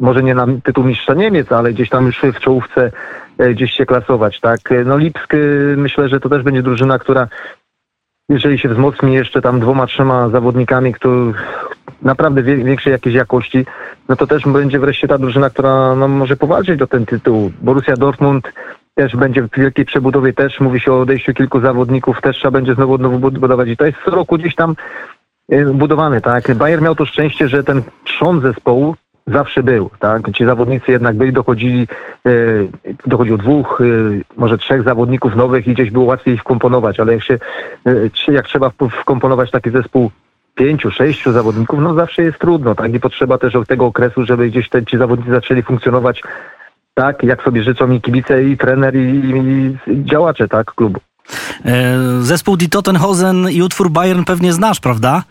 może 0.00 0.22
nie 0.22 0.34
na 0.34 0.46
tytuł 0.64 0.84
mistrza 0.84 1.14
Niemiec, 1.14 1.52
ale 1.52 1.72
gdzieś 1.72 1.88
tam 1.88 2.06
już 2.06 2.22
w 2.34 2.40
czołówce 2.40 2.90
gdzieś 3.38 3.72
się 3.72 3.86
klasować, 3.86 4.40
tak. 4.40 4.72
E, 4.72 4.84
No 4.84 4.98
Lipsk 4.98 5.34
e, 5.34 5.38
myślę, 5.76 6.08
że 6.08 6.20
to 6.20 6.28
też 6.28 6.42
będzie 6.42 6.62
drużyna, 6.62 6.98
która 6.98 7.28
jeżeli 8.28 8.58
się 8.58 8.68
wzmocni 8.68 9.14
jeszcze 9.14 9.42
tam 9.42 9.60
dwoma, 9.60 9.86
trzema 9.86 10.28
zawodnikami, 10.28 10.92
którzy 10.92 11.38
naprawdę 12.02 12.42
większej 12.42 12.92
jakiejś 12.92 13.16
jakości, 13.16 13.66
no 14.08 14.16
to 14.16 14.26
też 14.26 14.42
będzie 14.42 14.78
wreszcie 14.78 15.08
ta 15.08 15.18
drużyna, 15.18 15.50
która 15.50 15.94
no, 15.94 16.08
może 16.08 16.36
powalczyć 16.36 16.78
do 16.78 16.86
ten 16.86 17.06
tytuł. 17.06 17.52
Borussia 17.62 17.96
Dortmund 17.96 18.52
też 18.94 19.16
będzie 19.16 19.42
w 19.42 19.50
wielkiej 19.56 19.84
przebudowie, 19.84 20.32
też 20.32 20.60
mówi 20.60 20.80
się 20.80 20.92
o 20.92 21.00
odejściu 21.00 21.34
kilku 21.34 21.60
zawodników, 21.60 22.20
też 22.20 22.36
trzeba 22.36 22.50
będzie 22.50 22.74
znowu 22.74 22.94
odnowu 22.94 23.18
budować 23.18 23.68
i 23.68 23.76
to 23.76 23.86
jest 23.86 23.98
co 24.04 24.10
roku 24.10 24.38
gdzieś 24.38 24.54
tam 24.54 24.74
e, 25.52 25.64
budowany, 25.64 26.20
tak. 26.20 26.54
Bayern 26.54 26.84
miał 26.84 26.94
to 26.94 27.06
szczęście, 27.06 27.48
że 27.48 27.64
ten 27.64 27.82
trzon 28.04 28.40
zespołu 28.40 28.96
zawsze 29.32 29.62
był, 29.62 29.90
tak? 29.98 30.32
Ci 30.32 30.44
zawodnicy 30.44 30.92
jednak 30.92 31.16
byli, 31.16 31.32
dochodzili, 31.32 31.88
e, 32.26 32.30
dochodziło 33.06 33.38
dwóch, 33.38 33.80
e, 33.80 33.84
może 34.36 34.58
trzech 34.58 34.82
zawodników 34.82 35.36
nowych 35.36 35.66
i 35.66 35.74
gdzieś 35.74 35.90
było 35.90 36.04
łatwiej 36.04 36.34
ich 36.34 36.40
wkomponować, 36.40 37.00
ale 37.00 37.12
jak 37.12 37.22
się, 37.22 37.38
e, 38.28 38.32
jak 38.32 38.46
trzeba 38.46 38.70
wkomponować 39.00 39.50
taki 39.50 39.70
zespół 39.70 40.10
pięciu, 40.54 40.90
sześciu 40.90 41.32
zawodników, 41.32 41.80
no 41.80 41.94
zawsze 41.94 42.22
jest 42.22 42.38
trudno, 42.38 42.74
tak? 42.74 42.94
I 42.94 43.00
potrzeba 43.00 43.38
też 43.38 43.54
tego 43.68 43.86
okresu, 43.86 44.26
żeby 44.26 44.48
gdzieś 44.50 44.68
te, 44.68 44.84
ci 44.84 44.98
zawodnicy 44.98 45.30
zaczęli 45.30 45.62
funkcjonować 45.62 46.22
tak, 46.94 47.22
jak 47.22 47.42
sobie 47.42 47.62
życzą 47.62 47.90
i 47.90 48.00
kibice, 48.00 48.44
i 48.44 48.56
trener, 48.56 48.96
i, 48.96 49.78
i 49.86 50.04
działacze, 50.04 50.48
tak, 50.48 50.74
klubu. 50.74 51.00
Zespół 52.20 52.56
Die 52.56 52.68
Tottenhausen 52.68 53.50
i 53.50 53.62
utwór 53.62 53.90
Bayern 53.90 54.24
pewnie 54.24 54.52
znasz, 54.52 54.80
prawda? 54.80 55.22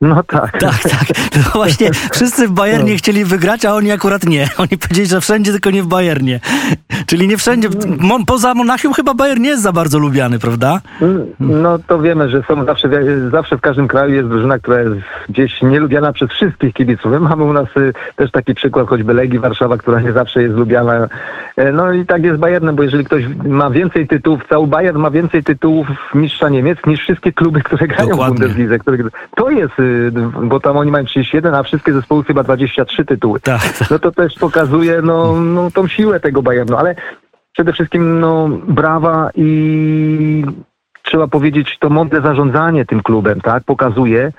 No 0.00 0.22
tak. 0.22 0.58
Tak, 0.60 0.82
tak. 0.82 1.06
No 1.36 1.50
właśnie 1.54 1.90
wszyscy 2.12 2.48
w 2.48 2.50
Bayernie 2.52 2.92
No. 2.92 2.98
chcieli 2.98 3.24
wygrać, 3.24 3.64
a 3.64 3.74
oni 3.74 3.92
akurat 3.92 4.26
nie. 4.26 4.48
Oni 4.58 4.78
powiedzieli, 4.78 5.08
że 5.08 5.20
wszędzie, 5.20 5.52
tylko 5.52 5.70
nie 5.70 5.82
w 5.82 5.86
Bayernie. 5.86 6.40
Czyli 7.06 7.28
nie 7.28 7.36
wszędzie. 7.36 7.68
Mo- 7.98 8.24
Poza 8.26 8.54
Monachium 8.54 8.94
chyba 8.94 9.14
Bayern 9.14 9.42
nie 9.42 9.48
jest 9.48 9.62
za 9.62 9.72
bardzo 9.72 9.98
lubiany, 9.98 10.38
prawda? 10.38 10.80
No 11.40 11.78
to 11.78 11.98
wiemy, 12.00 12.28
że 12.30 12.42
są 12.48 12.64
zawsze, 12.64 12.88
zawsze 13.30 13.56
w 13.56 13.60
każdym 13.60 13.88
kraju 13.88 14.14
jest 14.14 14.28
drużyna, 14.28 14.58
która 14.58 14.80
jest 14.80 14.94
gdzieś 15.28 15.62
nielubiana 15.62 16.12
przez 16.12 16.30
wszystkich 16.30 16.74
kibiców. 16.74 17.12
My 17.12 17.20
mamy 17.20 17.44
u 17.44 17.52
nas 17.52 17.66
y, 17.76 17.92
też 18.16 18.30
taki 18.30 18.54
przykład 18.54 18.88
choćby 18.88 19.14
Legii 19.14 19.38
Warszawa, 19.38 19.76
która 19.78 20.00
nie 20.00 20.12
zawsze 20.12 20.42
jest 20.42 20.54
lubiana. 20.54 21.08
E, 21.56 21.72
No 21.72 21.92
i 21.92 22.06
tak 22.06 22.22
jest 22.24 22.40
Bayernem, 22.40 22.76
bo 22.76 22.82
jeżeli 22.82 23.04
ktoś 23.04 23.24
ma 23.44 23.70
więcej 23.70 24.08
tytułów, 24.08 24.40
cały 24.48 24.66
Bayern 24.66 24.98
ma 24.98 25.10
więcej 25.10 25.44
tytułów 25.44 25.86
mistrza 26.14 26.48
Niemiec 26.48 26.78
niż 26.86 27.00
wszystkie 27.00 27.32
kluby, 27.32 27.60
które 27.62 27.86
grają 27.88 28.10
Dokładnie. 28.10 28.36
w 28.36 28.38
Bundeslidze. 28.40 28.78
Które... 28.78 28.98
To 29.36 29.50
jest, 29.50 29.78
y, 29.80 29.87
bo 30.42 30.60
tam 30.60 30.76
oni 30.76 30.90
mają 30.90 31.04
31, 31.04 31.54
a 31.54 31.62
wszystkie 31.62 31.92
zespoły 31.92 32.24
chyba 32.24 32.42
23 32.42 33.04
tytuły. 33.04 33.40
Tak. 33.40 33.60
No 33.90 33.98
to 33.98 34.12
też 34.12 34.34
pokazuje 34.34 35.02
no, 35.02 35.40
no, 35.40 35.70
tą 35.70 35.88
siłę 35.88 36.20
tego 36.20 36.42
Bayernu, 36.42 36.76
ale 36.76 36.94
przede 37.52 37.72
wszystkim 37.72 38.20
no, 38.20 38.48
brawa 38.48 39.30
i 39.34 40.44
trzeba 41.02 41.26
powiedzieć 41.26 41.76
to 41.80 41.90
mądre 41.90 42.20
zarządzanie 42.20 42.84
tym 42.84 43.02
klubem, 43.02 43.40
tak, 43.40 43.64
pokazuje 43.64 44.32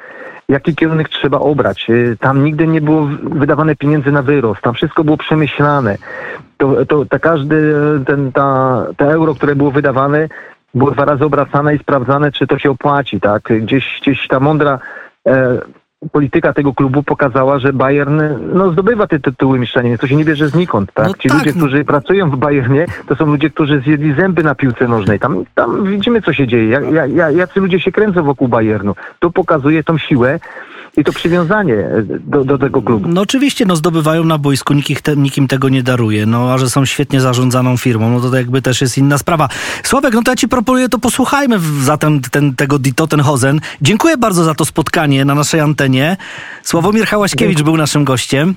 jaki 0.49 0.75
kierunek 0.75 1.09
trzeba 1.09 1.39
obrać. 1.39 1.89
Y, 1.89 2.17
Tam 2.19 2.43
nigdy 2.43 2.67
nie 2.67 2.81
było 2.81 3.07
wydawane 3.21 3.75
pieniędzy 3.75 4.11
na 4.11 4.21
wyrost, 4.21 4.61
tam 4.61 4.73
wszystko 4.73 5.03
było 5.03 5.17
przemyślane. 5.17 5.97
To, 6.57 6.85
to, 6.85 7.05
to 7.05 7.19
każdy 7.19 7.73
ten, 8.05 8.31
ta, 8.31 8.85
te 8.97 9.05
euro, 9.05 9.35
które 9.35 9.55
było 9.55 9.71
wydawane, 9.71 10.27
było 10.73 10.91
dwa 10.91 11.05
razy 11.05 11.25
obracane 11.25 11.75
i 11.75 11.79
sprawdzane, 11.79 12.31
czy 12.31 12.47
to 12.47 12.59
się 12.59 12.71
opłaci, 12.71 13.19
tak. 13.21 13.41
Gdzieś, 13.61 13.99
gdzieś 14.01 14.27
ta 14.27 14.39
mądra 14.39 14.79
polityka 16.11 16.53
tego 16.53 16.73
klubu 16.73 17.03
pokazała, 17.03 17.59
że 17.59 17.73
Bayern 17.73 18.21
no, 18.53 18.71
zdobywa 18.71 19.07
te 19.07 19.19
tytuły 19.19 19.59
mistrza 19.59 19.81
Niemiec. 19.81 20.01
To 20.01 20.07
się 20.07 20.15
nie 20.15 20.25
bierze 20.25 20.49
znikąd. 20.49 20.93
Tak? 20.93 21.07
No 21.07 21.13
Ci 21.13 21.29
tak, 21.29 21.37
ludzie, 21.37 21.53
którzy 21.53 21.85
pracują 21.85 22.29
w 22.31 22.37
Bayernie, 22.37 22.85
to 23.07 23.15
są 23.15 23.25
ludzie, 23.25 23.49
którzy 23.49 23.81
zjedli 23.81 24.13
zęby 24.13 24.43
na 24.43 24.55
piłce 24.55 24.87
nożnej. 24.87 25.19
Tam, 25.19 25.43
tam 25.55 25.85
widzimy, 25.85 26.21
co 26.21 26.33
się 26.33 26.47
dzieje. 26.47 26.69
Jak, 26.69 27.13
jak- 27.13 27.35
jacy 27.35 27.59
ludzie 27.59 27.79
się 27.79 27.91
kręcą 27.91 28.23
wokół 28.23 28.47
Bayernu. 28.47 28.95
To 29.19 29.29
pokazuje 29.29 29.83
tą 29.83 29.97
siłę 29.97 30.39
i 30.97 31.03
to 31.03 31.13
przywiązanie 31.13 31.89
do, 32.19 32.43
do 32.43 32.57
tego 32.57 32.81
klubu. 32.81 33.09
No 33.09 33.21
oczywiście, 33.21 33.65
no 33.65 33.75
zdobywają 33.75 34.23
na 34.23 34.37
boisku, 34.37 34.73
nikt, 34.73 35.01
te, 35.03 35.15
nikim 35.15 35.47
tego 35.47 35.69
nie 35.69 35.83
daruje, 35.83 36.25
no 36.25 36.53
a 36.53 36.57
że 36.57 36.69
są 36.69 36.85
świetnie 36.85 37.21
zarządzaną 37.21 37.77
firmą, 37.77 38.09
no 38.09 38.19
to, 38.19 38.29
to 38.29 38.35
jakby 38.35 38.61
też 38.61 38.81
jest 38.81 38.97
inna 38.97 39.17
sprawa. 39.17 39.49
Sławek, 39.83 40.13
no 40.13 40.21
to 40.21 40.31
ja 40.31 40.35
ci 40.35 40.47
proponuję, 40.47 40.89
to 40.89 40.99
posłuchajmy 40.99 41.59
zatem 41.81 42.21
ten, 42.21 42.55
tego 42.55 42.79
Die 42.79 42.93
Tottenhausen. 42.93 43.59
Dziękuję 43.81 44.17
bardzo 44.17 44.43
za 44.43 44.55
to 44.55 44.65
spotkanie 44.65 45.25
na 45.25 45.35
naszej 45.35 45.59
antenie. 45.59 46.17
Sławomir 46.63 47.05
Hałaśkiewicz 47.05 47.61
był 47.61 47.77
naszym 47.77 48.03
gościem. 48.03 48.55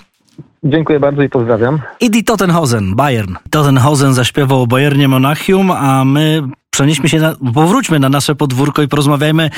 Dziękuję 0.65 1.01
bardzo 1.01 1.23
i 1.23 1.29
pozdrawiam. 1.29 1.79
I 2.01 2.11
Die 2.11 2.23
Tottenhausen, 2.23 2.95
Bayern. 2.95 3.35
Tottenhausen 3.51 4.15
zaśpiewał 4.15 4.63
o 4.63 4.67
Bayernie 4.67 5.09
Monachium, 5.09 5.71
a 5.71 6.05
my 6.05 6.43
przenieśmy 6.71 7.09
się, 7.09 7.21
na, 7.21 7.35
powróćmy 7.55 7.99
na 7.99 8.09
nasze 8.09 8.35
podwórko 8.35 8.83
i 8.83 8.89
porozmawiajmy 8.89 9.51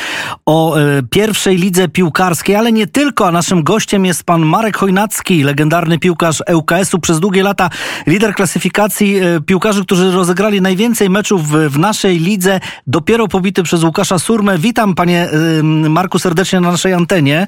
o 0.46 0.76
e, 0.76 1.02
pierwszej 1.10 1.56
lidze 1.56 1.88
piłkarskiej, 1.88 2.56
ale 2.56 2.72
nie 2.72 2.86
tylko, 2.86 3.26
a 3.26 3.30
naszym 3.30 3.62
gościem 3.62 4.04
jest 4.04 4.24
pan 4.24 4.42
Marek 4.42 4.76
Chojnacki, 4.76 5.42
legendarny 5.42 5.98
piłkarz 5.98 6.42
ŁKS-u, 6.54 6.98
przez 6.98 7.20
długie 7.20 7.42
lata 7.42 7.70
lider 8.06 8.34
klasyfikacji 8.34 9.16
e, 9.16 9.40
piłkarzy, 9.40 9.84
którzy 9.84 10.12
rozegrali 10.12 10.60
najwięcej 10.60 11.10
meczów 11.10 11.48
w, 11.48 11.70
w 11.70 11.78
naszej 11.78 12.18
lidze, 12.18 12.60
dopiero 12.86 13.28
pobity 13.28 13.62
przez 13.62 13.84
Łukasza 13.84 14.18
Surmę. 14.18 14.58
Witam 14.58 14.94
panie 14.94 15.28
e, 15.30 15.62
Marku 15.88 16.18
serdecznie 16.18 16.60
na 16.60 16.70
naszej 16.70 16.92
antenie. 16.92 17.46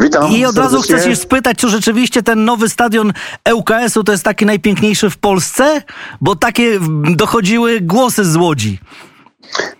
Witam. 0.00 0.30
I 0.30 0.44
od 0.44 0.58
razu 0.58 0.82
chcę 0.82 1.02
się 1.02 1.16
spytać, 1.16 1.58
czy 1.58 1.68
rzeczywiście 1.68 2.22
ten 2.22 2.44
nowy 2.44 2.68
stadion 2.68 3.12
ŁKS-u 3.52 4.04
to 4.04 4.12
jest 4.12 4.24
taki 4.24 4.46
najpiękniejszy 4.46 5.10
w 5.10 5.18
Polsce? 5.18 5.82
Bo 6.20 6.36
takie 6.36 6.78
dochodziły 7.16 7.80
głosy 7.80 8.24
z 8.24 8.36
Łodzi. 8.36 8.78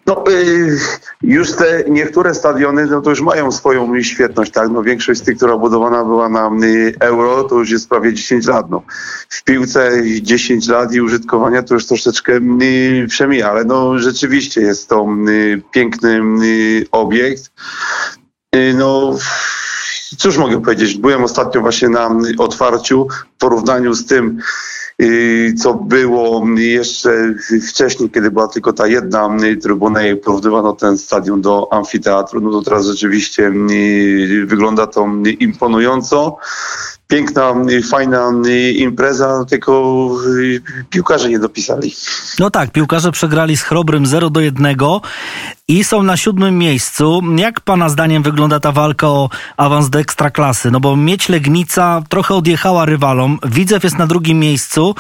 No, 0.07 0.25
y, 0.31 0.79
już 1.23 1.53
te 1.53 1.85
niektóre 1.89 2.35
stadiony, 2.35 2.87
no 2.87 3.01
to 3.01 3.11
już 3.11 3.21
mają 3.21 3.53
swoją 3.53 4.03
świetność, 4.03 4.53
tak? 4.53 4.71
No, 4.71 4.83
większość 4.83 5.21
z 5.21 5.23
tych, 5.23 5.37
która 5.37 5.57
budowana 5.57 6.05
była 6.05 6.29
na 6.29 6.51
y, 6.63 6.95
euro, 7.01 7.45
to 7.45 7.59
już 7.59 7.71
jest 7.71 7.89
prawie 7.89 8.13
10 8.15 8.47
lat. 8.47 8.71
No. 8.71 8.83
W 9.29 9.45
piłce 9.45 10.03
10 10.23 10.69
lat 10.69 10.93
i 10.93 11.01
użytkowania 11.01 11.63
to 11.63 11.75
już 11.75 11.87
troszeczkę 11.87 12.33
y, 12.63 13.07
przemija, 13.09 13.51
ale 13.51 13.65
no 13.65 13.99
rzeczywiście 13.99 14.61
jest 14.61 14.89
to 14.89 15.07
piękny 15.71 16.21
obiekt. 16.91 17.53
No, 18.75 19.19
cóż 20.19 20.39
mogę 20.39 20.63
powiedzieć? 20.63 20.95
Byłem 20.95 21.25
ostatnio 21.25 21.61
właśnie 21.61 21.89
na 21.89 22.11
otwarciu 22.39 23.09
w 23.37 23.39
porównaniu 23.39 23.95
z 23.95 24.07
tym, 24.07 24.39
y, 25.03 25.55
co 25.63 25.75
było 25.75 26.47
jeszcze 26.57 27.35
wcześniej, 27.69 28.11
kiedy 28.11 28.31
była 28.31 28.49
tylko 28.49 28.73
ta 28.73 28.87
jedna 28.87 29.37
y, 29.45 29.57
trybuna 29.57 30.07
i 30.07 30.17
porównywano 30.17 30.73
ten 30.73 30.99
stadion 30.99 31.41
do 31.41 31.73
amfiteatru, 31.73 32.41
no 32.41 32.51
to 32.51 32.63
teraz 32.63 32.87
rzeczywiście 32.87 33.53
y, 33.71 34.47
wygląda 34.47 34.87
to 34.87 35.07
imponująco. 35.41 36.37
Piękna, 37.09 37.55
fajna 37.91 38.33
impreza, 38.77 39.45
tylko 39.49 40.11
piłkarze 40.91 41.29
nie 41.29 41.39
dopisali. 41.39 41.95
No 42.39 42.51
tak, 42.51 42.73
piłkarze 42.73 43.13
przegrali 43.13 43.57
z 43.57 43.63
Chrobrym 43.63 44.07
0 44.07 44.31
do 44.31 44.41
1 44.41 44.77
i 45.69 45.85
są 45.85 46.03
na 46.03 46.17
siódmym 46.17 46.59
miejscu. 46.59 47.21
Jak 47.37 47.61
pana 47.61 47.89
zdaniem 47.89 48.23
wygląda 48.23 48.61
ta 48.61 48.73
walka 48.73 49.09
o 49.09 49.31
awans 49.57 49.91
do 49.91 49.99
ekstraklasy? 49.99 50.71
No 50.71 50.81
bo 50.81 50.97
Mieć 50.97 51.29
Legnica 51.29 52.03
trochę 52.09 52.35
odjechała 52.35 52.85
rywalom, 52.85 53.39
Widzew 53.47 53.85
jest 53.85 53.99
na 53.99 54.07
drugim 54.07 54.39
miejscu, 54.39 54.95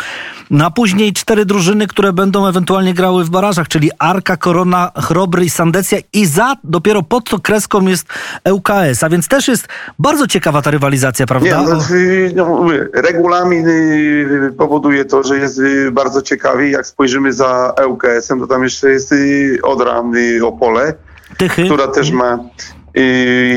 no 0.51 0.67
a 0.67 0.71
później 0.71 1.13
cztery 1.13 1.45
drużyny, 1.45 1.87
które 1.87 2.13
będą 2.13 2.47
ewentualnie 2.47 2.95
grały 2.95 3.25
w 3.25 3.31
barażach, 3.31 3.69
czyli 3.69 3.91
Arka, 3.99 4.37
Korona, 4.37 4.91
Chrobry 5.03 5.45
i 5.45 5.51
Sandecja 5.51 5.99
i 6.13 6.27
za, 6.27 6.55
dopiero 6.65 7.03
pod 7.03 7.31
to 7.31 7.39
kreską 7.41 7.87
jest 7.87 8.07
ŁKS, 8.53 9.03
a 9.03 9.09
więc 9.09 9.29
też 9.29 9.49
jest 9.49 9.69
bardzo 9.99 10.27
ciekawa 10.27 10.63
ta 10.63 10.71
rywalizacja, 10.71 11.23
Nie, 11.23 11.27
prawda? 11.27 11.63
no, 11.63 11.77
O- 11.79 11.95
y, 11.95 12.33
no, 12.37 12.61
regulamin 12.95 13.69
y, 13.69 14.53
powoduje 14.59 15.05
to, 15.05 15.23
że 15.23 15.39
jest 15.39 15.59
y, 15.59 15.91
bardzo 15.93 16.23
ciekawie. 16.23 16.71
Jak 16.71 16.87
spojrzymy 16.87 17.33
za 17.33 17.75
ŁKS-em, 17.89 18.41
to 18.41 18.47
tam 18.47 18.63
jeszcze 18.63 18.91
jest 18.91 19.15
Odra 19.63 20.03
y, 20.15 20.47
Opole, 20.57 20.95
Tychy. 21.39 21.65
która 21.65 21.89
też 21.89 22.11
ma 22.11 22.39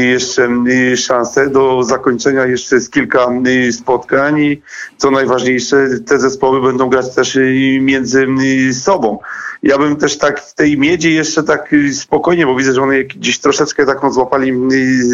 jeszcze 0.03 0.49
szansę 0.95 1.49
do 1.49 1.83
zakończenia 1.83 2.45
jeszcze 2.45 2.75
jest 2.75 2.93
kilka 2.93 3.27
spotkań 3.71 4.39
i 4.39 4.61
co 4.97 5.11
najważniejsze, 5.11 5.87
te 6.05 6.19
zespoły 6.19 6.61
będą 6.61 6.89
grać 6.89 7.15
też 7.15 7.39
między 7.81 8.27
sobą. 8.73 9.19
Ja 9.63 9.77
bym 9.77 9.95
też 9.95 10.17
tak 10.17 10.41
w 10.41 10.53
tej 10.53 10.77
miedzi 10.77 11.13
jeszcze 11.13 11.43
tak 11.43 11.75
spokojnie, 11.93 12.45
bo 12.45 12.55
widzę, 12.55 12.73
że 12.73 12.81
one 12.81 13.03
gdzieś 13.03 13.39
troszeczkę 13.39 13.85
taką 13.85 14.11
złapali 14.11 14.53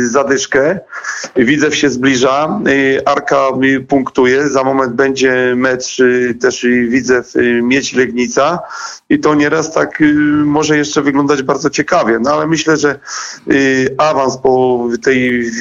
zadyszkę. 0.10 0.80
Widzew 1.36 1.76
się 1.76 1.90
zbliża, 1.90 2.60
Arka 3.06 3.48
punktuje, 3.88 4.50
za 4.50 4.64
moment 4.64 4.94
będzie 4.94 5.54
mecz 5.56 6.02
też 6.42 6.66
Widzew 6.88 7.34
Miedź 7.62 7.94
Legnica 7.94 8.60
i 9.10 9.20
to 9.20 9.36
nieraz 9.36 9.74
tak 9.74 10.04
może 10.46 10.78
jeszcze 10.78 11.02
wyglądać 11.02 11.44
bardzo 11.44 11.70
ciekawie, 11.70 12.20
no 12.20 12.32
ale 12.32 12.48
myślę, 12.48 12.78
że 12.78 13.00
y, 13.52 13.96
awans 14.16 14.38
po 14.38 14.88
tej 15.04 15.52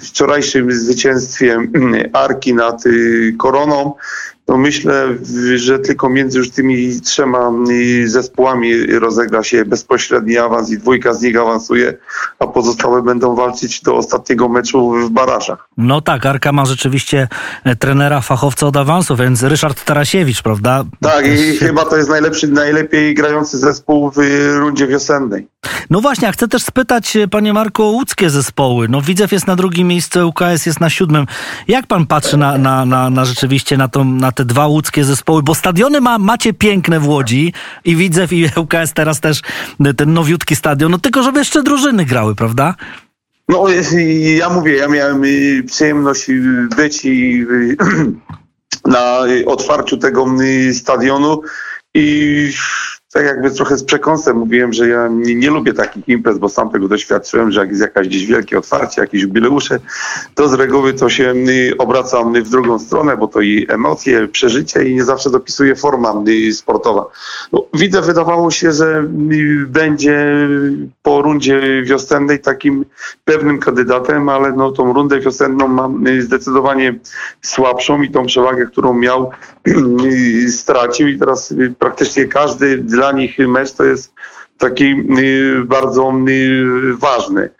wczorajszym 0.00 0.72
zwycięstwie 0.72 1.58
y, 1.94 2.10
Arki 2.12 2.54
nad 2.54 2.86
y, 2.86 3.34
Koroną 3.38 3.92
no 4.48 4.56
myślę, 4.56 5.08
że 5.56 5.78
tylko 5.78 6.08
między 6.08 6.38
już 6.38 6.50
tymi 6.50 7.00
trzema 7.00 7.52
y, 7.70 8.08
zespołami 8.08 8.86
rozegra 8.86 9.42
się 9.42 9.64
bezpośredni 9.64 10.38
awans 10.38 10.70
i 10.70 10.78
dwójka 10.78 11.14
z 11.14 11.22
nich 11.22 11.36
awansuje, 11.36 11.94
a 12.38 12.46
pozostałe 12.46 13.02
będą 13.02 13.34
walczyć 13.34 13.82
do 13.82 13.96
ostatniego 13.96 14.48
meczu 14.48 14.90
w 14.90 15.10
barażach. 15.10 15.68
No 15.76 16.00
tak, 16.00 16.26
Arka 16.26 16.52
ma 16.52 16.64
rzeczywiście 16.64 17.28
e, 17.64 17.76
trenera, 17.76 18.20
fachowca 18.20 18.66
od 18.66 18.76
awansu, 18.76 19.16
więc 19.16 19.42
Ryszard 19.42 19.84
Tarasiewicz, 19.84 20.42
prawda? 20.42 20.84
Tak, 21.00 21.26
i 21.26 21.56
chyba 21.56 21.84
to 21.84 21.96
jest 21.96 22.08
najlepszy, 22.08 22.48
najlepiej 22.48 23.14
grający 23.14 23.58
zespół 23.58 24.10
w 24.10 24.18
y, 24.18 24.58
rundzie 24.58 24.86
wiosennej. 24.86 25.48
No 25.90 26.00
właśnie, 26.00 26.28
a 26.28 26.32
chcę 26.32 26.48
też 26.48 26.62
spytać, 26.62 27.16
e, 27.16 27.28
panie 27.28 27.52
Marku, 27.52 27.82
o 27.82 27.86
łódzkie 27.86 28.30
zespoły. 28.30 28.88
No 28.88 29.02
Widzew 29.02 29.32
jest 29.32 29.46
na 29.46 29.56
drugim 29.56 29.88
miejscu, 29.88 30.28
ŁKS 30.28 30.66
jest 30.66 30.80
na 30.80 30.90
siódmym. 30.90 31.26
Jak 31.68 31.86
pan 31.86 32.06
patrzy 32.06 32.36
na, 32.36 32.58
na, 32.58 32.84
na, 32.84 33.10
na 33.10 33.24
rzeczywiście 33.24 33.76
na, 33.76 33.88
tą, 33.88 34.04
na 34.04 34.32
te 34.38 34.44
dwa 34.44 34.66
łódzkie 34.66 35.04
zespoły? 35.04 35.42
Bo 35.42 35.54
stadiony 35.54 36.00
ma, 36.00 36.18
macie 36.18 36.52
piękne 36.52 37.00
w 37.00 37.08
Łodzi 37.08 37.52
i 37.84 37.96
Widzew 37.96 38.32
i 38.32 38.50
ŁKS 38.56 38.92
teraz 38.94 39.20
też 39.20 39.42
ten 39.96 40.12
nowiutki 40.12 40.56
stadion, 40.56 40.90
no 40.90 40.98
tylko 40.98 41.22
żeby 41.22 41.38
jeszcze 41.38 41.62
drużyny 41.62 42.04
grały, 42.04 42.34
prawda? 42.34 42.74
No 43.48 43.66
ja 44.36 44.50
mówię, 44.50 44.76
ja 44.76 44.88
miałem 44.88 45.24
y, 45.24 45.62
przyjemność 45.66 46.30
y, 46.30 46.68
być 46.76 47.04
i 47.04 47.46
y, 47.50 47.76
na 48.96 49.20
otwarciu 49.46 49.96
tego 49.96 50.26
stadionu 50.72 51.42
i 51.94 52.52
tak 53.12 53.24
jakby 53.24 53.50
trochę 53.50 53.76
z 53.76 53.84
przekąsem 53.84 54.36
mówiłem, 54.36 54.72
że 54.72 54.88
ja 54.88 55.08
nie, 55.08 55.34
nie, 55.34 55.50
lubię 55.50 55.72
takich 55.72 56.08
imprez, 56.08 56.38
bo 56.38 56.48
sam 56.48 56.70
tego 56.70 56.88
doświadczyłem, 56.88 57.52
że 57.52 57.60
jak 57.60 57.68
jest 57.68 57.82
jakaś 57.82 58.08
gdzieś 58.08 58.26
wielkie 58.26 58.58
otwarcie, 58.58 59.00
jakieś 59.00 59.22
jubileusze, 59.22 59.78
to 60.34 60.48
z 60.48 60.54
reguły 60.54 60.94
to 60.94 61.08
się 61.08 61.34
obraca 61.78 62.24
w 62.24 62.48
drugą 62.48 62.78
stronę, 62.78 63.16
bo 63.16 63.28
to 63.28 63.40
i 63.40 63.66
emocje, 63.68 64.28
przeżycie 64.28 64.84
i 64.84 64.94
nie 64.94 65.04
zawsze 65.04 65.30
dopisuje 65.30 65.76
forma 65.76 66.14
sportowa. 66.52 67.06
No, 67.52 67.64
widzę, 67.74 68.02
wydawało 68.02 68.50
się, 68.50 68.72
że 68.72 69.04
będzie 69.66 70.48
po 71.02 71.22
rundzie 71.22 71.82
wiosennej 71.82 72.38
takim 72.40 72.84
pewnym 73.24 73.58
kandydatem, 73.58 74.28
ale 74.28 74.52
no 74.52 74.72
tą 74.72 74.92
rundę 74.92 75.20
wiosenną 75.20 75.68
mam 75.68 76.04
zdecydowanie 76.20 76.98
słabszą 77.42 78.02
i 78.02 78.10
tą 78.10 78.26
przewagę, 78.26 78.66
którą 78.66 78.94
miał, 78.94 79.30
stracił 80.48 81.08
i 81.08 81.18
teraz 81.18 81.54
praktycznie 81.78 82.24
każdy 82.24 82.78
dla 82.78 83.07
nich 83.12 83.38
mecz 83.38 83.72
to 83.72 83.84
jest 83.84 84.14
taki 84.58 85.04
bardzo 85.64 86.14
ważny. 86.98 87.50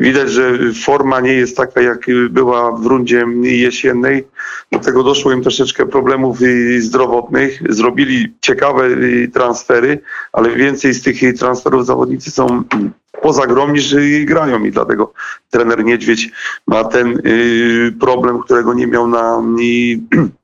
Widać, 0.00 0.30
że 0.30 0.58
forma 0.84 1.20
nie 1.20 1.32
jest 1.32 1.56
taka, 1.56 1.80
jak 1.80 2.06
była 2.30 2.72
w 2.72 2.86
rundzie 2.86 3.26
jesiennej. 3.42 4.24
Do 4.72 4.78
tego 4.78 5.02
doszło 5.02 5.32
im 5.32 5.42
troszeczkę 5.42 5.86
problemów 5.86 6.38
zdrowotnych. 6.78 7.62
Zrobili 7.68 8.34
ciekawe 8.40 8.88
transfery, 9.32 9.98
ale 10.32 10.50
więcej 10.50 10.94
z 10.94 11.02
tych 11.02 11.38
transferów 11.38 11.86
zawodnicy 11.86 12.30
są 12.30 12.64
poza 13.22 13.46
grom 13.46 13.72
niż 13.72 13.94
grają 14.24 14.64
i 14.64 14.70
dlatego 14.70 15.12
trener 15.50 15.84
Niedźwiedź 15.84 16.30
ma 16.66 16.84
ten 16.84 17.22
problem, 18.00 18.42
którego 18.42 18.74
nie 18.74 18.86
miał 18.86 19.08
na 19.08 19.42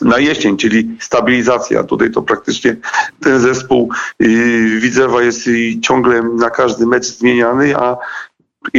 na 0.00 0.18
jesień, 0.18 0.56
czyli 0.56 0.96
stabilizacja. 1.00 1.84
Tutaj 1.84 2.10
to 2.10 2.22
praktycznie 2.22 2.76
ten 3.20 3.40
zespół 3.40 3.90
Widzewa 4.78 5.22
jest 5.22 5.48
ciągle 5.82 6.22
na 6.22 6.50
każdy 6.50 6.86
mecz 6.86 7.04
zmieniany, 7.04 7.76
a 7.76 7.96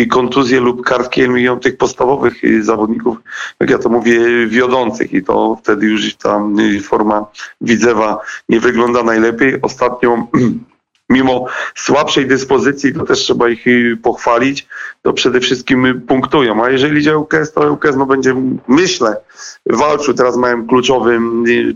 kontuzje 0.09 0.59
lub 0.59 0.85
kartki 0.85 1.21
eliminują 1.21 1.59
tych 1.59 1.77
podstawowych 1.77 2.43
y, 2.43 2.63
zawodników, 2.63 3.17
jak 3.59 3.69
ja 3.69 3.77
to 3.77 3.89
mówię, 3.89 4.47
wiodących 4.47 5.13
i 5.13 5.23
to 5.23 5.57
wtedy 5.63 5.85
już 5.85 6.15
ta 6.15 6.41
y, 6.59 6.81
forma 6.81 7.25
Widzewa 7.61 8.19
nie 8.49 8.59
wygląda 8.59 9.03
najlepiej. 9.03 9.61
Ostatnio 9.61 10.27
mimo 11.09 11.45
słabszej 11.75 12.27
dyspozycji, 12.27 12.93
to 12.93 13.05
też 13.05 13.19
trzeba 13.19 13.49
ich 13.49 13.67
y, 13.67 13.97
pochwalić, 14.03 14.67
to 15.01 15.13
przede 15.13 15.39
wszystkim 15.39 16.01
punktują. 16.07 16.63
A 16.63 16.69
jeżeli 16.69 16.99
idzie 16.99 17.17
UKS, 17.17 17.53
to 17.53 17.73
UKS 17.73 17.95
no 17.97 18.05
będzie, 18.05 18.35
myślę, 18.67 19.17
walczył. 19.65 20.13
Teraz 20.13 20.37
mają 20.37 20.67
kluczowy, 20.67 21.19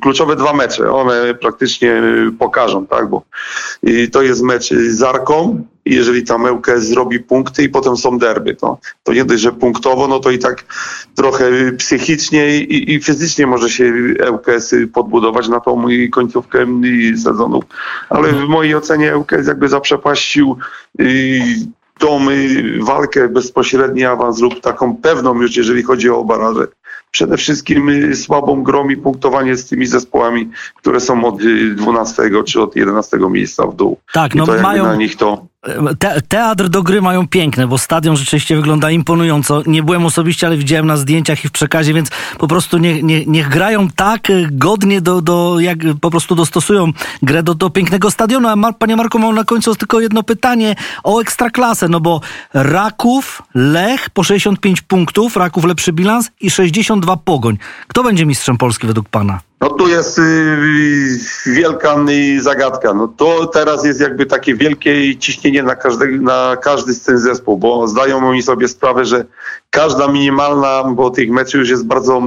kluczowe 0.02 0.36
dwa 0.36 0.54
mecze. 0.54 0.92
One 0.94 1.34
praktycznie 1.34 2.02
pokażą, 2.40 2.88
tak, 2.88 3.10
bo 3.10 3.22
to 4.12 4.22
jest 4.22 4.42
mecz 4.42 4.70
z 4.74 5.04
Arką 5.04 5.66
jeżeli 5.96 6.24
ta 6.24 6.38
Mełkę 6.38 6.80
zrobi 6.80 7.20
punkty 7.20 7.64
i 7.64 7.70
potem 7.70 7.98
są 7.98 8.18
derby, 8.18 8.56
to, 8.56 8.78
to 9.04 9.14
nie 9.14 9.26
dość, 9.26 9.42
że 9.42 9.52
punktowo, 9.52 10.08
no 10.08 10.20
to 10.20 10.32
i 10.32 10.40
tak 10.40 10.64
trochę 11.16 11.72
psychicznie 11.78 12.58
i, 12.58 12.94
i 12.94 13.00
fizycznie 13.00 13.48
może 13.48 13.70
się 13.70 13.94
ŁKS 14.32 14.76
podbudować 14.94 15.48
na 15.48 15.60
tą 15.60 15.86
końcówkę 16.12 16.68
sezonu. 17.24 17.64
Ale 18.10 18.34
w 18.34 18.48
mojej 18.48 18.76
ocenie 18.76 19.18
ŁKS 19.18 19.48
jakby 19.48 19.70
zaprzepaścił 19.70 20.58
y, 21.00 21.42
tą 22.00 22.20
walkę 22.80 23.30
bezpośredni 23.30 24.06
awans 24.06 24.40
lub 24.40 24.62
taką 24.62 24.96
pewną 24.96 25.42
już, 25.42 25.56
jeżeli 25.56 25.84
chodzi 25.84 26.10
o 26.10 26.24
baraże 26.24 26.68
przede 27.12 27.38
wszystkim 27.38 27.90
y, 27.90 28.16
słabą 28.16 28.64
grą 28.64 28.90
i 28.90 28.98
punktowanie 28.98 29.56
z 29.56 29.66
tymi 29.66 29.86
zespołami, 29.86 30.50
które 30.76 31.00
są 31.00 31.26
od 31.26 31.38
12 31.76 32.24
y, 32.24 32.44
czy 32.44 32.62
od 32.62 32.76
11 32.76 33.18
miejsca 33.30 33.68
w 33.68 33.76
dół. 33.76 33.98
Tak, 34.14 34.36
no 34.36 34.46
mają 34.62 34.84
na 34.84 34.96
nich 34.96 35.16
to 35.16 35.46
te, 36.00 36.22
teatr 36.22 36.70
do 36.70 36.84
gry 36.84 37.02
mają 37.02 37.28
piękne, 37.28 37.68
bo 37.68 37.78
stadion 37.78 38.18
rzeczywiście 38.18 38.56
wygląda 38.56 38.92
imponująco. 38.92 39.62
Nie 39.68 39.84
byłem 39.84 40.06
osobiście, 40.06 40.48
ale 40.48 40.58
widziałem 40.58 40.88
na 40.88 40.98
zdjęciach 40.98 41.46
i 41.46 41.48
w 41.48 41.52
przekazie, 41.52 41.94
więc 41.94 42.10
po 42.38 42.48
prostu 42.48 42.78
niech, 42.78 43.04
nie, 43.04 43.26
niech 43.26 43.50
grają 43.50 43.88
tak 43.96 44.30
y, 44.30 44.48
godnie, 44.52 45.02
do, 45.02 45.22
do, 45.22 45.60
jak 45.60 45.78
po 46.02 46.12
prostu 46.12 46.36
dostosują 46.36 46.92
grę 47.22 47.44
do, 47.44 47.56
do 47.56 47.70
pięknego 47.70 48.12
stadionu. 48.12 48.48
A 48.48 48.56
Mar 48.56 48.78
panie 48.78 48.96
Marku, 48.96 49.20
mam 49.20 49.36
na 49.36 49.44
końcu 49.44 49.76
tylko 49.76 50.00
jedno 50.00 50.24
pytanie 50.24 50.76
o 51.04 51.22
ekstraklasę, 51.22 51.90
no 51.90 52.00
bo 52.00 52.22
Raków, 52.54 53.42
Lech 53.56 54.10
po 54.10 54.24
65 54.24 54.82
punktów, 54.82 55.38
Raków 55.38 55.66
lepszy 55.66 55.94
bilans 55.94 56.32
i 56.42 56.52
62 56.52 57.18
Pogoń. 57.18 57.58
Kto 57.88 58.04
będzie 58.04 58.26
mistrzem 58.26 58.58
Polski 58.58 58.88
według 58.88 59.10
pana? 59.10 59.49
No 59.62 59.70
tu 59.70 59.88
jest 59.88 60.20
y, 60.20 60.22
wielka 61.46 61.96
y, 62.10 62.42
zagadka. 62.42 62.94
No 62.94 63.08
to 63.08 63.46
teraz 63.46 63.86
jest 63.86 64.02
jakby 64.02 64.26
takie 64.26 64.56
wielkie 64.56 65.18
ciśnienie 65.18 65.64
na 65.64 65.76
każdy, 65.76 66.20
na 66.20 66.58
każdy 66.62 66.94
z 66.94 67.02
tych 67.02 67.20
zespół, 67.20 67.58
bo 67.58 67.88
zdają 67.88 68.30
oni 68.30 68.42
sobie 68.42 68.68
sprawę, 68.68 69.06
że 69.06 69.26
każda 69.70 70.08
minimalna, 70.08 70.84
bo 70.84 71.10
tych 71.10 71.30
meczów 71.32 71.60
już 71.60 71.70
jest 71.70 71.86
bardzo 71.86 72.22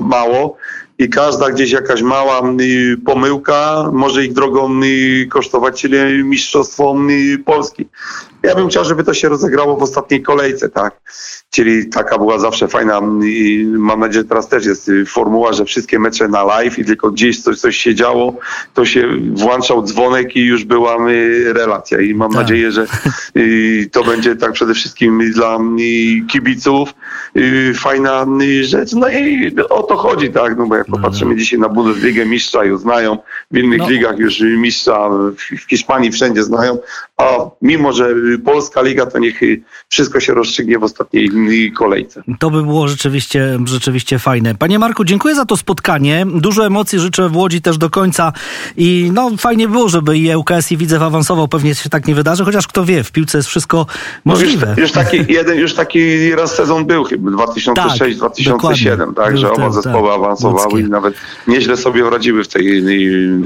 mało 0.00 0.56
i 0.98 1.08
każda 1.08 1.50
gdzieś 1.50 1.70
jakaś 1.70 2.02
mała 2.02 2.42
pomyłka 3.04 3.90
może 3.92 4.24
ich 4.24 4.32
drogą 4.32 4.80
kosztować, 5.30 5.86
mistrzostwo 6.24 6.96
Polski. 7.44 7.88
Ja 8.42 8.54
bym 8.54 8.68
chciał, 8.68 8.84
żeby 8.84 9.04
to 9.04 9.14
się 9.14 9.28
rozegrało 9.28 9.76
w 9.76 9.82
ostatniej 9.82 10.22
kolejce, 10.22 10.68
tak? 10.68 11.00
Czyli 11.50 11.88
taka 11.88 12.18
była 12.18 12.38
zawsze 12.38 12.68
fajna 12.68 13.00
i 13.24 13.66
mam 13.78 14.00
nadzieję, 14.00 14.22
że 14.22 14.28
teraz 14.28 14.48
też 14.48 14.66
jest 14.66 14.90
formuła, 15.06 15.52
że 15.52 15.64
wszystkie 15.64 15.98
mecze 15.98 16.28
na 16.28 16.44
live 16.44 16.78
i 16.78 16.84
tylko 16.84 17.10
gdzieś 17.10 17.42
coś, 17.42 17.58
coś 17.58 17.76
się 17.76 17.94
działo, 17.94 18.34
to 18.74 18.84
się 18.84 19.08
włączał 19.32 19.82
dzwonek 19.82 20.36
i 20.36 20.40
już 20.40 20.64
była 20.64 20.96
relacja 21.52 22.00
i 22.00 22.14
mam 22.14 22.30
tak. 22.30 22.40
nadzieję, 22.40 22.72
że 22.72 22.86
to 23.92 24.04
będzie 24.04 24.36
tak 24.36 24.52
przede 24.52 24.74
wszystkim 24.74 25.32
dla 25.32 25.58
kibiców 26.28 26.94
fajna 27.74 28.26
rzecz. 28.62 28.92
No 28.92 29.08
i 29.08 29.54
o 29.70 29.82
to 29.82 29.96
chodzi, 29.96 30.30
tak? 30.30 30.56
No 30.58 30.66
bo 30.66 30.76
jak 30.76 30.88
no, 30.88 30.96
popatrzymy 30.96 31.30
no. 31.30 31.38
dzisiaj 31.38 31.58
na 31.58 31.68
Bundesligę, 31.68 32.26
mistrza 32.26 32.64
już 32.64 32.80
znają, 32.80 33.18
w 33.50 33.58
innych 33.58 33.78
no. 33.78 33.90
ligach 33.90 34.18
już 34.18 34.40
mistrza 34.40 35.10
w 35.56 35.70
Hiszpanii 35.70 36.12
wszędzie 36.12 36.42
znają, 36.42 36.78
a 37.20 37.50
mimo, 37.62 37.92
że 37.92 38.14
polska 38.44 38.82
liga, 38.82 39.06
to 39.06 39.18
niech 39.18 39.40
wszystko 39.88 40.20
się 40.20 40.34
rozstrzygnie 40.34 40.78
w 40.78 40.84
ostatniej 40.84 41.72
kolejce. 41.72 42.22
To 42.38 42.50
by 42.50 42.62
było 42.62 42.88
rzeczywiście, 42.88 43.58
rzeczywiście 43.64 44.18
fajne. 44.18 44.54
Panie 44.54 44.78
Marku, 44.78 45.04
dziękuję 45.04 45.34
za 45.34 45.44
to 45.44 45.56
spotkanie. 45.56 46.26
Dużo 46.34 46.66
emocji 46.66 46.98
życzę 46.98 47.28
w 47.28 47.36
Łodzi 47.36 47.62
też 47.62 47.78
do 47.78 47.90
końca 47.90 48.32
i 48.76 49.10
no 49.12 49.30
fajnie 49.38 49.68
było, 49.68 49.88
żeby 49.88 50.18
i 50.18 50.36
ŁKS 50.36 50.72
i 50.72 50.76
Widzew 50.76 51.02
awansował. 51.02 51.48
Pewnie 51.48 51.74
się 51.74 51.90
tak 51.90 52.06
nie 52.06 52.14
wydarzy, 52.14 52.44
chociaż 52.44 52.66
kto 52.66 52.84
wie, 52.84 53.04
w 53.04 53.12
piłce 53.12 53.38
jest 53.38 53.48
wszystko 53.48 53.86
możliwe. 54.24 54.66
No 54.66 54.72
już, 54.72 54.80
już, 54.80 54.92
taki, 54.92 55.32
jeden, 55.32 55.58
już 55.58 55.74
taki 55.74 56.34
raz 56.34 56.54
sezon 56.54 56.86
był 56.86 57.04
chyba 57.04 57.30
2006-2007, 57.30 58.96
tak, 58.98 59.14
tak 59.14 59.38
że 59.38 59.52
oba 59.52 59.70
zespoły 59.70 60.08
tak, 60.08 60.18
awansowały 60.18 60.64
ludzkie. 60.64 60.80
i 60.80 60.90
nawet 60.90 61.14
nieźle 61.46 61.76
sobie 61.76 62.10
radziły 62.10 62.44
w 62.44 62.48
tej 62.48 62.82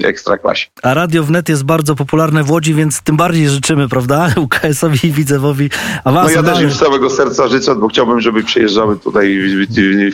ekstraklasie. 0.05 0.67
A 0.83 0.95
Radio 0.95 1.25
Wnet 1.25 1.49
jest 1.49 1.65
bardzo 1.65 1.95
popularne 1.95 2.45
w 2.45 2.51
Łodzi, 2.51 2.75
więc 2.75 3.03
tym 3.03 3.17
bardziej 3.17 3.49
życzymy, 3.65 3.89
prawda? 3.89 4.29
UKS-owi 4.45 5.09
i 5.09 5.13
Widzewowi 5.13 5.71
awansu. 6.05 6.35
No 6.35 6.43
ja 6.43 6.55
też 6.55 6.63
im 6.63 6.71
z 6.71 6.79
całego 6.79 7.11
serca 7.11 7.49
życzę, 7.49 7.75
bo 7.75 7.89
chciałbym, 7.89 8.21
żeby 8.21 8.43
przyjeżdżały 8.43 8.97
tutaj 8.97 9.39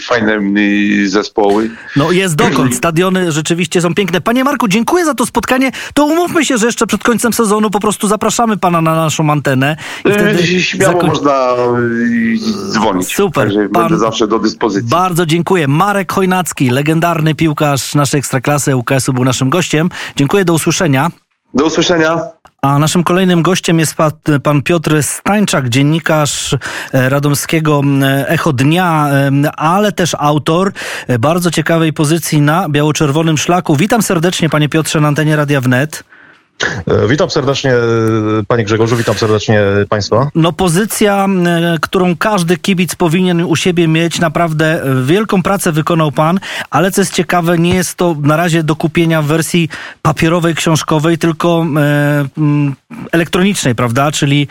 fajne 0.03 0.41
zespoły. 1.07 1.71
No 1.97 2.13
jest 2.13 2.35
dokąd. 2.35 2.75
Stadiony 2.75 3.33
rzeczywiście 3.33 3.81
są 3.81 3.95
piękne. 3.95 4.21
Panie 4.21 4.45
Marku, 4.45 4.69
dziękuję 4.69 5.05
za 5.05 5.15
to 5.15 5.27
spotkanie. 5.27 5.73
To 5.95 6.05
umówmy 6.05 6.45
się, 6.45 6.59
że 6.59 6.67
jeszcze 6.67 6.87
przed 6.87 7.03
końcem 7.03 7.33
sezonu 7.33 7.71
po 7.71 7.81
prostu 7.81 8.09
zapraszamy 8.09 8.57
pana 8.57 8.81
na 8.81 8.95
naszą 8.95 9.31
antenę. 9.31 9.77
I 10.05 10.09
e, 10.09 10.13
wtedy 10.13 10.63
Śmiało 10.63 10.93
zakoń... 10.93 11.09
można 11.09 11.33
e, 11.33 11.77
dzwonić. 12.71 13.15
Super. 13.15 13.45
Także 13.45 13.69
Pan... 13.69 13.83
będę 13.83 13.99
zawsze 13.99 14.27
do 14.29 14.39
dyspozycji. 14.39 14.91
Bardzo 14.91 15.27
dziękuję. 15.27 15.69
Marek 15.69 16.13
Chojnacki, 16.13 16.71
legendarny 16.71 17.35
piłkarz 17.35 17.95
naszej 17.95 18.19
ekstraklasy 18.19 18.77
UKS-u 18.77 19.13
był 19.13 19.25
naszym 19.25 19.51
gościem. 19.51 19.91
Dziękuję, 20.17 20.45
do 20.45 20.53
usłyszenia. 20.53 21.11
Do 21.55 21.65
usłyszenia. 21.65 22.40
A 22.63 22.79
naszym 22.79 23.05
kolejnym 23.05 23.43
gościem 23.43 23.79
jest 23.79 23.95
pan 24.43 24.63
Piotr 24.63 25.03
Stańczak, 25.03 25.69
dziennikarz 25.69 26.55
e, 26.93 27.09
radomskiego 27.09 27.83
Echo 28.27 28.53
Dnia, 28.53 29.09
ale 29.57 29.93
też 29.93 30.17
autor 30.19 30.73
e, 31.09 31.19
bardzo 31.19 31.51
ciekawej 31.51 31.93
pozycji 31.93 32.41
na 32.41 32.69
biało-czerwonym 32.69 33.39
szlaku. 33.39 33.77
Witam 33.77 34.03
serdecznie 34.03 34.49
panie 34.49 34.69
Piotrze 34.69 35.01
na 35.01 35.09
antenie 35.09 35.37
Radia 35.37 35.61
Wnet. 35.61 36.05
E, 36.87 37.09
witam 37.09 37.31
serdecznie 37.31 37.73
panie 38.49 38.65
Grzegorzu, 38.65 38.97
witam 38.97 39.15
serdecznie 39.15 39.61
państwa. 39.89 40.31
No 40.35 40.53
pozycja, 40.53 41.27
którą 41.81 42.17
każdy 42.17 42.57
kibic 42.57 42.95
powinien 42.95 43.45
u 43.45 43.57
siebie 43.57 43.89
mieć, 43.89 44.21
naprawdę 44.21 44.83
wielką 45.05 45.43
pracę 45.43 45.73
wykonał 45.73 46.13
pan, 46.13 46.41
ale 46.71 46.91
co 46.91 47.01
jest 47.01 47.15
ciekawe, 47.15 47.59
nie 47.59 47.75
jest 47.75 47.95
to 47.95 48.17
na 48.23 48.37
razie 48.37 48.63
do 48.63 48.77
kupienia 48.77 49.23
w 49.23 49.27
wersji 49.27 49.69
papierowej, 50.03 50.55
książkowej, 50.55 51.19
tylko 51.19 51.67
e, 51.77 52.25
elektronicznej, 53.13 53.75
prawda, 53.75 54.13
czyli 54.13 54.43
e, 54.43 54.47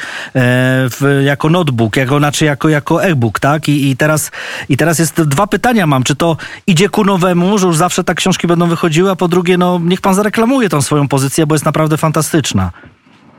w, 0.89 1.21
jako 1.25 1.49
notebook, 1.49 1.95
jako, 1.95 2.17
znaczy 2.17 2.45
jako, 2.45 2.69
jako 2.69 3.03
e-book, 3.03 3.39
tak? 3.39 3.69
I, 3.69 3.89
I, 3.89 3.97
teraz, 3.97 4.31
I 4.69 4.77
teraz 4.77 4.99
jest 4.99 5.21
dwa 5.21 5.47
pytania 5.47 5.87
mam, 5.87 6.03
czy 6.03 6.15
to 6.15 6.37
idzie 6.67 6.89
ku 6.89 7.03
nowemu, 7.03 7.57
że 7.57 7.67
już 7.67 7.77
zawsze 7.77 8.03
tak 8.03 8.17
książki 8.17 8.47
będą 8.47 8.67
wychodziły, 8.67 9.11
a 9.11 9.15
po 9.15 9.27
drugie, 9.27 9.57
no 9.57 9.79
niech 9.83 10.01
pan 10.01 10.15
zareklamuje 10.15 10.69
tą 10.69 10.81
swoją 10.81 11.07
pozycję, 11.07 11.45
bo 11.45 11.55
jest 11.55 11.65
naprawdę 11.65 11.97
fantastyczna. 11.99 12.71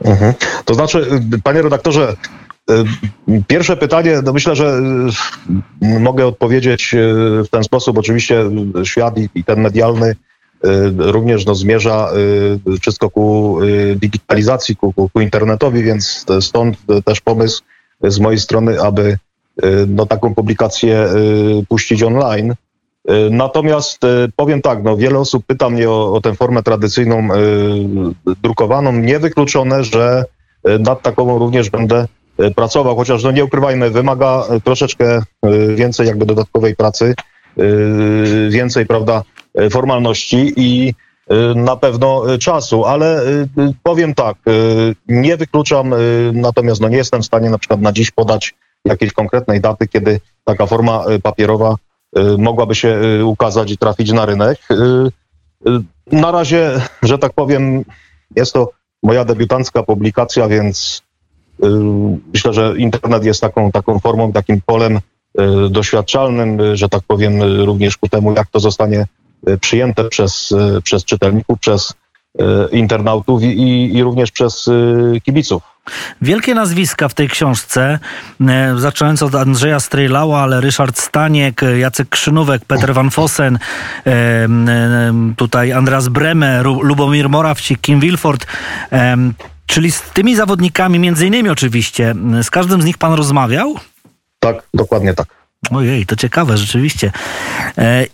Mhm. 0.03 0.33
To 0.65 0.73
znaczy, 0.73 1.21
panie 1.43 1.61
redaktorze, 1.61 2.15
y, 2.71 3.43
pierwsze 3.47 3.77
pytanie, 3.77 4.21
no 4.23 4.33
myślę, 4.33 4.55
że 4.55 4.81
y, 5.83 5.99
mogę 5.99 6.27
odpowiedzieć 6.27 6.93
y, 6.93 6.97
w 7.45 7.49
ten 7.49 7.63
sposób. 7.63 7.97
Oczywiście 7.97 8.43
świat 8.83 9.15
i 9.35 9.43
ten 9.43 9.61
medialny 9.61 10.15
również 10.97 11.45
no, 11.45 11.55
zmierza 11.55 12.09
wszystko 12.81 13.09
ku 13.09 13.57
digitalizacji, 13.95 14.75
ku, 14.75 14.93
ku, 14.93 15.09
ku 15.09 15.21
internetowi, 15.21 15.83
więc 15.83 16.25
stąd 16.39 16.77
też 17.05 17.21
pomysł 17.21 17.63
z 18.03 18.19
mojej 18.19 18.39
strony, 18.39 18.81
aby 18.81 19.17
no, 19.87 20.05
taką 20.05 20.35
publikację 20.35 21.07
puścić 21.69 22.03
online. 22.03 22.53
Natomiast 23.31 24.01
powiem 24.35 24.61
tak, 24.61 24.83
no, 24.83 24.97
wiele 24.97 25.19
osób 25.19 25.45
pyta 25.47 25.69
mnie 25.69 25.89
o, 25.89 26.13
o 26.13 26.21
tę 26.21 26.35
formę 26.35 26.63
tradycyjną 26.63 27.27
drukowaną. 28.43 28.93
Niewykluczone, 28.93 29.83
że 29.83 30.25
nad 30.79 31.01
taką 31.01 31.39
również 31.39 31.69
będę 31.69 32.07
pracował, 32.55 32.95
chociaż 32.95 33.23
no 33.23 33.31
nie 33.31 33.45
ukrywajmy, 33.45 33.89
wymaga 33.89 34.43
troszeczkę 34.63 35.21
więcej 35.75 36.07
jakby 36.07 36.25
dodatkowej 36.25 36.75
pracy, 36.75 37.15
więcej, 38.49 38.85
prawda, 38.85 39.23
formalności 39.71 40.53
i 40.55 40.93
na 41.55 41.75
pewno 41.75 42.23
czasu, 42.39 42.85
ale 42.85 43.21
powiem 43.83 44.13
tak, 44.13 44.35
nie 45.07 45.37
wykluczam, 45.37 45.93
natomiast 46.33 46.81
no 46.81 46.89
nie 46.89 46.97
jestem 46.97 47.21
w 47.21 47.25
stanie 47.25 47.49
na 47.49 47.57
przykład 47.57 47.81
na 47.81 47.91
dziś 47.91 48.11
podać 48.11 48.55
jakiejś 48.85 49.13
konkretnej 49.13 49.61
daty, 49.61 49.87
kiedy 49.87 50.19
taka 50.45 50.65
forma 50.65 51.03
papierowa 51.23 51.75
mogłaby 52.37 52.75
się 52.75 52.99
ukazać 53.25 53.71
i 53.71 53.77
trafić 53.77 54.11
na 54.11 54.25
rynek. 54.25 54.59
Na 56.11 56.31
razie, 56.31 56.81
że 57.01 57.17
tak 57.17 57.33
powiem, 57.33 57.83
jest 58.35 58.53
to 58.53 58.71
moja 59.03 59.25
debiutancka 59.25 59.83
publikacja, 59.83 60.47
więc 60.47 61.01
myślę, 62.33 62.53
że 62.53 62.73
internet 62.77 63.25
jest 63.25 63.41
taką, 63.41 63.71
taką 63.71 63.99
formą, 63.99 64.31
takim 64.31 64.61
polem 64.65 64.99
doświadczalnym, 65.69 66.75
że 66.75 66.89
tak 66.89 67.01
powiem, 67.07 67.41
również 67.41 67.97
ku 67.97 68.09
temu, 68.09 68.33
jak 68.33 68.47
to 68.47 68.59
zostanie 68.59 69.05
przyjęte 69.61 70.03
przez, 70.03 70.53
przez 70.83 71.05
czytelników, 71.05 71.59
przez 71.59 71.93
internautów 72.71 73.43
i, 73.43 73.95
i 73.95 74.03
również 74.03 74.31
przez 74.31 74.69
kibiców. 75.23 75.70
Wielkie 76.21 76.55
nazwiska 76.55 77.09
w 77.09 77.13
tej 77.13 77.29
książce, 77.29 77.99
zaczynając 78.77 79.23
od 79.23 79.35
Andrzeja 79.35 79.79
Strejlała, 79.79 80.41
ale 80.41 80.61
Ryszard 80.61 80.99
Staniek, 80.99 81.61
Jacek 81.79 82.09
Krzynówek, 82.09 82.65
Peter 82.65 82.93
Van 82.93 83.11
Fossen, 83.11 83.59
tutaj 85.37 85.71
Andras 85.71 86.07
Breme, 86.07 86.63
Lubomir 86.63 87.29
Morawcik, 87.29 87.81
Kim 87.81 87.99
Wilford. 87.99 88.47
Czyli 89.65 89.91
z 89.91 90.01
tymi 90.01 90.35
zawodnikami, 90.35 90.99
między 90.99 91.27
innymi 91.27 91.49
oczywiście, 91.49 92.15
z 92.43 92.49
każdym 92.49 92.81
z 92.81 92.85
nich 92.85 92.97
pan 92.97 93.13
rozmawiał? 93.13 93.75
Tak, 94.39 94.55
dokładnie 94.73 95.13
tak. 95.13 95.27
Ojej, 95.71 96.05
to 96.05 96.15
ciekawe, 96.15 96.57
rzeczywiście. 96.57 97.11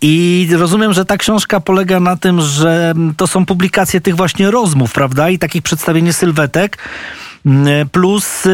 I 0.00 0.48
rozumiem, 0.58 0.92
że 0.92 1.04
ta 1.04 1.16
książka 1.16 1.60
polega 1.60 2.00
na 2.00 2.16
tym, 2.16 2.40
że 2.40 2.94
to 3.16 3.26
są 3.26 3.46
publikacje 3.46 4.00
tych 4.00 4.16
właśnie 4.16 4.50
rozmów, 4.50 4.92
prawda? 4.92 5.30
I 5.30 5.38
takich 5.38 5.62
przedstawienie 5.62 6.12
sylwetek, 6.12 6.78
plus 7.92 8.44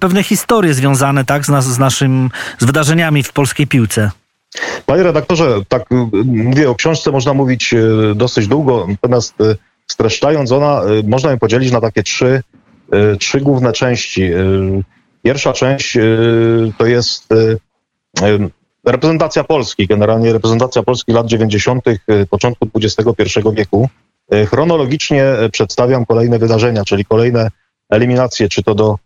pewne 0.00 0.22
historie 0.22 0.74
związane 0.74 1.24
tak, 1.24 1.46
z, 1.46 1.48
nas, 1.48 1.64
z 1.64 1.78
naszym, 1.78 2.30
z 2.58 2.64
wydarzeniami 2.64 3.22
w 3.22 3.32
polskiej 3.32 3.66
piłce. 3.66 4.10
Panie 4.86 5.02
redaktorze, 5.02 5.60
tak 5.68 5.82
mówię 6.24 6.70
o 6.70 6.74
książce, 6.74 7.10
można 7.10 7.34
mówić 7.34 7.74
dosyć 8.14 8.48
długo, 8.48 8.86
natomiast 8.88 9.34
streszczając, 9.86 10.52
ona 10.52 10.80
można 11.04 11.30
ją 11.30 11.38
podzielić 11.38 11.72
na 11.72 11.80
takie 11.80 12.02
trzy, 12.02 12.42
trzy 13.18 13.40
główne 13.40 13.72
części. 13.72 14.30
Pierwsza 15.22 15.52
część 15.52 15.98
to 16.78 16.86
jest 16.86 17.28
reprezentacja 18.86 19.44
Polski, 19.44 19.86
generalnie 19.86 20.32
reprezentacja 20.32 20.82
Polski 20.82 21.12
lat 21.12 21.26
90., 21.26 21.84
początku 22.30 22.68
XXI 22.76 23.40
wieku. 23.52 23.88
Chronologicznie 24.46 25.24
przedstawiam 25.52 26.06
kolejne 26.06 26.38
wydarzenia, 26.38 26.84
czyli 26.84 27.04
kolejne 27.04 27.48
eliminacje, 27.90 28.48
czy 28.48 28.62
to 28.62 28.74
do 28.74 28.98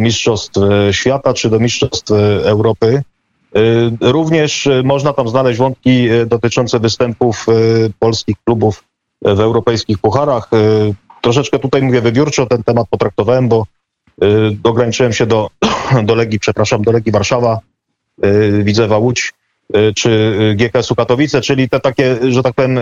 Mistrzostw 0.00 0.58
Świata, 0.92 1.34
czy 1.34 1.50
do 1.50 1.60
Mistrzostw 1.60 2.10
Europy. 2.42 3.02
Również 4.00 4.68
można 4.84 5.12
tam 5.12 5.28
znaleźć 5.28 5.58
wątki 5.58 6.08
dotyczące 6.26 6.80
występów 6.80 7.46
polskich 7.98 8.36
klubów 8.44 8.84
w 9.22 9.40
europejskich 9.40 9.98
pucharach. 9.98 10.50
Troszeczkę 11.22 11.58
tutaj 11.58 11.82
mówię 11.82 12.00
wybiórczo 12.00 12.46
ten 12.46 12.62
temat 12.62 12.86
potraktowałem, 12.90 13.48
bo 13.48 13.66
ograniczyłem 14.64 15.12
się 15.12 15.26
do, 15.26 15.50
do 16.02 16.14
Legii, 16.14 16.38
przepraszam, 16.38 16.82
do 16.82 16.92
Legii 16.92 17.12
Warszawa, 17.12 17.58
Widzewa 18.62 18.98
Łódź 18.98 19.32
czy 19.96 20.34
GKS-u 20.56 20.94
Katowice, 20.94 21.40
czyli 21.40 21.68
te 21.68 21.80
takie, 21.80 22.32
że 22.32 22.42
tak 22.42 22.54
powiem, 22.54 22.78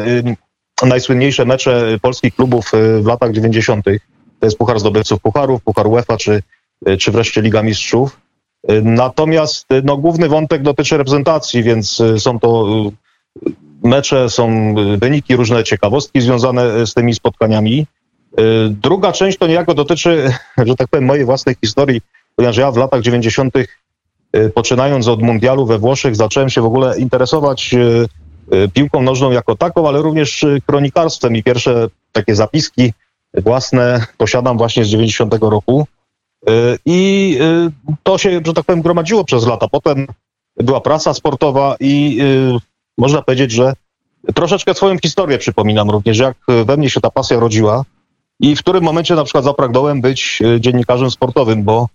najsłynniejsze 0.83 1.45
mecze 1.45 1.99
polskich 2.03 2.35
klubów 2.35 2.73
w 3.01 3.07
latach 3.07 3.33
90. 3.33 3.87
To 4.41 4.47
jest 4.47 4.59
Puchar 4.59 4.81
Zdobywców 4.81 5.21
Pucharów, 5.21 5.63
Puchar 5.63 5.87
UEFA 5.87 6.17
czy, 6.17 6.43
czy 6.99 7.11
wreszcie 7.11 7.43
Liga 7.43 7.63
Mistrzów. 7.63 8.21
Natomiast 8.83 9.67
no, 9.85 9.97
główny 9.97 10.29
wątek 10.29 10.63
dotyczy 10.63 10.97
reprezentacji, 10.97 11.63
więc 11.63 12.03
są 12.19 12.41
to 12.41 12.67
mecze, 13.85 14.31
są 14.31 14.75
wyniki, 14.99 15.37
różne 15.37 15.65
ciekawostki 15.65 16.21
związane 16.21 16.87
z 16.87 16.95
tymi 16.95 17.15
spotkaniami. 17.15 17.87
Druga 18.71 19.13
część 19.13 19.39
to 19.39 19.47
niejako 19.47 19.75
dotyczy, 19.75 20.33
że 20.67 20.77
tak 20.77 20.89
powiem, 20.89 21.05
mojej 21.05 21.25
własnej 21.25 21.57
historii, 21.61 22.01
ponieważ 22.37 22.57
ja 22.57 22.71
w 22.71 22.77
latach 22.77 23.03
90. 23.03 23.55
poczynając 24.55 25.09
od 25.09 25.23
mundialu 25.23 25.67
we 25.67 25.79
Włoszech 25.79 26.17
zacząłem 26.17 26.51
się 26.51 26.61
w 26.61 26.65
ogóle 26.65 26.99
interesować 26.99 27.75
piłką 28.73 29.03
nożną 29.03 29.31
jako 29.31 29.57
taką, 29.57 29.89
ale 29.89 30.03
również 30.03 30.47
kronikarstwem 30.67 31.37
i 31.37 31.43
pierwsze 31.43 31.89
takie 32.13 32.35
zapiski 32.35 32.93
własne 33.37 34.07
posiadam 34.17 34.59
właśnie 34.59 34.85
z 34.85 34.89
90 34.89 35.35
roku. 35.41 35.87
I 36.87 37.39
to 38.03 38.19
się, 38.19 38.41
że 38.47 38.53
tak 38.53 38.65
powiem, 38.65 38.83
gromadziło 38.83 39.25
przez 39.25 39.47
lata. 39.47 39.69
Potem 39.69 40.07
była 40.57 40.81
prasa 40.81 41.15
sportowa 41.15 41.77
i 41.81 42.21
można 42.99 43.23
powiedzieć, 43.23 43.53
że 43.53 43.73
troszeczkę 44.35 44.75
swoją 44.75 44.99
historię 44.99 45.39
przypominam 45.39 45.91
również, 45.91 46.19
jak 46.19 46.37
we 46.65 46.77
mnie 46.77 46.91
się 46.91 47.01
ta 47.01 47.11
pasja 47.11 47.41
rodziła 47.41 47.85
i 48.41 48.57
w 48.57 48.59
którym 48.59 48.85
momencie 48.85 49.15
na 49.15 49.25
przykład 49.25 49.45
zapragnąłem 49.45 50.01
być 50.01 50.43
dziennikarzem 50.61 51.11
sportowym, 51.11 51.63
bo 51.63 51.89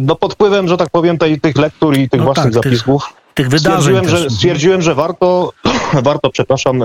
no 0.00 0.16
pod 0.16 0.34
wpływem, 0.34 0.68
że 0.68 0.76
tak 0.76 0.90
powiem, 0.90 1.18
tej, 1.18 1.40
tych 1.40 1.56
lektur 1.56 1.98
i 1.98 2.08
tych 2.08 2.20
no 2.20 2.24
własnych 2.24 2.54
tak, 2.54 2.64
zapisków 2.64 3.14
tych, 3.34 3.48
tych 3.48 3.60
stwierdziłem, 3.60 4.08
że, 4.08 4.30
stwierdziłem, 4.30 4.82
że 4.82 4.94
warto, 4.94 5.52
warto, 6.02 6.30
przepraszam, 6.30 6.80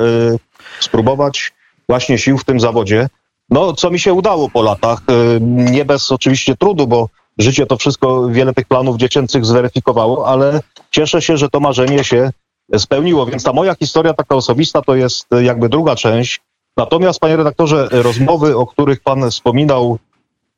spróbować 0.79 1.51
właśnie 1.89 2.17
sił 2.17 2.37
w 2.37 2.43
tym 2.43 2.59
zawodzie. 2.59 3.07
No, 3.51 3.73
co 3.73 3.89
mi 3.89 3.99
się 3.99 4.13
udało 4.13 4.49
po 4.49 4.61
latach, 4.61 5.01
nie 5.41 5.85
bez 5.85 6.11
oczywiście 6.11 6.55
trudu, 6.55 6.87
bo 6.87 7.09
życie 7.37 7.65
to 7.65 7.77
wszystko, 7.77 8.27
wiele 8.29 8.53
tych 8.53 8.67
planów 8.67 8.97
dziecięcych 8.97 9.45
zweryfikowało, 9.45 10.27
ale 10.27 10.61
cieszę 10.91 11.21
się, 11.21 11.37
że 11.37 11.49
to 11.49 11.59
marzenie 11.59 12.03
się 12.03 12.31
spełniło. 12.77 13.25
Więc 13.25 13.43
ta 13.43 13.53
moja 13.53 13.75
historia 13.75 14.13
taka 14.13 14.35
osobista 14.35 14.81
to 14.81 14.95
jest 14.95 15.27
jakby 15.41 15.69
druga 15.69 15.95
część. 15.95 16.41
Natomiast, 16.77 17.19
panie 17.19 17.35
redaktorze, 17.35 17.87
rozmowy, 17.91 18.57
o 18.57 18.67
których 18.67 19.01
pan 19.01 19.31
wspominał 19.31 19.99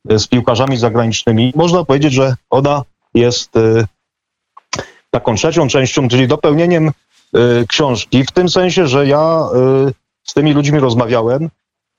z 0.05 0.27
piłkarzami 0.27 0.77
zagranicznymi, 0.77 1.53
można 1.55 1.85
powiedzieć, 1.85 2.13
że 2.13 2.35
ona 2.49 2.83
jest 3.13 3.51
taką 5.11 5.35
trzecią 5.35 5.67
częścią, 5.67 6.07
czyli 6.07 6.27
dopełnieniem 6.27 6.91
książki, 7.67 8.23
w 8.23 8.31
tym 8.31 8.49
sensie, 8.49 8.87
że 8.87 9.07
ja 9.07 9.43
z 10.23 10.33
tymi 10.33 10.53
ludźmi 10.53 10.79
rozmawiałem 10.79 11.49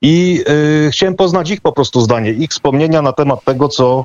i 0.03 0.45
chciałem 0.91 1.15
poznać 1.15 1.51
ich 1.51 1.61
po 1.61 1.73
prostu 1.73 2.01
zdanie, 2.01 2.31
ich 2.33 2.51
wspomnienia 2.51 3.03
na 3.03 3.13
temat 3.13 3.45
tego, 3.45 3.69
co 3.69 4.05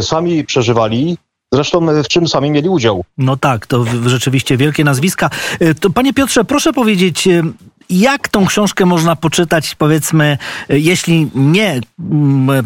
sami 0.00 0.44
przeżywali, 0.44 1.16
Zresztą 1.54 2.02
w 2.02 2.08
czym 2.08 2.28
sami 2.28 2.50
mieli 2.50 2.68
udział. 2.68 3.04
No 3.18 3.36
tak, 3.36 3.66
to 3.66 3.84
rzeczywiście 4.06 4.56
wielkie 4.56 4.84
nazwiska. 4.84 5.30
To, 5.80 5.90
panie 5.90 6.12
Piotrze, 6.12 6.44
proszę 6.44 6.72
powiedzieć, 6.72 7.28
jak 7.90 8.28
tą 8.28 8.46
książkę 8.46 8.86
można 8.86 9.16
poczytać, 9.16 9.74
powiedzmy, 9.74 10.38
jeśli 10.68 11.30
nie, 11.34 11.80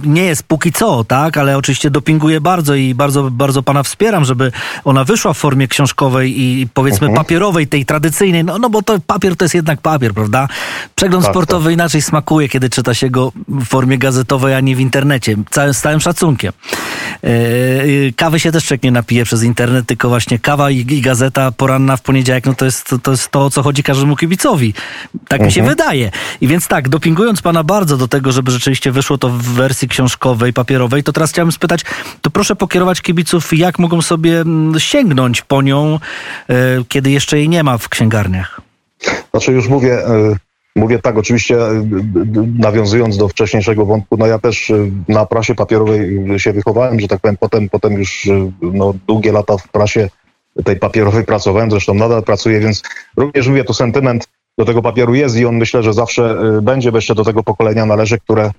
nie 0.04 0.24
jest 0.24 0.42
póki 0.42 0.72
co, 0.72 1.04
tak, 1.04 1.36
ale 1.36 1.56
oczywiście 1.56 1.90
dopinguję 1.90 2.40
bardzo 2.40 2.74
i 2.74 2.94
bardzo, 2.94 3.30
bardzo 3.30 3.62
pana 3.62 3.82
wspieram, 3.82 4.24
żeby 4.24 4.52
ona 4.84 5.04
wyszła 5.04 5.32
w 5.32 5.38
formie 5.38 5.68
książkowej 5.68 6.40
i 6.40 6.68
powiedzmy 6.74 7.08
uh-huh. 7.08 7.16
papierowej, 7.16 7.66
tej 7.66 7.84
tradycyjnej, 7.84 8.44
no, 8.44 8.58
no 8.58 8.70
bo 8.70 8.82
to 8.82 8.98
papier 9.06 9.36
to 9.36 9.44
jest 9.44 9.54
jednak 9.54 9.80
papier, 9.80 10.14
prawda? 10.14 10.48
Przegląd 10.94 11.24
tak, 11.24 11.32
sportowy 11.32 11.64
tak. 11.64 11.72
inaczej 11.72 12.02
smakuje, 12.02 12.48
kiedy 12.48 12.70
czyta 12.70 12.94
się 12.94 13.10
go 13.10 13.32
w 13.48 13.64
formie 13.64 13.98
gazetowej, 13.98 14.54
a 14.54 14.60
nie 14.60 14.76
w 14.76 14.80
internecie. 14.80 15.36
Całym, 15.50 15.74
z 15.74 15.80
całym 15.80 16.00
szacunkiem. 16.00 16.52
Yy, 17.22 18.12
kawy 18.16 18.40
się 18.40 18.52
też 18.52 18.64
człowiek 18.64 18.82
nie 18.82 18.90
napije 18.90 19.24
przez 19.24 19.42
internet, 19.42 19.86
tylko 19.86 20.08
właśnie 20.08 20.38
kawa 20.38 20.70
i, 20.70 20.78
i, 20.78 21.00
gazeta 21.00 21.52
poranna 21.52 21.96
w 21.96 22.02
poniedziałek, 22.02 22.46
no 22.46 22.54
to 22.54 22.64
jest, 22.64 22.94
to 23.02 23.10
jest 23.10 23.28
to, 23.28 23.44
o 23.44 23.50
co 23.50 23.62
chodzi 23.62 23.82
każdemu 23.82 24.16
kibicowi. 24.16 24.74
Tak 25.28 25.40
mi 25.40 25.52
się 25.52 25.62
wydaje. 25.62 26.10
I 26.40 26.48
więc 26.48 26.68
tak, 26.68 26.88
dopingując 26.88 27.42
pana 27.42 27.64
bardzo 27.64 27.96
do 27.96 28.08
tego, 28.08 28.32
żeby 28.32 28.50
rzeczywiście 28.50 28.92
wyszło 28.92 29.18
to 29.18 29.28
w 29.28 29.42
wersji 29.42 29.88
książkowej, 29.88 30.52
papierowej, 30.52 31.02
to 31.02 31.12
teraz 31.12 31.30
chciałem 31.30 31.52
spytać, 31.52 31.84
to 32.20 32.30
proszę 32.30 32.56
pokierować 32.56 33.00
kibiców, 33.00 33.52
jak 33.52 33.78
mogą 33.78 34.02
sobie 34.02 34.40
mm, 34.40 34.80
sięgnąć 34.80 35.42
po 35.42 35.62
nią, 35.62 35.98
e, 36.48 36.54
kiedy 36.88 37.10
jeszcze 37.10 37.38
jej 37.38 37.48
nie 37.48 37.62
ma 37.62 37.78
w 37.78 37.88
księgarniach. 37.88 38.60
Znaczy 39.30 39.52
już 39.52 39.68
mówię, 39.68 40.06
e, 40.06 40.36
mówię 40.76 40.98
tak, 40.98 41.18
oczywiście 41.18 41.56
e, 41.56 41.88
nawiązując 42.58 43.16
do 43.16 43.28
wcześniejszego 43.28 43.86
wątku, 43.86 44.16
no 44.16 44.26
ja 44.26 44.38
też 44.38 44.72
na 45.08 45.26
prasie 45.26 45.54
papierowej 45.54 46.20
się 46.36 46.52
wychowałem, 46.52 47.00
że 47.00 47.08
tak 47.08 47.20
powiem, 47.20 47.36
potem, 47.36 47.68
potem 47.68 47.92
już 47.92 48.28
no, 48.62 48.94
długie 49.06 49.32
lata 49.32 49.56
w 49.58 49.68
prasie 49.68 50.08
tej 50.64 50.76
papierowej 50.76 51.24
pracowałem, 51.24 51.70
zresztą 51.70 51.94
nadal 51.94 52.22
pracuję, 52.22 52.60
więc 52.60 52.82
również 53.16 53.48
mówię, 53.48 53.64
to 53.64 53.74
sentyment 53.74 54.28
do 54.58 54.64
tego 54.64 54.82
papieru 54.82 55.14
jest 55.14 55.36
i 55.36 55.46
on 55.46 55.56
myślę, 55.56 55.82
że 55.82 55.92
zawsze 55.92 56.30
e, 56.30 56.62
będzie, 56.62 56.90
jeszcze 56.94 57.14
do 57.14 57.24
tego 57.24 57.42
pokolenia 57.42 57.86
należy, 57.86 58.18
które 58.18 58.44
e, 58.44 58.52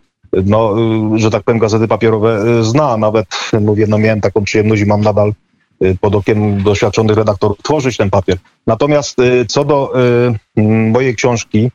no, 0.45 0.75
e, 1.15 1.19
że 1.19 1.31
tak 1.31 1.43
powiem, 1.43 1.59
gazety 1.59 1.87
papierowe 1.87 2.63
zna. 2.63 2.97
Nawet 2.97 3.25
mówię, 3.61 3.85
no 3.89 3.97
miałem 3.97 4.21
taką 4.21 4.43
przyjemność 4.43 4.81
i 4.81 4.85
mam 4.85 5.01
nadal 5.01 5.33
pod 6.01 6.15
okiem 6.15 6.63
doświadczonych 6.63 7.17
redaktorów 7.17 7.57
tworzyć 7.63 7.97
ten 7.97 8.09
papier. 8.09 8.37
Natomiast 8.67 9.17
co 9.47 9.65
do 9.65 9.93
mojej 10.91 11.15
książki, 11.15 11.71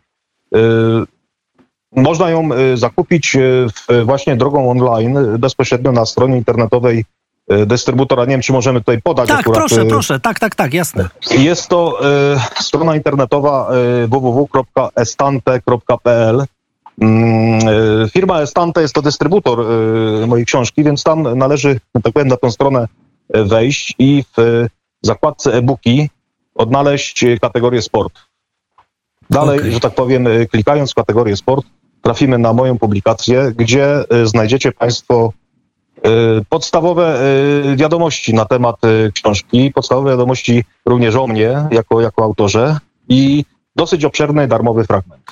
można 1.96 2.30
ją 2.30 2.48
zakupić 2.74 3.36
właśnie 4.04 4.36
drogą 4.36 4.70
online, 4.70 5.18
bezpośrednio 5.38 5.92
na 5.92 6.06
stronie 6.06 6.36
internetowej 6.36 7.04
dystrybutora. 7.66 8.24
Nie 8.24 8.30
wiem, 8.30 8.40
czy 8.43 8.53
możemy 8.53 8.80
tutaj 8.80 9.03
podać 9.03 9.28
Tak, 9.28 9.40
akurat. 9.40 9.59
proszę, 9.59 9.80
e, 9.82 9.86
proszę, 9.86 10.20
tak, 10.20 10.40
tak, 10.40 10.55
tak, 10.55 10.74
jasne. 10.74 11.09
jest 11.38 11.68
to 11.68 11.99
e, 12.34 12.62
strona 12.62 12.97
internetowa 12.97 13.68
e, 13.70 14.07
www.estante.pl. 15.07 16.45
Mm, 17.01 17.59
e, 18.05 18.09
firma 18.11 18.40
Estante 18.40 18.82
jest 18.82 18.95
to 18.95 19.03
dystrybutor 19.03 19.61
e, 19.61 20.26
mojej 20.26 20.47
książki, 20.47 20.84
więc 20.84 21.03
tam 21.03 21.38
należy, 21.38 21.80
tak 22.03 22.12
powiem, 22.12 22.28
na 22.28 22.36
tę 22.36 22.51
stronę 22.51 22.88
e, 23.32 23.45
wejść 23.45 23.95
i 23.99 24.24
w 24.36 24.38
e, 24.38 24.68
zakładce 25.03 25.53
e-booki 25.55 26.11
odnaleźć 26.55 27.24
e, 27.24 27.38
kategorię 27.38 27.82
sport. 27.82 28.12
Dalej, 29.30 29.59
Okej. 29.59 29.72
że 29.72 29.80
tak 29.80 29.95
powiem, 29.95 30.26
e, 30.26 30.47
klikając 30.47 30.93
w 30.93 30.95
kategorię 30.95 31.36
sport, 31.36 31.66
trafimy 32.03 32.38
na 32.38 32.53
moją 32.53 32.78
publikację, 32.78 33.53
gdzie 33.57 34.11
e, 34.11 34.26
znajdziecie 34.26 34.72
Państwo 34.72 35.32
e, 35.36 35.41
podstawowe 36.48 37.20
e, 37.20 37.76
wiadomości 37.76 38.34
na 38.34 38.44
temat 38.44 38.76
e, 38.84 39.12
książki, 39.12 39.72
podstawowe 39.74 40.11
wiadomości 40.11 40.64
również 40.86 41.14
o 41.14 41.26
mnie 41.26 41.68
jako, 41.70 42.00
jako 42.00 42.24
autorze 42.24 42.78
i 43.09 43.44
dosyć 43.76 44.05
obszerny 44.05 44.48
darmowy 44.48 44.84
fragment. 44.84 45.22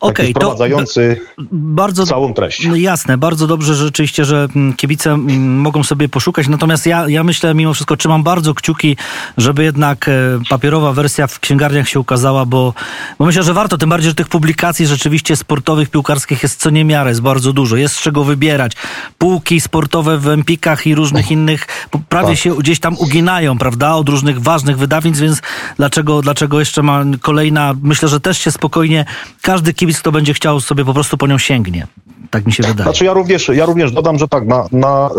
Okej, 0.00 0.34
to 0.34 0.40
wprowadzający 0.40 1.20
bardzo 1.52 2.06
całą 2.06 2.34
treść. 2.34 2.66
No 2.66 2.76
jasne, 2.76 3.18
bardzo 3.18 3.46
dobrze 3.46 3.74
rzeczywiście, 3.74 4.24
że 4.24 4.48
mm, 4.56 4.72
kibice 4.74 5.10
mm, 5.10 5.60
mogą 5.60 5.84
sobie 5.84 6.08
poszukać. 6.08 6.48
Natomiast 6.48 6.86
ja, 6.86 7.08
ja 7.08 7.24
myślę 7.24 7.54
mimo 7.54 7.74
wszystko, 7.74 7.96
trzymam 7.96 8.22
bardzo 8.22 8.54
kciuki, 8.54 8.96
żeby 9.38 9.64
jednak 9.64 10.08
e, 10.08 10.12
papierowa 10.48 10.92
wersja 10.92 11.26
w 11.26 11.40
księgarniach 11.40 11.88
się 11.88 12.00
ukazała, 12.00 12.46
bo, 12.46 12.74
bo 13.18 13.24
myślę, 13.26 13.42
że 13.42 13.54
warto. 13.54 13.78
Tym 13.78 13.90
bardziej, 13.90 14.10
że 14.10 14.14
tych 14.14 14.28
publikacji 14.28 14.86
rzeczywiście 14.86 15.36
sportowych, 15.36 15.90
piłkarskich 15.90 16.42
jest 16.42 16.60
co 16.60 16.70
niemiarę, 16.70 17.10
jest 17.10 17.20
bardzo 17.22 17.52
dużo. 17.52 17.76
Jest 17.76 17.96
z 17.96 18.02
czego 18.02 18.24
wybierać. 18.24 18.72
Półki 19.18 19.60
sportowe 19.60 20.18
w 20.18 20.28
Empikach 20.28 20.86
i 20.86 20.94
różnych 20.94 21.30
innych 21.30 21.66
po- 21.90 22.00
prawie 22.08 22.28
Tak. 22.28 22.38
się 22.38 22.56
gdzieś 22.56 22.80
tam 22.80 22.96
uginają, 22.98 23.58
prawda, 23.58 23.94
od 23.94 24.08
różnych 24.08 24.42
ważnych 24.42 24.78
wydawnictw, 24.78 25.22
więc 25.22 25.42
dlaczego, 25.76 26.22
dlaczego 26.22 26.58
jeszcze 26.58 26.82
ma 26.82 27.04
kolejna, 27.20 27.74
myślę, 27.82 28.08
że 28.08 28.20
też 28.20 28.38
się 28.38 28.50
spokojnie, 28.50 29.04
każdy 29.50 29.74
kibic, 29.74 30.00
kto 30.00 30.12
będzie 30.12 30.34
chciał 30.34 30.60
sobie 30.60 30.84
po 30.84 30.94
prostu 30.94 31.16
po 31.16 31.26
nią 31.26 31.38
sięgnie. 31.38 31.86
Tak 32.30 32.46
mi 32.46 32.52
się 32.52 32.62
wydaje. 32.62 32.82
Znaczy 32.82 33.04
ja 33.04 33.12
również, 33.12 33.48
ja 33.48 33.66
również 33.66 33.92
dodam, 33.92 34.18
że 34.18 34.28
tak, 34.28 34.46
na, 34.46 34.66
na 34.72 35.10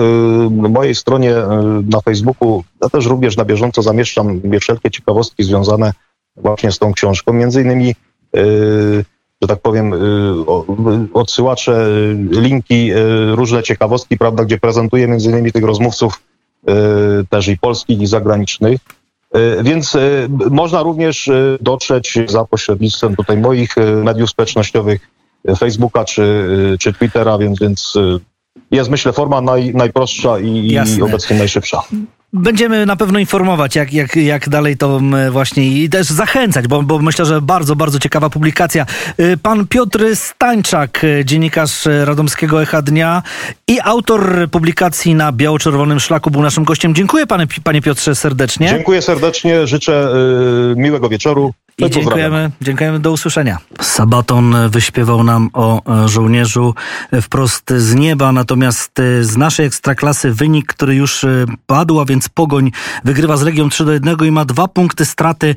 y, 0.66 0.70
mojej 0.70 0.96
stronie 0.96 1.32
y, 1.38 1.44
na 1.90 2.02
Facebooku 2.02 2.64
ja 2.82 2.90
też 2.90 3.06
również 3.06 3.38
na 3.38 3.46
bieżąco 3.46 3.82
zamieszczam 3.82 4.42
wszelkie 4.62 4.92
ciekawostki 4.92 5.44
związane 5.44 5.94
właśnie 6.36 6.72
z 6.72 6.80
tą 6.80 6.94
książką. 6.94 7.34
Między 7.34 7.62
innymi, 7.62 7.96
y, 8.36 9.06
że 9.42 9.48
tak 9.48 9.62
powiem, 9.62 9.94
y, 9.94 9.98
y, 9.98 11.14
odsyłacze, 11.14 11.88
y, 11.88 12.42
linki, 12.42 12.92
różne 13.32 13.64
ciekawostki, 13.64 14.18
prawda, 14.18 14.46
gdzie 14.46 14.58
prezentuję 14.58 15.08
między 15.08 15.30
innymi 15.30 15.52
tych 15.52 15.64
rozmówców 15.64 16.22
też 17.30 17.48
i 17.48 17.58
polskich 17.58 18.02
i 18.02 18.08
zagranicznych. 18.08 18.80
Y, 19.36 19.64
Więc 19.64 19.96
y, 19.96 20.30
można 20.52 20.84
również 20.84 21.28
y, 21.28 21.58
dotrzeć 21.62 22.18
za 22.28 22.46
pośrednictwem 22.46 23.16
tutaj 23.16 23.38
moich 23.38 23.76
mediów 24.04 24.30
społecznościowych, 24.30 25.08
Facebooka 25.58 26.06
czy, 26.06 26.78
czy 26.80 26.94
Twittera, 26.94 27.38
więc, 27.38 27.60
więc 27.60 27.94
jest 28.72 28.90
myślę 28.90 29.14
forma 29.14 29.42
naj, 29.42 29.74
najprostsza 29.76 30.40
i, 30.40 30.78
i 30.98 31.02
obecnie 31.02 31.38
najszybsza. 31.38 31.84
Będziemy 32.34 32.86
na 32.86 32.96
pewno 32.96 33.20
informować, 33.20 33.76
jak, 33.76 33.94
jak, 33.94 34.16
jak 34.16 34.50
dalej 34.50 34.78
to 34.78 34.98
m, 34.98 35.16
właśnie 35.32 35.68
i 35.68 35.90
też 35.90 36.08
zachęcać, 36.08 36.68
bo, 36.68 36.82
bo 36.84 37.00
myślę, 37.00 37.26
że 37.26 37.42
bardzo, 37.42 37.76
bardzo 37.76 38.00
ciekawa 38.00 38.30
publikacja. 38.30 38.86
Y, 39.20 39.38
Pan 39.38 39.68
Piotr 39.68 40.06
Stańczak, 40.16 41.04
y, 41.04 41.26
dziennikarz 41.26 41.88
y, 41.88 42.06
Radomskiego 42.06 42.62
Echa 42.62 42.82
Dnia 42.82 43.24
i 43.68 43.80
autor 43.84 44.50
publikacji 44.52 45.16
na 45.16 45.32
biało-czerwonym 45.32 46.00
szlaku 46.00 46.32
był 46.32 46.42
naszym 46.42 46.64
gościem. 46.64 46.96
Dziękuję 46.96 47.28
panie, 47.28 47.48
panie 47.64 47.82
Piotrze 47.82 48.16
serdecznie. 48.16 48.70
Dziękuję 48.70 49.02
serdecznie, 49.02 49.68
życzę 49.68 50.14
miłego 50.76 51.10
wieczoru. 51.10 51.54
I 51.78 51.90
dziękujemy, 51.90 52.52
dziękujemy, 52.62 53.00
do 53.00 53.12
usłyszenia. 53.12 53.58
Sabaton 53.82 54.56
wyśpiewał 54.70 55.24
nam 55.24 55.50
o 55.54 56.04
e, 56.04 56.08
żołnierzu 56.08 56.76
e, 57.12 57.22
wprost 57.22 57.74
z 57.78 57.96
nieba, 57.96 58.32
natomiast 58.32 59.00
e, 59.00 59.24
z 59.24 59.38
naszej 59.38 59.66
ekstraklasy 59.66 60.34
wynik, 60.34 60.68
który 60.68 60.96
już 60.96 61.26
padł, 61.68 62.00
a 62.00 62.06
więc 62.06 62.30
Pogoń 62.30 62.72
wygrywa 63.04 63.38
z 63.38 63.42
Legią 63.42 63.70
3 63.70 63.86
do 63.86 63.92
1 63.92 64.18
i 64.26 64.32
ma 64.32 64.46
dwa 64.46 64.68
punkty 64.68 65.06
straty 65.06 65.56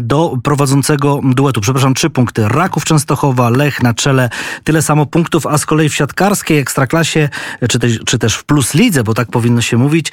do 0.00 0.36
prowadzącego 0.42 1.20
duetu. 1.24 1.60
Przepraszam, 1.60 1.94
trzy 1.94 2.10
punkty. 2.10 2.48
Raków 2.48 2.84
Częstochowa, 2.84 3.50
Lech 3.50 3.82
na 3.82 3.94
czele, 3.94 4.30
tyle 4.64 4.82
samo 4.82 5.06
punktów, 5.06 5.46
a 5.46 5.58
z 5.58 5.66
kolei 5.66 5.88
w 5.88 5.94
siatkarskiej 5.94 6.58
ekstraklasie, 6.58 7.28
czy 7.68 7.78
też, 7.78 8.00
czy 8.06 8.18
też 8.18 8.34
w 8.34 8.44
Plus 8.44 8.74
Lidze, 8.74 9.04
bo 9.04 9.14
tak 9.14 9.28
powinno 9.28 9.60
się 9.60 9.76
mówić, 9.76 10.12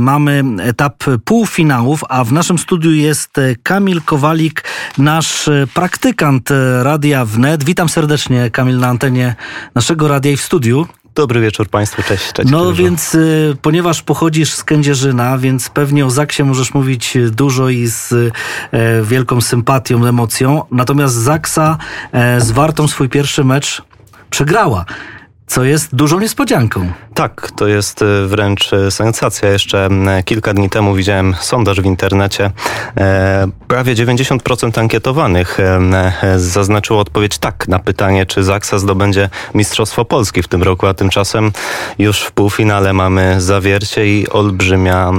mamy 0.00 0.44
etap 0.62 1.04
półfinałów, 1.24 2.04
a 2.08 2.24
w 2.24 2.32
naszym 2.32 2.58
studiu 2.58 2.90
jest 2.90 3.36
Kamil 3.62 4.02
Kowalik, 4.02 4.65
nasz 4.98 5.48
e, 5.48 5.66
praktykant 5.74 6.50
e, 6.50 6.82
Radia 6.82 7.24
Wnet. 7.24 7.64
Witam 7.64 7.88
serdecznie, 7.88 8.50
Kamil, 8.50 8.78
na 8.78 8.88
antenie 8.88 9.34
naszego 9.74 10.08
radia 10.08 10.32
i 10.32 10.36
w 10.36 10.42
studiu. 10.42 10.86
Dobry 11.16 11.40
wieczór 11.40 11.68
Państwu, 11.68 12.02
cześć. 12.02 12.32
cześć 12.32 12.50
No 12.50 12.72
więc, 12.72 13.14
e, 13.14 13.18
ponieważ 13.62 14.02
pochodzisz 14.02 14.54
z 14.54 14.64
Kędzierzyna, 14.64 15.38
więc 15.38 15.68
pewnie 15.68 16.06
o 16.06 16.10
Zaksie 16.10 16.42
możesz 16.42 16.74
mówić 16.74 17.18
dużo 17.30 17.68
i 17.68 17.86
z 17.86 18.12
e, 18.12 19.02
wielką 19.02 19.40
sympatią, 19.40 20.06
emocją. 20.06 20.62
Natomiast 20.70 21.14
Zaksa 21.14 21.78
e, 22.12 22.40
z 22.40 22.50
Wartą 22.50 22.88
swój 22.88 23.08
pierwszy 23.08 23.44
mecz 23.44 23.82
przegrała, 24.30 24.84
co 25.46 25.64
jest 25.64 25.94
dużą 25.94 26.20
niespodzianką. 26.20 26.92
Tak, 27.16 27.50
to 27.56 27.66
jest 27.66 28.02
e, 28.02 28.26
wręcz 28.26 28.72
e, 28.72 28.90
sensacja. 28.90 29.50
Jeszcze 29.50 29.88
kilka 30.24 30.54
dni 30.54 30.70
temu 30.70 30.94
widziałem 30.94 31.34
sondaż 31.40 31.80
w 31.80 31.84
internecie. 31.84 32.50
E, 32.96 33.48
prawie 33.68 33.94
90% 33.94 34.80
ankietowanych 34.80 35.58
zaznaczyło 36.36 37.00
odpowiedź 37.00 37.38
tak 37.38 37.68
na 37.68 37.78
pytanie, 37.78 38.26
czy 38.26 38.44
Zaksa 38.44 38.78
zdobędzie 38.78 39.30
Mistrzostwo 39.54 40.04
Polski 40.04 40.42
w 40.42 40.48
tym 40.48 40.62
roku, 40.62 40.86
a 40.86 40.94
tymczasem 40.94 41.52
już 41.98 42.20
w 42.20 42.32
półfinale 42.32 42.92
mamy 42.92 43.40
zawiercie 43.40 44.06
i 44.06 44.28
olbrzymia, 44.28 45.12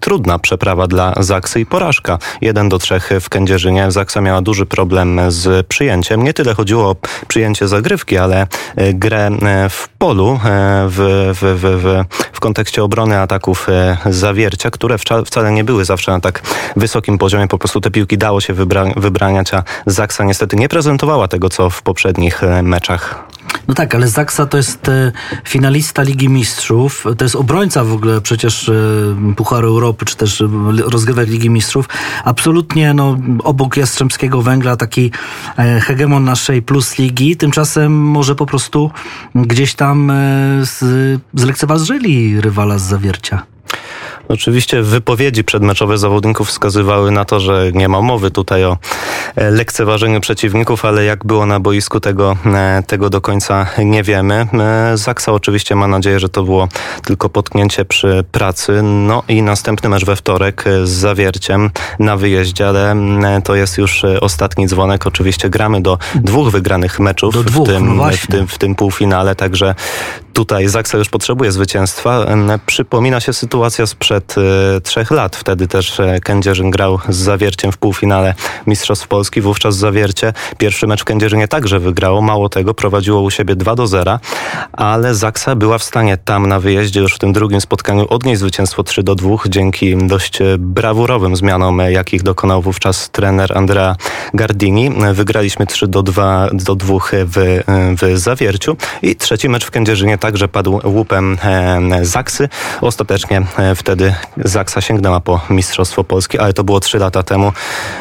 trudna 0.00 0.38
przeprawa 0.38 0.86
dla 0.86 1.14
Zaksy 1.20 1.60
i 1.60 1.66
porażka. 1.66 2.18
1 2.40 2.68
do 2.68 2.78
3 2.78 3.00
w 3.20 3.28
Kędzierzynie. 3.28 3.90
Zaksa 3.90 4.20
miała 4.20 4.42
duży 4.42 4.66
problem 4.66 5.20
z 5.28 5.66
przyjęciem. 5.66 6.22
Nie 6.22 6.34
tyle 6.34 6.54
chodziło 6.54 6.90
o 6.90 6.96
przyjęcie 7.28 7.68
zagrywki, 7.68 8.18
ale 8.18 8.46
grę 8.94 9.30
w 9.70 9.88
polu 9.98 10.40
w, 10.88 11.30
w, 11.34 11.60
w, 11.60 12.04
w, 12.32 12.40
kontekście 12.40 12.84
obrony 12.84 13.20
ataków 13.20 13.68
e, 13.68 13.96
zawiercia, 14.06 14.70
które 14.70 14.96
wcale 15.26 15.52
nie 15.52 15.64
były 15.64 15.84
zawsze 15.84 16.12
na 16.12 16.20
tak 16.20 16.42
wysokim 16.76 17.18
poziomie. 17.18 17.48
Po 17.48 17.58
prostu 17.58 17.80
te 17.80 17.90
piłki 17.90 18.18
dało 18.18 18.40
się 18.40 18.54
wybra- 18.54 19.00
wybraniać, 19.00 19.54
a 19.54 19.64
Zaksa 19.86 20.24
niestety 20.24 20.56
nie 20.56 20.68
prezentowała 20.68 21.28
tego, 21.28 21.48
co 21.48 21.70
w 21.70 21.82
poprzednich 21.82 22.44
e, 22.44 22.62
meczach. 22.62 23.24
No 23.68 23.74
tak, 23.74 23.94
ale 23.94 24.08
Zaksa 24.08 24.46
to 24.46 24.56
jest 24.56 24.88
e, 24.88 25.12
finalista 25.44 26.02
Ligi 26.02 26.28
Mistrzów, 26.28 27.04
to 27.18 27.24
jest 27.24 27.36
obrońca 27.36 27.84
w 27.84 27.92
ogóle 27.92 28.20
przecież 28.20 28.68
e, 28.68 28.74
Pucharu 29.36 29.68
Europy, 29.68 30.04
czy 30.04 30.16
też 30.16 30.40
e, 30.40 30.48
rozgrywek 30.86 31.28
Ligi 31.28 31.50
Mistrzów. 31.50 31.88
Absolutnie 32.24 32.94
no, 32.94 33.16
obok 33.44 33.76
Jastrzębskiego 33.76 34.42
Węgla 34.42 34.76
taki 34.76 35.10
hegemon 35.82 36.24
naszej 36.24 36.62
plus 36.62 36.98
ligi. 36.98 37.36
Tymczasem 37.36 37.92
może 37.92 38.34
po 38.34 38.46
prostu 38.46 38.90
gdzieś 39.34 39.74
tam 39.74 40.12
z, 40.62 40.80
zlekceważyli 41.34 42.40
rywala 42.40 42.78
z 42.78 42.82
zawiercia. 42.82 43.42
Oczywiście 44.28 44.82
wypowiedzi 44.82 45.44
przedmeczowe 45.44 45.98
zawodników 45.98 46.48
wskazywały 46.48 47.10
na 47.10 47.24
to, 47.24 47.40
że 47.40 47.70
nie 47.74 47.88
ma 47.88 48.00
mowy 48.00 48.30
tutaj 48.30 48.64
o 48.64 48.78
e, 49.36 49.50
lekceważeniu 49.50 50.20
przeciwników, 50.20 50.84
ale 50.84 51.04
jak 51.04 51.26
było 51.26 51.46
na 51.46 51.60
boisku 51.60 52.00
tego, 52.00 52.36
e, 52.46 52.82
tego 52.86 53.10
do 53.10 53.20
końca 53.20 53.66
nie 53.84 54.02
wiemy. 54.02 54.46
E, 54.92 54.96
Zaksa 54.96 55.32
oczywiście 55.32 55.74
ma 55.74 55.88
nadzieję, 55.88 56.20
że 56.20 56.28
to 56.28 56.42
było 56.42 56.68
tylko 57.04 57.28
potknięcie 57.28 57.84
przy 57.84 58.24
pracy. 58.32 58.82
No 58.82 59.22
i 59.28 59.42
następny 59.42 59.88
mecz 59.88 60.04
we 60.04 60.16
wtorek 60.16 60.64
z 60.84 60.90
zawierciem 60.90 61.70
na 61.98 62.16
wyjeździe, 62.16 62.68
ale 62.68 62.96
to 63.44 63.54
jest 63.54 63.78
już 63.78 64.04
ostatni 64.20 64.66
dzwonek. 64.66 65.06
Oczywiście 65.06 65.50
gramy 65.50 65.82
do 65.82 65.98
dwóch 66.14 66.50
wygranych 66.50 67.00
meczów 67.00 67.34
do 67.34 67.44
dwóch, 67.44 67.68
w, 67.68 67.70
tym, 67.70 67.96
no 67.96 68.10
w, 68.10 68.26
tym, 68.26 68.46
w 68.46 68.58
tym 68.58 68.74
półfinale, 68.74 69.34
także 69.34 69.74
tutaj 70.32 70.68
Zaksa 70.68 70.98
już 70.98 71.08
potrzebuje 71.08 71.52
zwycięstwa. 71.52 72.26
Przypomina 72.66 73.20
się 73.20 73.32
sytuacja 73.32 73.86
sprzed 73.86 74.34
e, 74.76 74.80
trzech 74.80 75.10
lat. 75.10 75.36
Wtedy 75.36 75.68
też 75.68 76.00
e, 76.00 76.20
Kędzierzyn 76.20 76.70
grał 76.70 76.98
z 77.08 77.16
Zawierciem 77.16 77.72
w 77.72 77.78
półfinale 77.78 78.34
Mistrzostw 78.66 79.08
Polski. 79.08 79.40
Wówczas 79.40 79.76
Zawiercie 79.76 80.32
pierwszy 80.58 80.86
mecz 80.86 81.00
w 81.00 81.04
Kędzierzynie 81.04 81.48
także 81.48 81.78
wygrało. 81.78 82.22
Mało 82.22 82.48
tego, 82.48 82.74
prowadziło 82.74 83.20
u 83.20 83.30
siebie 83.30 83.56
2 83.56 83.74
do 83.74 83.86
0, 83.86 84.18
ale 84.72 85.14
Zaksa 85.14 85.54
była 85.54 85.78
w 85.78 85.82
stanie 85.82 86.16
tam 86.16 86.46
na 86.46 86.60
wyjeździe 86.60 87.00
już 87.00 87.14
w 87.14 87.18
tym 87.18 87.32
drugim 87.32 87.60
spotkaniu 87.60 88.06
odnieść 88.08 88.40
zwycięstwo 88.40 88.82
3 88.82 89.02
do 89.02 89.14
2 89.14 89.36
dzięki 89.48 89.96
dość 89.96 90.42
e, 90.42 90.44
brawurowym 90.58 91.36
zmianom, 91.36 91.78
jakich 91.78 92.22
dokonał 92.22 92.62
wówczas 92.62 93.10
trener 93.10 93.58
Andrea 93.58 93.96
Gardini. 94.34 94.90
Wygraliśmy 95.12 95.66
3 95.66 95.88
do 95.88 96.02
2 96.02 96.48
do 96.52 96.74
2 96.74 96.98
w, 97.12 97.60
w 98.02 98.18
Zawierciu 98.18 98.76
i 99.02 99.16
trzeci 99.16 99.48
mecz 99.48 99.64
w 99.64 99.70
Kędzierzynie 99.70 100.18
także 100.20 100.48
padł 100.48 100.80
łupem 100.84 101.38
Zaksy. 102.02 102.48
Ostatecznie 102.80 103.42
e, 103.58 103.74
wtedy 103.74 104.14
Zaksa 104.36 104.80
sięgnęła 104.80 105.20
po 105.20 105.40
Mistrzostwo 105.50 106.04
Polskie, 106.04 106.40
ale 106.40 106.52
to 106.52 106.64
było 106.64 106.80
trzy 106.80 106.98
lata 106.98 107.22
temu. 107.22 107.52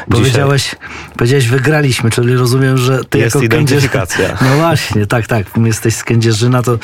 Powiedziałeś, 0.09 0.63
Dzisiaj... 0.63 0.79
powiedziałeś 1.17 1.47
wygraliśmy, 1.47 2.09
czyli 2.09 2.35
rozumiem, 2.35 2.77
że 2.77 3.03
ty 3.09 3.17
jest 3.17 3.35
jako 3.35 3.45
identyfikacja. 3.45 4.37
No 4.41 4.57
właśnie, 4.57 5.07
tak, 5.07 5.27
tak. 5.27 5.45
Jesteś 5.65 5.95
z 5.95 6.03
Kędzierzyna, 6.03 6.61
to 6.61 6.77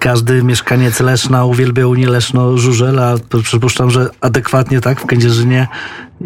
każdy 0.00 0.42
mieszkaniec 0.42 1.00
Leszna 1.00 1.44
uwielbia 1.44 1.86
Unię 1.86 2.08
Leszno-Żużel, 2.08 3.00
a 3.00 3.14
przypuszczam, 3.42 3.90
że 3.90 4.08
adekwatnie 4.20 4.80
tak 4.80 5.00
w 5.00 5.06
Kędzierzynie 5.06 5.68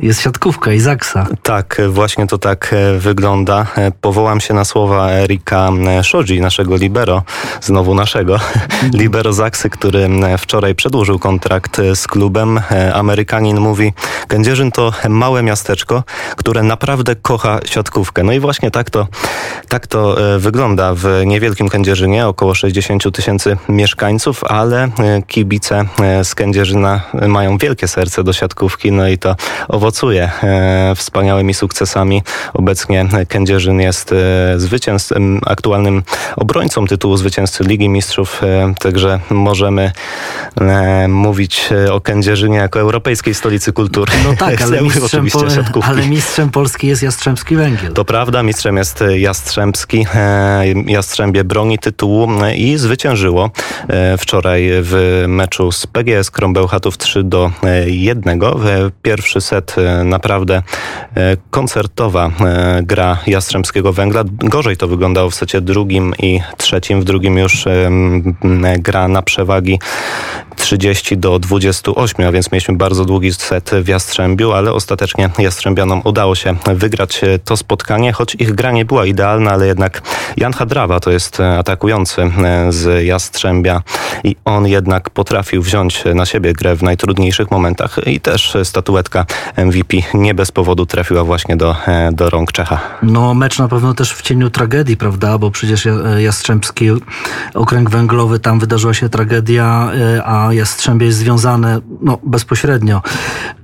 jest 0.03 0.21
siatkówka 0.21 0.73
i 0.73 0.81
Zaksa. 0.81 1.27
Tak, 1.43 1.81
właśnie 1.89 2.27
to 2.27 2.39
tak 2.39 2.73
e, 2.73 2.99
wygląda. 2.99 3.67
E, 3.77 3.91
powołam 4.01 4.41
się 4.41 4.55
na 4.55 4.65
słowa 4.65 5.11
Erika 5.11 5.71
Szodzi, 6.03 6.41
naszego 6.41 6.77
libero, 6.77 7.23
znowu 7.61 7.95
naszego, 7.95 8.41
libero 9.01 9.33
Zaksy, 9.33 9.71
który 9.71 10.09
wczoraj 10.39 10.75
przedłużył 10.75 11.19
kontrakt 11.19 11.81
z 11.95 12.07
klubem. 12.07 12.61
E, 12.71 12.95
Amerykanin 12.95 13.61
mówi, 13.61 13.93
Kędzierzyn 14.29 14.73
to 14.73 14.93
małe 15.09 15.43
miasteczko, 15.43 16.03
które 16.37 16.63
naprawdę 16.63 17.17
kocha 17.17 17.61
siatkówkę. 17.65 18.23
No 18.23 18.33
i 18.33 18.41
właśnie 18.41 18.71
tak 18.71 18.91
to, 18.91 19.07
tak 19.69 19.87
to 19.87 20.17
wygląda 20.39 20.95
w 20.95 21.23
niewielkim 21.27 21.69
Kędzierzynie, 21.69 22.27
około 22.27 22.55
60 22.55 23.13
tysięcy 23.13 23.57
mieszkańców, 23.69 24.45
ale 24.45 24.89
kibice 25.27 25.85
z 26.23 26.35
Kędzierzyna 26.35 27.01
mają 27.29 27.59
wielkie 27.59 27.89
serce 27.89 28.25
do 28.25 28.33
siatkówki, 28.33 28.93
no 28.93 29.09
i 29.09 29.19
to 29.19 29.37
owocuje 29.87 30.31
e, 30.43 30.95
wspaniałymi 30.97 31.55
sukcesami. 31.55 32.23
Obecnie 32.55 33.07
Kędzierzyn 33.29 33.81
jest 33.81 34.13
e, 34.13 34.17
zwycięzcą, 34.57 35.15
aktualnym 35.47 36.03
obrońcą 36.37 36.87
tytułu 36.87 37.17
zwycięzcy 37.17 37.65
Ligi 37.65 37.89
Mistrzów, 37.89 38.43
e, 38.43 38.75
także 38.79 39.21
możemy 39.31 39.93
mówić 41.09 41.69
o 41.93 42.01
Kędzierzynie 42.01 42.57
jako 42.57 42.81
europejskiej 42.81 43.35
stolicy 43.35 43.73
kultury. 43.73 44.13
No 44.25 44.37
tak, 44.47 44.63
ale 44.63 44.83
mistrzem, 44.83 45.27
po, 45.31 45.85
ale 45.85 46.07
mistrzem 46.07 46.51
Polski 46.51 46.87
jest 46.87 47.03
Jastrzębski 47.03 47.57
Węgiel. 47.57 47.93
To 47.93 48.05
prawda, 48.05 48.43
mistrzem 48.43 48.77
jest 48.77 49.05
Jastrzębski. 49.17 50.07
Jastrzębie 50.87 51.45
broni 51.45 51.79
tytułu 51.79 52.29
i 52.57 52.79
zwyciężyło 52.79 53.51
wczoraj 54.19 54.69
w 54.71 55.25
meczu 55.29 55.73
z 55.73 55.87
PGS 55.87 56.31
Krąbełchatów 56.31 56.99
3 56.99 57.25
do 57.25 57.51
1. 57.87 58.41
Pierwszy 59.03 59.41
set 59.41 59.76
E, 59.79 60.05
naprawdę 60.05 60.63
e, 61.17 61.37
koncertowa 61.51 62.31
e, 62.41 62.81
gra 62.83 63.19
Jastrzębskiego 63.27 63.93
Węgla. 63.93 64.25
Gorzej 64.27 64.77
to 64.77 64.89
wyglądało 64.89 65.31
w 65.31 65.35
secie 65.35 65.61
drugim 65.61 66.15
i 66.19 66.41
trzecim. 66.57 67.01
W 67.01 67.05
drugim 67.05 67.39
już 67.39 67.65
gra 68.79 69.09
na 69.09 69.23
przewagi 69.23 69.79
30 70.57 71.19
do 71.19 71.39
28, 71.39 72.27
a 72.27 72.33
więc 72.33 72.53
mieliśmy 72.53 72.77
bardzo 72.77 73.05
długi 73.05 73.33
set 73.33 73.71
w 73.83 73.89
Jastrzębiu, 73.89 74.53
ale 74.53 74.73
ostatecznie 74.73 75.31
Jastrzębianom 75.39 76.03
udało 76.05 76.35
się 76.35 76.57
wygrać 76.67 77.21
to 77.45 77.57
spotkanie, 77.57 78.13
choć 78.13 78.35
ich 78.35 78.55
gra 78.55 78.73
nie 78.73 78.85
była 78.85 79.07
idealna, 79.07 79.51
ale 79.51 79.67
jednak 79.67 80.03
Jan 80.37 80.53
Hadrawa 80.53 81.01
to 81.01 81.11
jest 81.11 81.41
atakujący 81.41 82.31
z 82.69 83.05
Jastrzębia 83.05 83.83
i 84.25 84.37
on 84.45 84.67
jednak 84.67 85.11
potrafił 85.11 85.63
wziąć 85.63 86.05
na 86.15 86.27
siebie 86.27 86.53
grę 86.53 86.77
w 86.77 86.83
najtrudniejszych 86.83 87.51
momentach 87.51 87.99
i 88.07 88.21
też 88.21 88.57
statuetka 88.65 89.27
MVP 89.57 89.97
nie 90.15 90.35
bez 90.35 90.53
powodu 90.53 90.87
trafiła 90.87 91.25
właśnie 91.25 91.57
do, 91.57 91.77
e, 91.87 92.13
do 92.13 92.31
rąk 92.31 92.53
Czecha. 92.53 92.81
No 93.03 93.35
mecz 93.35 93.59
na 93.59 93.69
pewno 93.69 93.95
też 93.95 94.13
w 94.13 94.23
cieniu 94.23 94.51
tragedii, 94.51 94.97
prawda, 94.97 95.39
bo 95.39 95.51
przecież 95.51 95.89
Jastrzębski 96.19 96.91
okręg 97.55 97.91
węglowy, 97.91 98.39
tam 98.39 98.61
wydarzyła 98.61 98.95
się 98.95 99.09
tragedia, 99.09 99.91
e, 100.17 100.27
a 100.27 100.53
Jastrzębie 100.53 101.07
jest 101.07 101.19
związane 101.19 101.81
no, 102.03 102.19
bezpośrednio. 102.23 103.03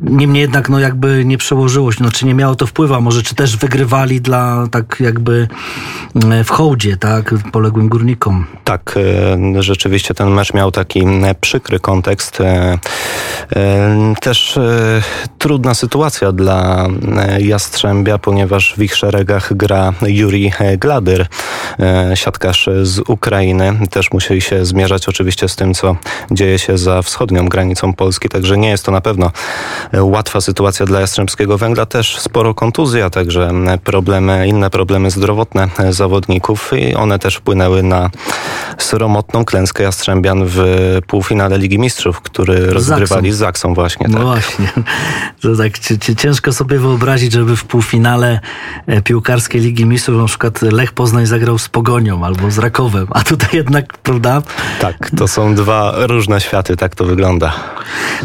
Niemniej 0.01 0.41
jednak 0.41 0.69
no 0.69 0.79
jakby 0.79 1.25
nie 1.25 1.39
przełożyło 1.39 1.93
się, 1.93 2.05
no 2.05 2.11
czy 2.11 2.27
nie 2.27 2.35
miało 2.35 2.55
to 2.55 2.67
wpływu, 2.67 2.95
a 2.95 3.01
może 3.01 3.23
czy 3.23 3.35
też 3.35 3.57
wygrywali 3.57 4.21
dla 4.21 4.67
tak 4.71 4.97
jakby 5.01 5.49
e, 6.31 6.45
w 6.45 6.51
hołdzie, 6.51 6.97
tak, 6.97 7.35
poległym 7.53 7.89
górnikom. 7.89 8.47
Tak, 8.65 8.99
rzeczywiście 9.59 10.15
ten 10.15 10.31
mecz 10.31 10.55
miał 10.55 10.71
taki 10.71 11.07
przykry 11.41 11.81
kontekst. 11.81 12.39
Też 14.21 14.59
trudna 15.39 15.75
sytuacja 15.75 15.82
dla 16.33 16.87
e, 17.19 17.43
Jastrzębia, 17.43 18.19
ponieważ 18.19 18.75
w 18.77 18.83
ich 18.83 18.97
szeregach 18.97 19.55
gra 19.57 19.93
Juri 20.03 20.53
Gladyr, 20.79 21.27
e, 21.81 22.13
siatkarz 22.15 22.69
z 22.83 22.99
Ukrainy. 22.99 23.79
Też 23.91 24.13
musieli 24.13 24.41
się 24.41 24.65
zmierzać 24.65 25.09
oczywiście 25.09 25.49
z 25.49 25.57
tym, 25.57 25.75
co 25.75 25.97
dzieje 26.31 26.59
się 26.59 26.79
za 26.79 27.03
wschodnią 27.03 27.49
granicą 27.49 27.93
Polski, 27.93 28.29
także 28.29 28.59
nie 28.59 28.69
jest 28.69 28.85
to 28.85 28.93
na 28.93 29.01
pewno 29.01 29.31
e, 29.93 30.05
łatwa 30.05 30.41
sytuacja 30.41 30.87
dla 30.87 31.01
Jastrzębskiego 31.01 31.59
Węgla. 31.59 31.87
Też 31.87 32.19
sporo 32.19 32.55
kontuzji, 32.55 33.03
a 33.03 33.11
także 33.11 33.51
problemy, 33.85 34.49
inne 34.49 34.71
problemy 34.71 35.11
zdrowotne 35.11 35.69
zawodników 35.91 36.71
i 36.73 36.95
one 36.95 37.19
też 37.19 37.37
wpłynęły 37.37 37.83
na 37.83 38.11
sromotną 38.79 39.45
klęskę 39.45 39.83
Jastrzębian 39.83 40.45
w 40.47 40.63
półfinale 41.07 41.59
Ligi 41.59 41.79
Mistrzów, 41.79 42.21
który 42.21 42.67
rozgrywali 42.67 43.33
z 43.33 43.37
Zaksą 43.37 43.75
właśnie. 43.75 44.07
No 44.09 44.19
tak. 44.19 44.27
właśnie. 44.27 44.69
To 45.43 45.57
tak 45.57 45.72
ciężko 46.17 46.53
sobie 46.53 46.79
wyobrazić, 46.79 47.33
żeby 47.33 47.57
w 47.57 47.65
półfinale 47.65 48.41
e, 48.87 49.03
piłkarskiej 49.03 49.61
Ligi 49.61 49.87
Mistrzów 49.87 50.17
na 50.17 50.27
przykład 50.27 50.63
Lech 50.63 50.93
Poznań 50.93 51.27
zagrał 51.27 51.59
z 51.59 51.69
Pogonią 51.69 52.25
albo 52.25 52.51
z 52.51 52.59
Rakowem, 52.59 53.07
a 53.11 53.23
tutaj 53.23 53.51
jednak, 53.53 53.99
prawda? 53.99 54.43
Tak, 54.81 55.11
to 55.17 55.29
są 55.29 55.55
dwa 55.55 55.95
różne 55.97 56.41
światy, 56.41 56.77
tak 56.77 56.95
to 56.95 57.05
wygląda. 57.05 57.53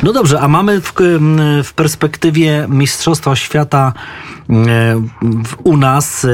No 0.04 0.14
dobrze, 0.14 0.40
a 0.40 0.48
mamy 0.48 0.82
w, 0.82 0.94
w 1.64 1.74
perspektywie 1.74 2.66
Mistrzostwa 2.70 3.36
Świata 3.36 3.94
u 5.64 5.78
nas 5.78 6.26
e, 6.26 6.30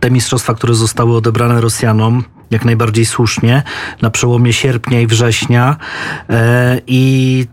te 0.00 0.10
mistrzostwa, 0.10 0.54
które 0.54 0.74
zostały 0.74 1.16
odebrane 1.16 1.60
Rosjanom, 1.60 2.24
jak 2.50 2.64
najbardziej 2.64 3.06
słusznie, 3.06 3.62
na 4.02 4.10
przełomie 4.10 4.52
sierpnia 4.52 5.00
i 5.00 5.06
września. 5.06 5.76
E, 6.30 6.80
I 6.86 7.46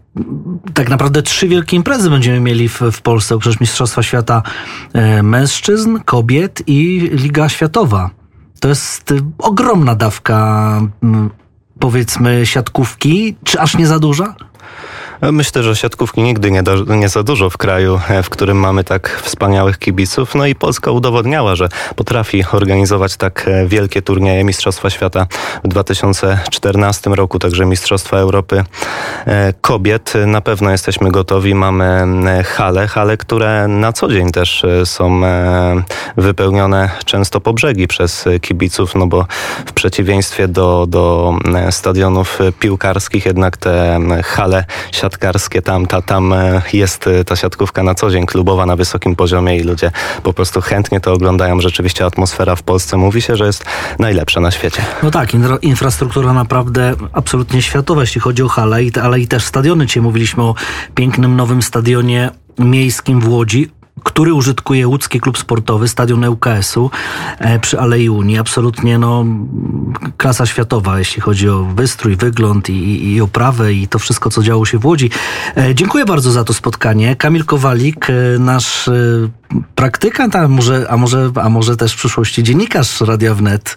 tak 0.74 0.90
naprawdę 0.90 1.22
trzy 1.22 1.48
wielkie 1.48 1.78
imprezy 1.78 2.10
będziemy 2.10 2.40
mieli 2.40 2.70
w, 2.70 2.82
w 2.92 3.02
Polsce, 3.02 3.40
przecież 3.40 3.60
Mistrzostwa 3.60 4.04
Świata 4.04 4.44
e, 4.94 5.24
Mężczyzn, 5.24 6.00
Kobiet 6.06 6.64
i 6.68 7.10
Liga 7.14 7.50
Światowa. 7.50 8.10
To 8.60 8.70
jest 8.70 9.14
ogromna 9.38 9.96
dawka, 9.96 10.82
powiedzmy, 11.80 12.46
siatkówki. 12.46 13.36
Czy 13.44 13.60
aż 13.60 13.78
nie 13.78 13.88
za 13.88 14.00
duża? 14.00 14.36
Myślę, 15.32 15.64
że 15.64 15.76
siatkówki 15.76 16.22
nigdy 16.22 16.52
nie, 16.52 16.64
do, 16.64 16.96
nie 16.96 17.10
za 17.10 17.24
dużo 17.24 17.50
w 17.50 17.58
kraju, 17.58 18.00
e, 18.10 18.24
w 18.24 18.30
którym 18.30 18.58
mamy 18.58 18.84
tak 18.84 19.22
wspaniałych 19.24 19.80
kibiców. 19.80 20.36
No 20.36 20.46
i 20.46 20.56
Polska 20.56 20.92
udowodniała, 20.92 21.56
że 21.56 21.70
potrafi 21.96 22.44
organizować 22.52 23.18
tak 23.18 23.48
e, 23.48 23.68
wielkie 23.68 24.02
turnieje 24.02 24.44
Mistrzostwa 24.44 24.90
Świata 24.90 25.28
w 25.64 25.68
2014 25.68 27.10
roku, 27.10 27.40
także 27.40 27.66
Mistrzostwa 27.66 28.18
Europy 28.18 28.64
e, 29.26 29.54
kobiet. 29.62 30.14
Na 30.28 30.42
pewno 30.42 30.72
jesteśmy 30.72 31.12
gotowi. 31.12 31.56
Mamy 31.56 32.44
hale, 32.46 32.88
hale, 32.88 33.18
które 33.18 33.68
na 33.68 33.94
co 33.94 34.08
dzień 34.08 34.32
też 34.32 34.66
są 34.86 35.22
wypełnione 36.18 36.90
często 37.06 37.42
po 37.42 37.54
brzegi 37.54 37.88
przez 37.88 38.26
kibiców, 38.42 38.96
no 38.96 39.08
bo 39.08 39.26
w 39.66 39.74
przeciwieństwie 39.74 40.48
do, 40.48 40.86
do 40.90 41.36
stadionów 41.70 42.40
piłkarskich 42.60 43.26
jednak 43.26 43.58
te 43.58 44.00
hale 44.24 44.66
siatkowe 44.92 45.13
siatkarskie, 45.14 45.62
tam, 45.62 45.86
ta, 45.86 46.02
tam 46.02 46.34
e, 46.34 46.62
jest 46.74 47.08
e, 47.08 47.24
ta 47.24 47.36
siatkówka 47.36 47.84
na 47.84 47.96
co 47.96 48.12
dzień 48.12 48.26
klubowa 48.26 48.66
na 48.66 48.76
wysokim 48.76 49.16
poziomie 49.16 49.58
i 49.58 49.64
ludzie 49.64 49.92
po 50.24 50.34
prostu 50.34 50.62
chętnie 50.62 51.00
to 51.00 51.14
oglądają. 51.14 51.62
Rzeczywiście 51.62 52.06
atmosfera 52.06 52.56
w 52.56 52.64
Polsce 52.64 52.98
mówi 52.98 53.22
się, 53.22 53.36
że 53.36 53.46
jest 53.46 53.66
najlepsza 54.00 54.42
na 54.42 54.52
świecie. 54.52 54.86
No 55.04 55.12
tak, 55.12 55.30
infrastruktura 55.62 56.34
naprawdę 56.34 56.96
absolutnie 57.14 57.62
światowa, 57.62 58.02
jeśli 58.02 58.22
chodzi 58.22 58.44
o 58.44 58.48
halę, 58.48 58.78
ale 59.04 59.20
i 59.20 59.28
też 59.28 59.44
stadiony. 59.44 59.86
Dzisiaj 59.86 60.04
mówiliśmy 60.04 60.44
o 60.44 60.56
pięknym 60.96 61.36
nowym 61.36 61.62
stadionie 61.62 62.30
miejskim 62.60 63.20
w 63.20 63.30
Łodzi 63.30 63.72
który 64.04 64.34
użytkuje 64.34 64.88
łódzki 64.88 65.20
klub 65.20 65.38
sportowy, 65.38 65.88
stadion 65.88 66.26
ŁKS-u 66.26 66.92
e, 67.40 67.60
przy 67.60 67.80
Alei 67.80 68.10
Unii. 68.10 68.40
Absolutnie 68.40 68.98
no, 68.98 69.26
klasa 70.18 70.46
światowa, 70.46 71.00
jeśli 71.00 71.22
chodzi 71.22 71.50
o 71.50 71.64
wystrój, 71.64 72.16
wygląd 72.16 72.70
i, 72.70 73.14
i 73.14 73.22
oprawę 73.22 73.74
i 73.74 73.88
to 73.88 74.00
wszystko, 74.00 74.30
co 74.30 74.44
działo 74.44 74.66
się 74.66 74.78
w 74.80 74.86
Łodzi. 74.86 75.10
E, 75.58 75.76
dziękuję 75.76 76.06
bardzo 76.06 76.32
za 76.32 76.44
to 76.44 76.54
spotkanie. 76.54 77.16
Kamil 77.16 77.46
Kowalik, 77.46 78.10
e, 78.10 78.14
nasz 78.40 78.90
praktykant, 79.76 80.36
a 80.36 80.48
może, 80.48 80.86
a 80.90 80.98
może, 80.98 81.32
a 81.42 81.50
może 81.50 81.78
też 81.78 81.94
w 81.94 81.98
przyszłości 81.98 82.44
dziennikarz 82.44 83.02
Radia 83.02 83.34
Wnet. 83.34 83.76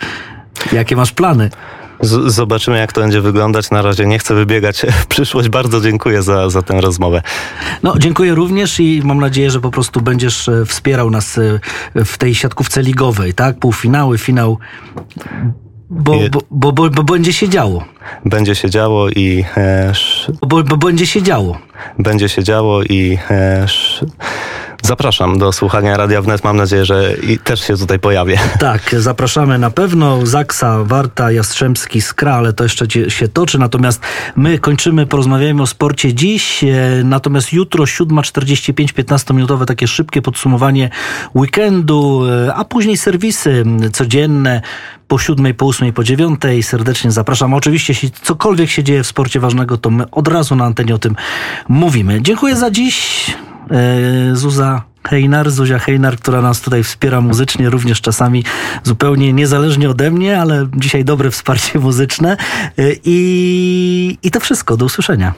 Jakie 0.72 0.96
masz 0.96 1.12
plany? 1.12 1.50
Z 2.00 2.32
zobaczymy, 2.32 2.78
jak 2.78 2.92
to 2.92 3.00
będzie 3.00 3.20
wyglądać. 3.20 3.70
Na 3.70 3.82
razie 3.82 4.06
nie 4.06 4.18
chcę 4.18 4.34
wybiegać 4.34 4.86
w 5.02 5.06
przyszłość. 5.06 5.48
Bardzo 5.48 5.80
dziękuję 5.80 6.22
za, 6.22 6.50
za 6.50 6.62
tę 6.62 6.80
rozmowę. 6.80 7.22
No, 7.82 7.94
dziękuję 7.98 8.34
również 8.34 8.80
i 8.80 9.02
mam 9.04 9.18
nadzieję, 9.18 9.50
że 9.50 9.60
po 9.60 9.70
prostu 9.70 10.00
będziesz 10.00 10.48
e, 10.48 10.66
wspierał 10.66 11.10
nas 11.10 11.38
e, 11.38 12.04
w 12.04 12.18
tej 12.18 12.34
siatkówce 12.34 12.82
ligowej, 12.82 13.34
tak? 13.34 13.58
Półfinały, 13.58 14.18
finał. 14.18 14.58
Bo, 15.90 16.14
bo, 16.50 16.72
bo, 16.72 16.90
bo, 16.90 17.02
będzie 17.02 17.32
się 17.32 17.48
działo. 17.48 17.84
Będzie 18.24 18.54
się 18.54 18.70
działo 18.70 19.08
i. 19.08 19.44
E, 19.56 19.92
bo, 20.46 20.62
bo 20.62 20.76
będzie 20.76 21.06
się 21.06 21.22
działo. 21.22 21.58
Będzie 21.98 22.28
się 22.28 22.44
działo 22.44 22.82
i. 22.82 23.18
E, 23.30 23.66
Zapraszam 24.82 25.38
do 25.38 25.52
słuchania 25.52 25.96
Radia 25.96 26.22
Wnet. 26.22 26.44
Mam 26.44 26.56
nadzieję, 26.56 26.84
że 26.84 27.14
i 27.22 27.38
też 27.38 27.66
się 27.66 27.76
tutaj 27.76 27.98
pojawię. 27.98 28.38
Tak, 28.58 28.94
zapraszamy 28.98 29.58
na 29.58 29.70
pewno. 29.70 30.26
Zaksa, 30.26 30.84
Warta, 30.84 31.32
Jastrzębski, 31.32 32.00
Skra, 32.00 32.34
ale 32.34 32.52
to 32.52 32.64
jeszcze 32.64 32.86
się 33.08 33.28
toczy. 33.28 33.58
Natomiast 33.58 34.00
my 34.36 34.58
kończymy, 34.58 35.06
porozmawiajmy 35.06 35.62
o 35.62 35.66
sporcie 35.66 36.14
dziś. 36.14 36.64
E, 36.64 36.68
natomiast 37.04 37.52
jutro 37.52 37.84
7.45, 37.84 38.92
15-minutowe 38.92 39.64
takie 39.64 39.88
szybkie 39.88 40.22
podsumowanie 40.22 40.90
weekendu, 41.34 42.22
e, 42.26 42.54
a 42.54 42.64
później 42.64 42.96
serwisy 42.96 43.64
codzienne 43.92 44.62
po 45.08 45.18
siódmej, 45.18 45.54
po 45.54 45.66
ósmej, 45.66 45.92
po 45.92 46.04
dziewiątej. 46.04 46.62
Serdecznie 46.62 47.10
zapraszam. 47.10 47.54
Oczywiście, 47.54 47.92
jeśli 47.92 48.10
cokolwiek 48.10 48.70
się 48.70 48.84
dzieje 48.84 49.02
w 49.02 49.06
sporcie 49.06 49.40
ważnego, 49.40 49.78
to 49.78 49.90
my 49.90 50.10
od 50.10 50.28
razu 50.28 50.56
na 50.56 50.64
antenie 50.64 50.94
o 50.94 50.98
tym 50.98 51.16
mówimy. 51.68 52.22
Dziękuję 52.22 52.56
za 52.56 52.70
dziś. 52.70 53.26
E, 53.70 54.36
Zuza 54.36 54.82
Heinar, 55.08 55.50
Zuzia 55.50 55.78
Heinar, 55.78 56.16
która 56.16 56.42
nas 56.42 56.60
tutaj 56.60 56.84
wspiera 56.84 57.20
muzycznie, 57.20 57.70
również 57.70 58.00
czasami 58.00 58.44
zupełnie 58.82 59.32
niezależnie 59.32 59.90
ode 59.90 60.10
mnie, 60.10 60.40
ale 60.40 60.68
dzisiaj 60.76 61.04
dobre 61.04 61.30
wsparcie 61.30 61.78
muzyczne. 61.88 62.36
E, 62.78 62.82
I, 63.04 64.18
i 64.22 64.30
to 64.30 64.40
wszystko. 64.40 64.76
Do 64.76 64.84
usłyszenia. 64.84 65.34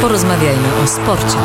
Porozmawiajmy 0.00 0.68
o 0.84 0.86
sporcie. 0.86 1.36